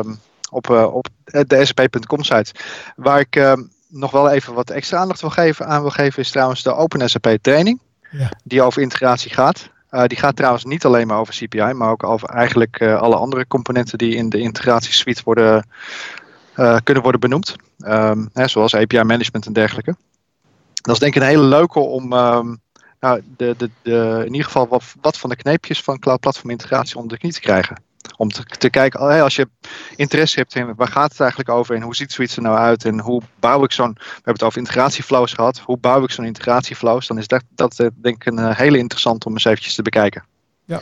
op, 0.50 0.70
uh, 0.70 0.94
op 0.94 1.08
de 1.24 1.64
sap.com 1.64 2.22
site. 2.22 2.52
Waar 2.96 3.20
ik 3.20 3.36
ehm, 3.36 3.62
nog 3.88 4.10
wel 4.10 4.30
even 4.30 4.54
wat 4.54 4.70
extra 4.70 4.98
aandacht 4.98 5.20
wil 5.20 5.30
geven, 5.30 5.66
aan 5.66 5.80
wil 5.80 5.90
geven 5.90 6.22
is 6.22 6.30
trouwens 6.30 6.62
de 6.62 6.74
Open 6.74 7.08
SAP 7.08 7.38
training. 7.40 7.80
Ja. 8.10 8.30
Die 8.44 8.62
over 8.62 8.82
integratie 8.82 9.30
gaat. 9.30 9.70
die 10.06 10.18
gaat 10.18 10.36
trouwens 10.36 10.64
niet 10.64 10.84
alleen 10.84 11.06
maar 11.06 11.18
over 11.18 11.34
CPI, 11.34 11.72
maar 11.72 11.90
ook 11.90 12.04
over 12.04 12.28
eigenlijk 12.28 12.82
alle 12.82 13.16
andere 13.16 13.46
componenten 13.46 13.98
die 13.98 14.14
in 14.14 14.28
de 14.28 14.38
integratiesuite 14.38 15.22
worden, 15.24 15.66
kunnen 16.82 17.02
worden 17.02 17.20
benoemd. 17.20 17.56
Um, 17.78 18.30
hè, 18.32 18.48
zoals 18.48 18.74
API 18.74 19.02
management 19.02 19.46
en 19.46 19.52
dergelijke. 19.52 19.96
Dat 20.74 20.94
is 20.94 21.00
denk 21.00 21.14
ik 21.14 21.22
een 21.22 21.28
hele 21.28 21.44
leuke 21.44 21.78
om, 21.78 22.12
um, 22.12 22.60
nou, 23.00 23.20
de, 23.36 23.54
de, 23.56 23.70
de, 23.82 24.22
in 24.26 24.32
ieder 24.32 24.46
geval 24.46 24.68
wat, 24.68 24.94
wat 25.00 25.18
van 25.18 25.30
de 25.30 25.36
kneepjes 25.36 25.82
van 25.82 25.98
cloud 25.98 26.20
platform 26.20 26.50
integratie 26.50 26.96
onder 26.96 27.12
de 27.12 27.18
knie 27.18 27.32
te 27.32 27.40
krijgen. 27.40 27.82
Om 28.16 28.28
te, 28.28 28.44
te 28.44 28.70
kijken, 28.70 29.00
oh, 29.00 29.22
als 29.22 29.36
je 29.36 29.48
interesse 29.96 30.38
hebt 30.38 30.54
in 30.54 30.74
waar 30.76 30.88
gaat 30.88 31.10
het 31.10 31.20
eigenlijk 31.20 31.50
over 31.50 31.74
en 31.74 31.82
hoe 31.82 31.94
ziet 31.94 32.12
zoiets 32.12 32.36
er 32.36 32.42
nou 32.42 32.56
uit 32.56 32.84
en 32.84 33.00
hoe 33.00 33.22
bouw 33.40 33.64
ik 33.64 33.72
zo'n, 33.72 33.92
we 33.92 34.10
hebben 34.14 34.32
het 34.32 34.42
over 34.42 34.58
integratieflows 34.58 35.32
gehad, 35.32 35.58
hoe 35.58 35.78
bouw 35.78 36.02
ik 36.02 36.10
zo'n 36.10 36.24
integratieflows, 36.24 37.06
dan 37.06 37.18
is 37.18 37.28
dat, 37.28 37.42
dat 37.54 37.78
eh, 37.78 37.86
denk 37.94 38.16
ik 38.16 38.26
een 38.26 38.38
eh, 38.38 38.56
hele 38.56 38.78
interessant 38.78 39.26
om 39.26 39.32
eens 39.32 39.44
eventjes 39.44 39.74
te 39.74 39.82
bekijken. 39.82 40.24
Ja. 40.64 40.80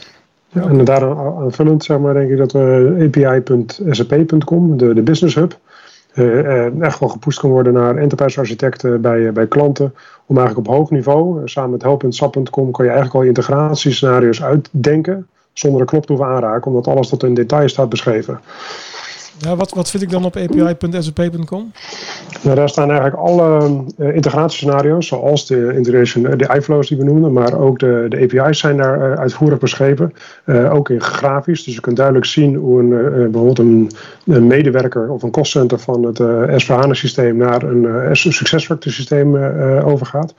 Ja, 0.52 0.62
en 0.62 0.84
daar 0.84 1.18
aanvullend 1.18 1.84
zeg 1.84 1.98
maar, 1.98 2.14
denk 2.14 2.30
ik 2.30 2.36
dat 2.36 2.52
we 2.52 2.94
api.sap.com, 3.06 4.76
de, 4.76 4.94
de 4.94 5.02
business 5.02 5.34
hub, 5.34 5.52
uh, 5.52 5.67
echt 6.80 6.98
wel 6.98 7.08
gepusht 7.08 7.40
kan 7.40 7.50
worden 7.50 7.72
naar 7.72 7.96
enterprise 7.96 8.40
architecten 8.40 9.00
bij, 9.00 9.32
bij 9.32 9.46
klanten. 9.46 9.94
Om 10.26 10.36
eigenlijk 10.36 10.68
op 10.68 10.74
hoog 10.74 10.90
niveau, 10.90 11.40
samen 11.44 11.70
met 11.70 11.82
help.sap.com, 11.82 12.70
kan 12.70 12.84
je 12.84 12.90
eigenlijk 12.90 13.14
al 13.14 13.22
integratiescenario's 13.22 14.42
uitdenken. 14.42 15.28
Zonder 15.52 15.80
een 15.80 15.86
knop 15.86 16.06
te 16.06 16.12
hoeven 16.12 16.30
aanraken, 16.30 16.70
omdat 16.70 16.86
alles 16.86 17.08
tot 17.08 17.22
in 17.22 17.34
detail 17.34 17.68
staat 17.68 17.88
beschreven. 17.88 18.40
Ja, 19.40 19.56
wat, 19.56 19.70
wat 19.70 19.90
vind 19.90 20.02
ik 20.02 20.10
dan 20.10 20.24
op 20.24 20.36
api.sap.com? 20.36 21.72
Nou, 22.42 22.56
daar 22.56 22.68
staan 22.68 22.90
eigenlijk 22.90 23.20
alle 23.20 23.60
uh, 23.98 24.14
integratiescenario's, 24.14 25.06
zoals 25.06 25.46
de 25.46 25.72
integration, 25.74 26.26
eh, 26.26 26.38
de 26.38 26.54
iFlows 26.56 26.88
die 26.88 26.98
we 26.98 27.04
noemden, 27.04 27.32
maar 27.32 27.58
ook 27.58 27.78
de, 27.78 28.06
de 28.08 28.38
API's 28.40 28.58
zijn 28.58 28.76
daar 28.76 29.10
uh, 29.10 29.18
uitvoerig 29.18 29.58
beschreven. 29.58 30.12
Ook 30.70 30.90
in 30.90 31.00
grafisch, 31.00 31.64
dus 31.64 31.74
je 31.74 31.80
kunt 31.80 31.96
duidelijk 31.96 32.26
zien 32.26 32.54
hoe 32.54 32.80
een, 32.80 32.88
bijvoorbeeld 33.30 33.58
een, 33.58 33.90
medewerker 34.46 35.10
of 35.10 35.22
een 35.22 35.30
costcenter 35.30 35.78
van 35.78 36.02
het 36.02 36.18
uh, 36.18 36.90
systeem 36.90 37.36
naar 37.36 37.62
een 37.62 38.16
SuccessFactors 38.16 38.94
systeem 38.94 39.36
overgaat. 39.84 40.34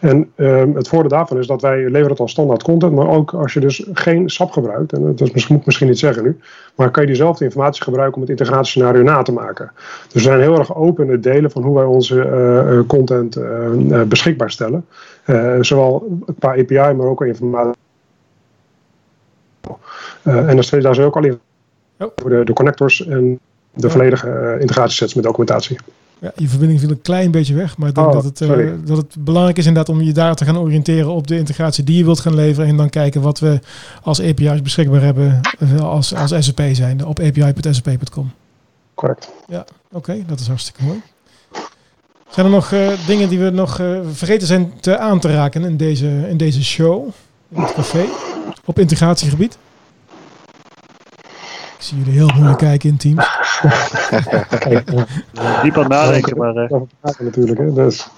En 0.00 0.30
ehm, 0.34 0.74
het 0.74 0.88
voordeel 0.88 1.10
daarvan 1.10 1.38
is 1.38 1.46
dat 1.46 1.62
wij 1.62 1.82
leveren 1.84 2.10
het 2.10 2.20
als 2.20 2.30
standaard 2.30 2.62
content, 2.62 2.92
maar 2.92 3.08
ook 3.08 3.34
als 3.34 3.52
je 3.52 3.60
dus 3.60 3.86
geen 3.92 4.30
SAP 4.30 4.50
gebruikt, 4.50 4.92
en 4.92 5.16
dat 5.16 5.34
is, 5.34 5.46
moet 5.46 5.60
ik 5.60 5.66
misschien 5.66 5.88
niet 5.88 5.98
zeggen 5.98 6.22
nu, 6.22 6.38
maar 6.74 6.90
kan 6.90 7.02
je 7.02 7.08
diezelfde 7.08 7.44
informatie 7.44 7.82
gebruiken 7.82 8.14
om 8.14 8.20
het 8.20 8.30
integratiescenario 8.38 9.02
na 9.02 9.22
te 9.22 9.32
maken. 9.32 9.72
Dus 10.02 10.12
we 10.12 10.20
zijn 10.20 10.40
heel 10.40 10.58
erg 10.58 10.76
open 10.76 11.04
in 11.04 11.10
het 11.10 11.22
delen 11.22 11.50
van 11.50 11.62
hoe 11.62 11.74
wij 11.74 11.84
onze 11.84 12.14
uh, 12.14 12.86
content 12.86 13.36
uh, 13.36 14.02
beschikbaar 14.02 14.50
stellen. 14.50 14.86
zowel 15.60 16.20
qua 16.38 16.50
API, 16.50 16.74
maar 16.74 17.06
ook 17.06 17.16
qua 17.16 17.26
informatie. 17.26 17.80
en 20.22 20.56
daar 20.56 20.94
zijn 20.94 21.06
ook 21.06 21.16
al 21.16 21.24
in 21.24 21.40
voor 21.96 22.30
de, 22.30 22.44
de 22.44 22.52
connectors 22.52 23.06
en 23.06 23.40
de 23.74 23.90
volledige 23.90 24.56
integratiesets 24.60 25.14
met 25.14 25.24
documentatie. 25.24 25.78
Ja, 26.20 26.32
je 26.36 26.48
verbinding 26.48 26.80
viel 26.80 26.90
een 26.90 27.02
klein 27.02 27.30
beetje 27.30 27.54
weg, 27.54 27.76
maar 27.76 27.88
ik 27.88 27.94
denk 27.94 28.06
oh, 28.06 28.12
dat, 28.12 28.24
het, 28.24 28.40
uh, 28.40 28.72
dat 28.84 28.96
het 28.96 29.16
belangrijk 29.18 29.58
is 29.58 29.66
inderdaad 29.66 29.94
om 29.94 30.02
je 30.02 30.12
daar 30.12 30.34
te 30.34 30.44
gaan 30.44 30.58
oriënteren 30.58 31.10
op 31.10 31.26
de 31.26 31.36
integratie 31.36 31.84
die 31.84 31.96
je 31.96 32.04
wilt 32.04 32.20
gaan 32.20 32.34
leveren 32.34 32.68
en 32.68 32.76
dan 32.76 32.90
kijken 32.90 33.20
wat 33.20 33.38
we 33.38 33.60
als 34.02 34.20
API's 34.20 34.62
beschikbaar 34.62 35.02
hebben 35.02 35.40
als, 35.80 36.14
als 36.14 36.34
SAP 36.38 36.60
zijn 36.72 37.06
op 37.06 37.20
api.sap.com. 37.20 38.30
Correct. 38.94 39.32
Ja, 39.48 39.64
oké, 39.92 40.22
dat 40.26 40.40
is 40.40 40.46
hartstikke 40.46 40.84
mooi. 40.84 41.02
Zijn 42.28 42.46
er 42.46 42.52
nog 42.52 42.70
uh, 42.70 43.06
dingen 43.06 43.28
die 43.28 43.38
we 43.38 43.50
nog 43.50 43.78
uh, 43.78 43.98
vergeten 44.12 44.46
zijn 44.46 44.72
te 44.80 44.98
aan 44.98 45.20
te 45.20 45.32
raken 45.32 45.64
in 45.64 45.76
deze, 45.76 46.28
in 46.28 46.36
deze 46.36 46.64
show, 46.64 47.08
in 47.48 47.62
het 47.62 47.72
café? 47.72 48.04
op 48.64 48.78
integratiegebied? 48.78 49.58
Ik 51.78 51.82
zie 51.82 51.98
jullie 51.98 52.12
heel 52.12 52.30
moeilijk 52.34 52.58
kijken 52.58 52.88
in 52.88 52.96
teams. 52.96 53.26
Kijk, 54.58 54.90
Diep 55.62 55.78
aan 55.78 55.88
nadenken, 55.88 56.36
maar... 56.36 56.56
Uh... 56.56 56.80
natuurlijk, 57.18 57.58
hè. 57.58 57.72
Dus. 57.72 58.08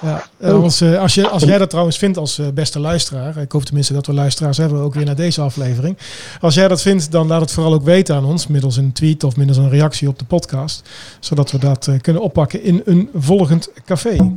ja. 0.00 0.22
Als, 0.52 0.82
uh, 0.82 1.00
als, 1.00 1.14
je, 1.14 1.28
als 1.28 1.42
jij 1.42 1.58
dat 1.58 1.70
trouwens 1.70 1.98
vindt 1.98 2.18
als 2.18 2.38
uh, 2.38 2.46
beste 2.54 2.80
luisteraar... 2.80 3.36
Ik 3.36 3.52
hoop 3.52 3.64
tenminste 3.64 3.92
dat 3.92 4.06
we 4.06 4.12
luisteraars 4.12 4.56
hebben, 4.56 4.80
ook 4.80 4.94
weer 4.94 5.04
naar 5.04 5.16
deze 5.16 5.40
aflevering. 5.40 5.98
Als 6.40 6.54
jij 6.54 6.68
dat 6.68 6.82
vindt, 6.82 7.10
dan 7.10 7.26
laat 7.26 7.40
het 7.40 7.52
vooral 7.52 7.72
ook 7.72 7.84
weten 7.84 8.14
aan 8.14 8.24
ons... 8.24 8.46
middels 8.46 8.76
een 8.76 8.92
tweet 8.92 9.24
of 9.24 9.36
middels 9.36 9.58
een 9.58 9.70
reactie 9.70 10.08
op 10.08 10.18
de 10.18 10.24
podcast. 10.24 10.88
Zodat 11.20 11.50
we 11.50 11.58
dat 11.58 11.88
kunnen 12.00 12.22
oppakken 12.22 12.62
in 12.62 12.82
een 12.84 13.10
volgend 13.14 13.70
café. 13.84 14.36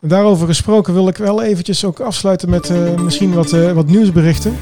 Daarover 0.00 0.46
gesproken 0.46 0.94
wil 0.94 1.08
ik 1.08 1.16
wel 1.16 1.42
eventjes 1.42 1.84
ook 1.84 2.00
afsluiten 2.00 2.50
met 2.50 2.72
misschien 3.02 3.34
wat, 3.34 3.50
wat 3.50 3.86
nieuwsberichten. 3.86 4.56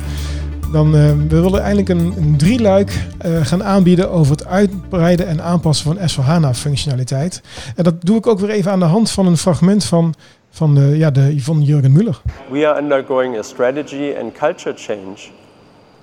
Dan, 0.73 0.95
uh, 0.95 1.11
we 1.29 1.41
willen 1.41 1.61
eigenlijk 1.61 1.89
een, 1.89 2.15
een 2.17 2.37
drieluik 2.37 3.07
uh, 3.27 3.47
gaan 3.47 3.65
aanbieden 3.65 4.11
over 4.11 4.33
het 4.33 4.47
uitbreiden 4.47 5.27
en 5.27 5.43
aanpassen 5.43 5.85
van 5.85 5.97
S4HANA 5.97 6.57
functionaliteit. 6.57 7.43
En 7.77 7.85
dat 7.85 7.95
doe 8.01 8.17
ik 8.17 8.27
ook 8.27 8.39
weer 8.39 8.51
even 8.51 8.71
aan 8.71 8.79
de 8.79 8.85
hand 8.85 9.11
van 9.11 9.27
een 9.27 9.37
fragment 9.37 9.85
van, 9.85 10.15
van, 10.51 10.75
de, 10.75 10.97
ja, 10.97 11.11
de, 11.11 11.35
Jurgen 11.35 11.93
Muller. 11.93 12.21
We 12.51 12.67
are 12.67 12.81
undergoing 12.83 13.39
a 13.39 13.43
strategy 13.43 14.15
and 14.21 14.33
culture 14.33 14.75
change. 14.77 15.17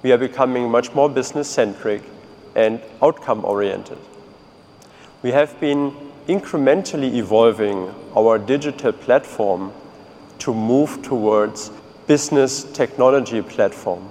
We 0.01 0.09
are 0.09 0.18
becoming 0.18 0.72
much 0.72 0.93
more 0.93 1.11
business 1.11 1.53
centric 1.53 2.01
and 2.55 2.80
outcome 2.99 3.45
oriented. 3.47 3.97
We 5.22 5.32
have 5.32 5.53
been 5.59 5.91
incrementally 6.26 7.13
evolving 7.13 7.78
our 8.16 8.45
digital 8.45 8.91
platform 8.93 9.72
to 10.38 10.53
move 10.53 10.97
towards 11.01 11.72
business 12.07 12.66
technology 12.74 13.41
platform 13.41 14.01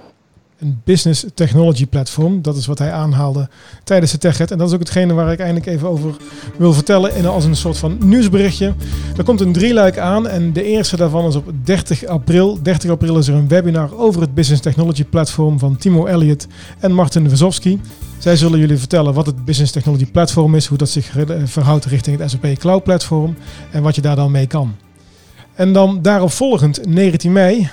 een 0.65 0.81
business 0.83 1.25
technology 1.33 1.85
platform. 1.85 2.41
Dat 2.41 2.57
is 2.57 2.65
wat 2.65 2.79
hij 2.79 2.91
aanhaalde 2.91 3.49
tijdens 3.83 4.11
de 4.11 4.17
TechEd. 4.17 4.51
En 4.51 4.57
dat 4.57 4.67
is 4.67 4.73
ook 4.73 4.79
hetgene 4.79 5.13
waar 5.13 5.31
ik 5.31 5.39
eigenlijk 5.39 5.69
even 5.69 5.89
over 5.89 6.15
wil 6.57 6.73
vertellen 6.73 7.15
in, 7.15 7.25
als 7.25 7.45
een 7.45 7.55
soort 7.55 7.77
van 7.77 7.97
nieuwsberichtje. 7.99 8.73
Er 9.17 9.23
komt 9.23 9.41
een 9.41 9.53
drieluik 9.53 9.97
aan 9.97 10.27
en 10.27 10.53
de 10.53 10.63
eerste 10.63 10.97
daarvan 10.97 11.27
is 11.27 11.35
op 11.35 11.51
30 11.63 12.05
april. 12.05 12.59
30 12.61 12.89
april 12.89 13.17
is 13.17 13.27
er 13.27 13.35
een 13.35 13.47
webinar 13.47 13.97
over 13.97 14.21
het 14.21 14.33
business 14.33 14.61
technology 14.61 15.03
platform 15.03 15.59
van 15.59 15.77
Timo 15.77 16.05
Elliott 16.05 16.47
en 16.79 16.91
Martin 16.91 17.29
Wazowski. 17.29 17.81
Zij 18.17 18.35
zullen 18.35 18.59
jullie 18.59 18.77
vertellen 18.77 19.13
wat 19.13 19.25
het 19.25 19.45
business 19.45 19.71
technology 19.71 20.05
platform 20.05 20.55
is, 20.55 20.65
hoe 20.65 20.77
dat 20.77 20.89
zich 20.89 21.15
verhoudt 21.43 21.85
richting 21.85 22.19
het 22.19 22.29
SAP 22.29 22.57
Cloud 22.57 22.83
platform 22.83 23.35
en 23.71 23.83
wat 23.83 23.95
je 23.95 24.01
daar 24.01 24.15
dan 24.15 24.31
mee 24.31 24.47
kan. 24.47 24.75
En 25.55 25.73
dan 25.73 26.01
daarop 26.01 26.31
volgend, 26.31 26.85
19 26.85 27.31
mei, 27.31 27.69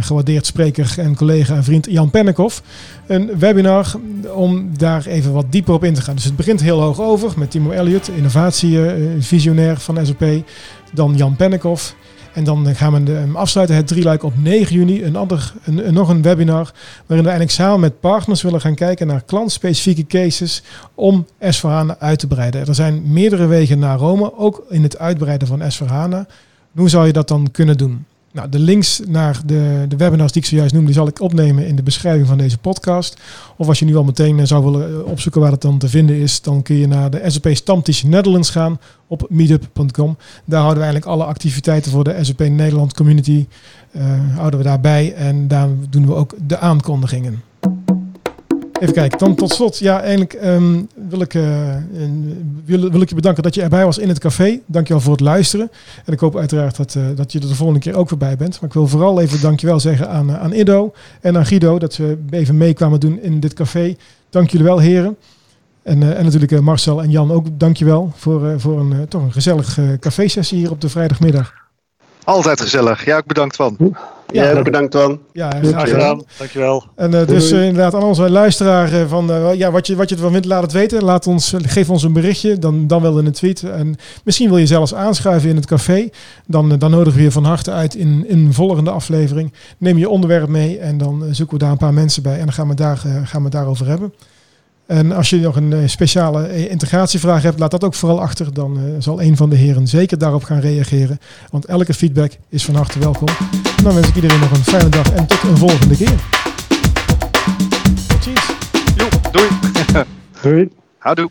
gewaardeerd 0.00 0.46
spreker 0.46 0.94
en 0.96 1.16
collega 1.16 1.54
en 1.54 1.64
vriend 1.64 1.86
Jan 1.90 2.10
Pennekoff. 2.10 2.62
Een 3.06 3.38
webinar 3.38 3.94
om 4.34 4.78
daar 4.78 5.06
even 5.06 5.32
wat 5.32 5.52
dieper 5.52 5.74
op 5.74 5.84
in 5.84 5.94
te 5.94 6.00
gaan. 6.00 6.14
Dus 6.14 6.24
het 6.24 6.36
begint 6.36 6.60
heel 6.60 6.80
hoog 6.80 7.00
over 7.00 7.32
met 7.36 7.50
Timo 7.50 7.70
Elliott, 7.70 8.08
innovatievisionair 8.08 9.76
van 9.76 10.06
SAP. 10.06 10.24
Dan 10.92 11.16
Jan 11.16 11.36
Pennekoff. 11.36 11.96
En 12.36 12.44
dan 12.44 12.74
gaan 12.74 13.04
we 13.04 13.12
hem 13.12 13.36
afsluiten, 13.36 13.76
het 13.76 13.86
drieluik 13.86 14.22
op 14.22 14.32
9 14.36 14.74
juni. 14.74 15.04
Een 15.04 15.16
ander, 15.16 15.52
een, 15.64 15.94
nog 15.94 16.08
een 16.08 16.22
webinar 16.22 16.72
waarin 17.06 17.24
we 17.24 17.30
eigenlijk 17.30 17.50
samen 17.50 17.80
met 17.80 18.00
partners 18.00 18.42
willen 18.42 18.60
gaan 18.60 18.74
kijken 18.74 19.06
naar 19.06 19.22
klantspecifieke 19.22 20.06
cases 20.06 20.62
om 20.94 21.26
S4HANA 21.26 21.98
uit 21.98 22.18
te 22.18 22.26
breiden. 22.26 22.66
Er 22.66 22.74
zijn 22.74 23.12
meerdere 23.12 23.46
wegen 23.46 23.78
naar 23.78 23.98
Rome, 23.98 24.38
ook 24.38 24.64
in 24.68 24.82
het 24.82 24.98
uitbreiden 24.98 25.48
van 25.48 25.60
S4HANA. 25.60 26.32
Hoe 26.74 26.88
zou 26.88 27.06
je 27.06 27.12
dat 27.12 27.28
dan 27.28 27.50
kunnen 27.50 27.76
doen? 27.76 28.04
Nou, 28.36 28.48
de 28.48 28.58
links 28.58 29.00
naar 29.06 29.40
de, 29.46 29.84
de 29.88 29.96
webinars 29.96 30.32
die 30.32 30.42
ik 30.42 30.48
zojuist 30.48 30.74
noemde, 30.74 30.92
zal 30.92 31.08
ik 31.08 31.20
opnemen 31.20 31.66
in 31.66 31.76
de 31.76 31.82
beschrijving 31.82 32.26
van 32.26 32.38
deze 32.38 32.58
podcast. 32.58 33.16
Of 33.56 33.68
als 33.68 33.78
je 33.78 33.84
nu 33.84 33.96
al 33.96 34.04
meteen 34.04 34.38
eh, 34.38 34.46
zou 34.46 34.64
willen 34.64 34.88
eh, 34.88 35.10
opzoeken 35.10 35.40
waar 35.40 35.50
het 35.50 35.60
dan 35.60 35.78
te 35.78 35.88
vinden 35.88 36.16
is, 36.16 36.42
dan 36.42 36.62
kun 36.62 36.76
je 36.76 36.86
naar 36.86 37.10
de 37.10 37.22
SAP 37.26 37.48
Stamtisch 37.50 38.02
Netherlands 38.02 38.50
gaan 38.50 38.80
op 39.06 39.26
meetup.com. 39.28 40.16
Daar 40.44 40.60
houden 40.60 40.82
we 40.82 40.84
eigenlijk 40.84 41.06
alle 41.06 41.24
activiteiten 41.24 41.90
voor 41.90 42.04
de 42.04 42.18
SAP 42.20 42.38
Nederland 42.38 42.94
community 42.94 43.46
uh, 43.92 44.02
houden 44.34 44.58
we 44.58 44.64
daarbij 44.64 45.14
en 45.14 45.48
daar 45.48 45.68
doen 45.90 46.06
we 46.06 46.14
ook 46.14 46.34
de 46.46 46.58
aankondigingen. 46.58 47.42
Even 48.80 48.94
kijken, 48.94 49.18
dan 49.18 49.34
tot 49.34 49.52
slot. 49.52 49.78
Ja, 49.78 50.00
eigenlijk 50.00 50.32
ehm, 50.32 50.82
wil, 50.94 51.20
ik, 51.20 51.34
uh, 51.34 51.74
wil, 52.64 52.90
wil, 52.90 53.00
ik 53.00 53.08
je 53.08 53.14
bedanken 53.14 53.42
dat 53.42 53.54
je 53.54 53.62
erbij 53.62 53.84
was 53.84 53.98
in 53.98 54.08
het 54.08 54.18
café. 54.18 54.60
Dankjewel 54.66 55.02
voor 55.02 55.12
het 55.12 55.20
luisteren. 55.20 55.70
En 56.04 56.12
ik 56.12 56.20
hoop 56.20 56.36
uiteraard 56.36 56.76
dat, 56.76 56.94
uh, 56.94 57.04
dat 57.14 57.32
je 57.32 57.40
er 57.40 57.48
de 57.48 57.54
volgende 57.54 57.80
keer 57.80 57.96
ook 57.96 58.10
weer 58.10 58.18
bij 58.18 58.36
bent. 58.36 58.60
Maar 58.60 58.68
ik 58.68 58.74
wil 58.74 58.86
vooral 58.86 59.20
even 59.20 59.40
dankjewel 59.40 59.80
zeggen 59.80 60.08
aan, 60.08 60.30
uh, 60.30 60.40
aan 60.40 60.52
Ido 60.52 60.92
en 61.20 61.36
aan 61.36 61.46
Guido 61.46 61.78
dat 61.78 61.96
we 61.96 62.18
even 62.30 62.56
mee 62.56 62.74
kwamen 62.74 63.00
doen 63.00 63.20
in 63.20 63.40
dit 63.40 63.52
café. 63.52 63.96
Dank 64.30 64.50
jullie 64.50 64.66
wel, 64.66 64.78
heren. 64.78 65.16
En, 65.82 66.16
en 66.16 66.24
natuurlijk 66.24 66.60
Marcel 66.60 67.02
en 67.02 67.10
Jan 67.10 67.30
ook 67.30 67.46
dankjewel 67.52 68.12
voor, 68.14 68.60
voor 68.60 68.80
een 68.80 69.08
toch 69.08 69.22
een 69.22 69.32
gezellig 69.32 69.78
café-sessie 70.00 70.58
hier 70.58 70.70
op 70.70 70.80
de 70.80 70.88
vrijdagmiddag. 70.88 71.52
Altijd 72.24 72.60
gezellig. 72.60 73.04
Ja, 73.04 73.16
ik 73.16 73.26
bedankt 73.26 73.56
van. 73.56 73.96
Ja, 74.32 74.50
ja 74.50 74.62
bedankt 74.62 74.90
Twan. 74.90 75.20
Ja, 75.32 75.50
graag 75.62 75.88
gedaan. 75.88 76.22
Dankjewel. 76.38 76.84
En 76.96 77.12
uh, 77.12 77.26
dus 77.26 77.52
uh, 77.52 77.60
inderdaad 77.66 77.94
aan 77.94 78.02
onze 78.02 78.30
luisteraar 78.30 78.92
uh, 78.92 79.08
van 79.08 79.30
ja, 79.56 79.70
wat 79.70 79.86
je, 79.86 79.96
wat 79.96 80.08
je 80.08 80.14
ervan 80.14 80.32
vindt, 80.32 80.46
laat 80.46 80.62
het 80.62 80.72
weten. 80.72 81.04
Laat 81.04 81.26
ons, 81.26 81.54
geef 81.62 81.90
ons 81.90 82.02
een 82.02 82.12
berichtje, 82.12 82.58
dan, 82.58 82.86
dan 82.86 83.02
wel 83.02 83.18
in 83.18 83.26
een 83.26 83.32
tweet. 83.32 83.62
En 83.62 83.96
misschien 84.24 84.48
wil 84.48 84.58
je 84.58 84.66
zelfs 84.66 84.94
aanschuiven 84.94 85.48
in 85.48 85.56
het 85.56 85.66
café. 85.66 86.08
Dan, 86.46 86.78
dan 86.78 86.90
nodigen 86.90 87.18
we 87.18 87.24
je 87.24 87.32
van 87.32 87.44
harte 87.44 87.70
uit 87.70 87.94
in, 87.94 88.24
in 88.28 88.38
een 88.38 88.54
volgende 88.54 88.90
aflevering. 88.90 89.52
Neem 89.78 89.98
je 89.98 90.08
onderwerp 90.08 90.48
mee 90.48 90.78
en 90.78 90.98
dan 90.98 91.24
zoeken 91.30 91.58
we 91.58 91.62
daar 91.62 91.72
een 91.72 91.76
paar 91.78 91.94
mensen 91.94 92.22
bij. 92.22 92.38
En 92.38 92.44
dan 92.44 92.52
gaan 92.52 92.68
we, 92.68 92.74
daar, 92.74 92.96
gaan 92.96 93.38
we 93.38 93.42
het 93.42 93.52
daarover 93.52 93.86
hebben. 93.86 94.12
En 94.86 95.12
als 95.12 95.30
je 95.30 95.36
nog 95.36 95.56
een 95.56 95.72
eh, 95.72 95.78
speciale 95.86 96.46
eh, 96.46 96.70
integratievraag 96.70 97.42
hebt, 97.42 97.58
laat 97.58 97.70
dat 97.70 97.84
ook 97.84 97.94
vooral 97.94 98.20
achter. 98.20 98.54
Dan 98.54 98.78
uh, 98.78 98.94
zal 98.98 99.22
een 99.22 99.36
van 99.36 99.50
de 99.50 99.56
heren 99.56 99.88
zeker 99.88 100.18
daarop 100.18 100.44
gaan 100.44 100.60
reageren. 100.60 101.18
Want 101.50 101.64
elke 101.64 101.94
feedback 101.94 102.32
is 102.48 102.64
van 102.64 102.74
harte 102.74 102.98
welkom. 102.98 103.28
En 103.76 103.84
dan 103.84 103.94
wens 103.94 104.08
ik 104.08 104.14
iedereen 104.14 104.40
nog 104.40 104.50
een 104.50 104.64
fijne 104.64 104.88
dag 104.88 105.12
en 105.12 105.26
tot 105.26 105.42
een 105.42 105.56
volgende 105.56 105.96
keer. 105.96 106.18
Cheers. 108.20 108.46
Jo, 108.96 109.08
doei. 109.30 109.48
doei. 110.42 110.68
Houdoe. 110.98 111.30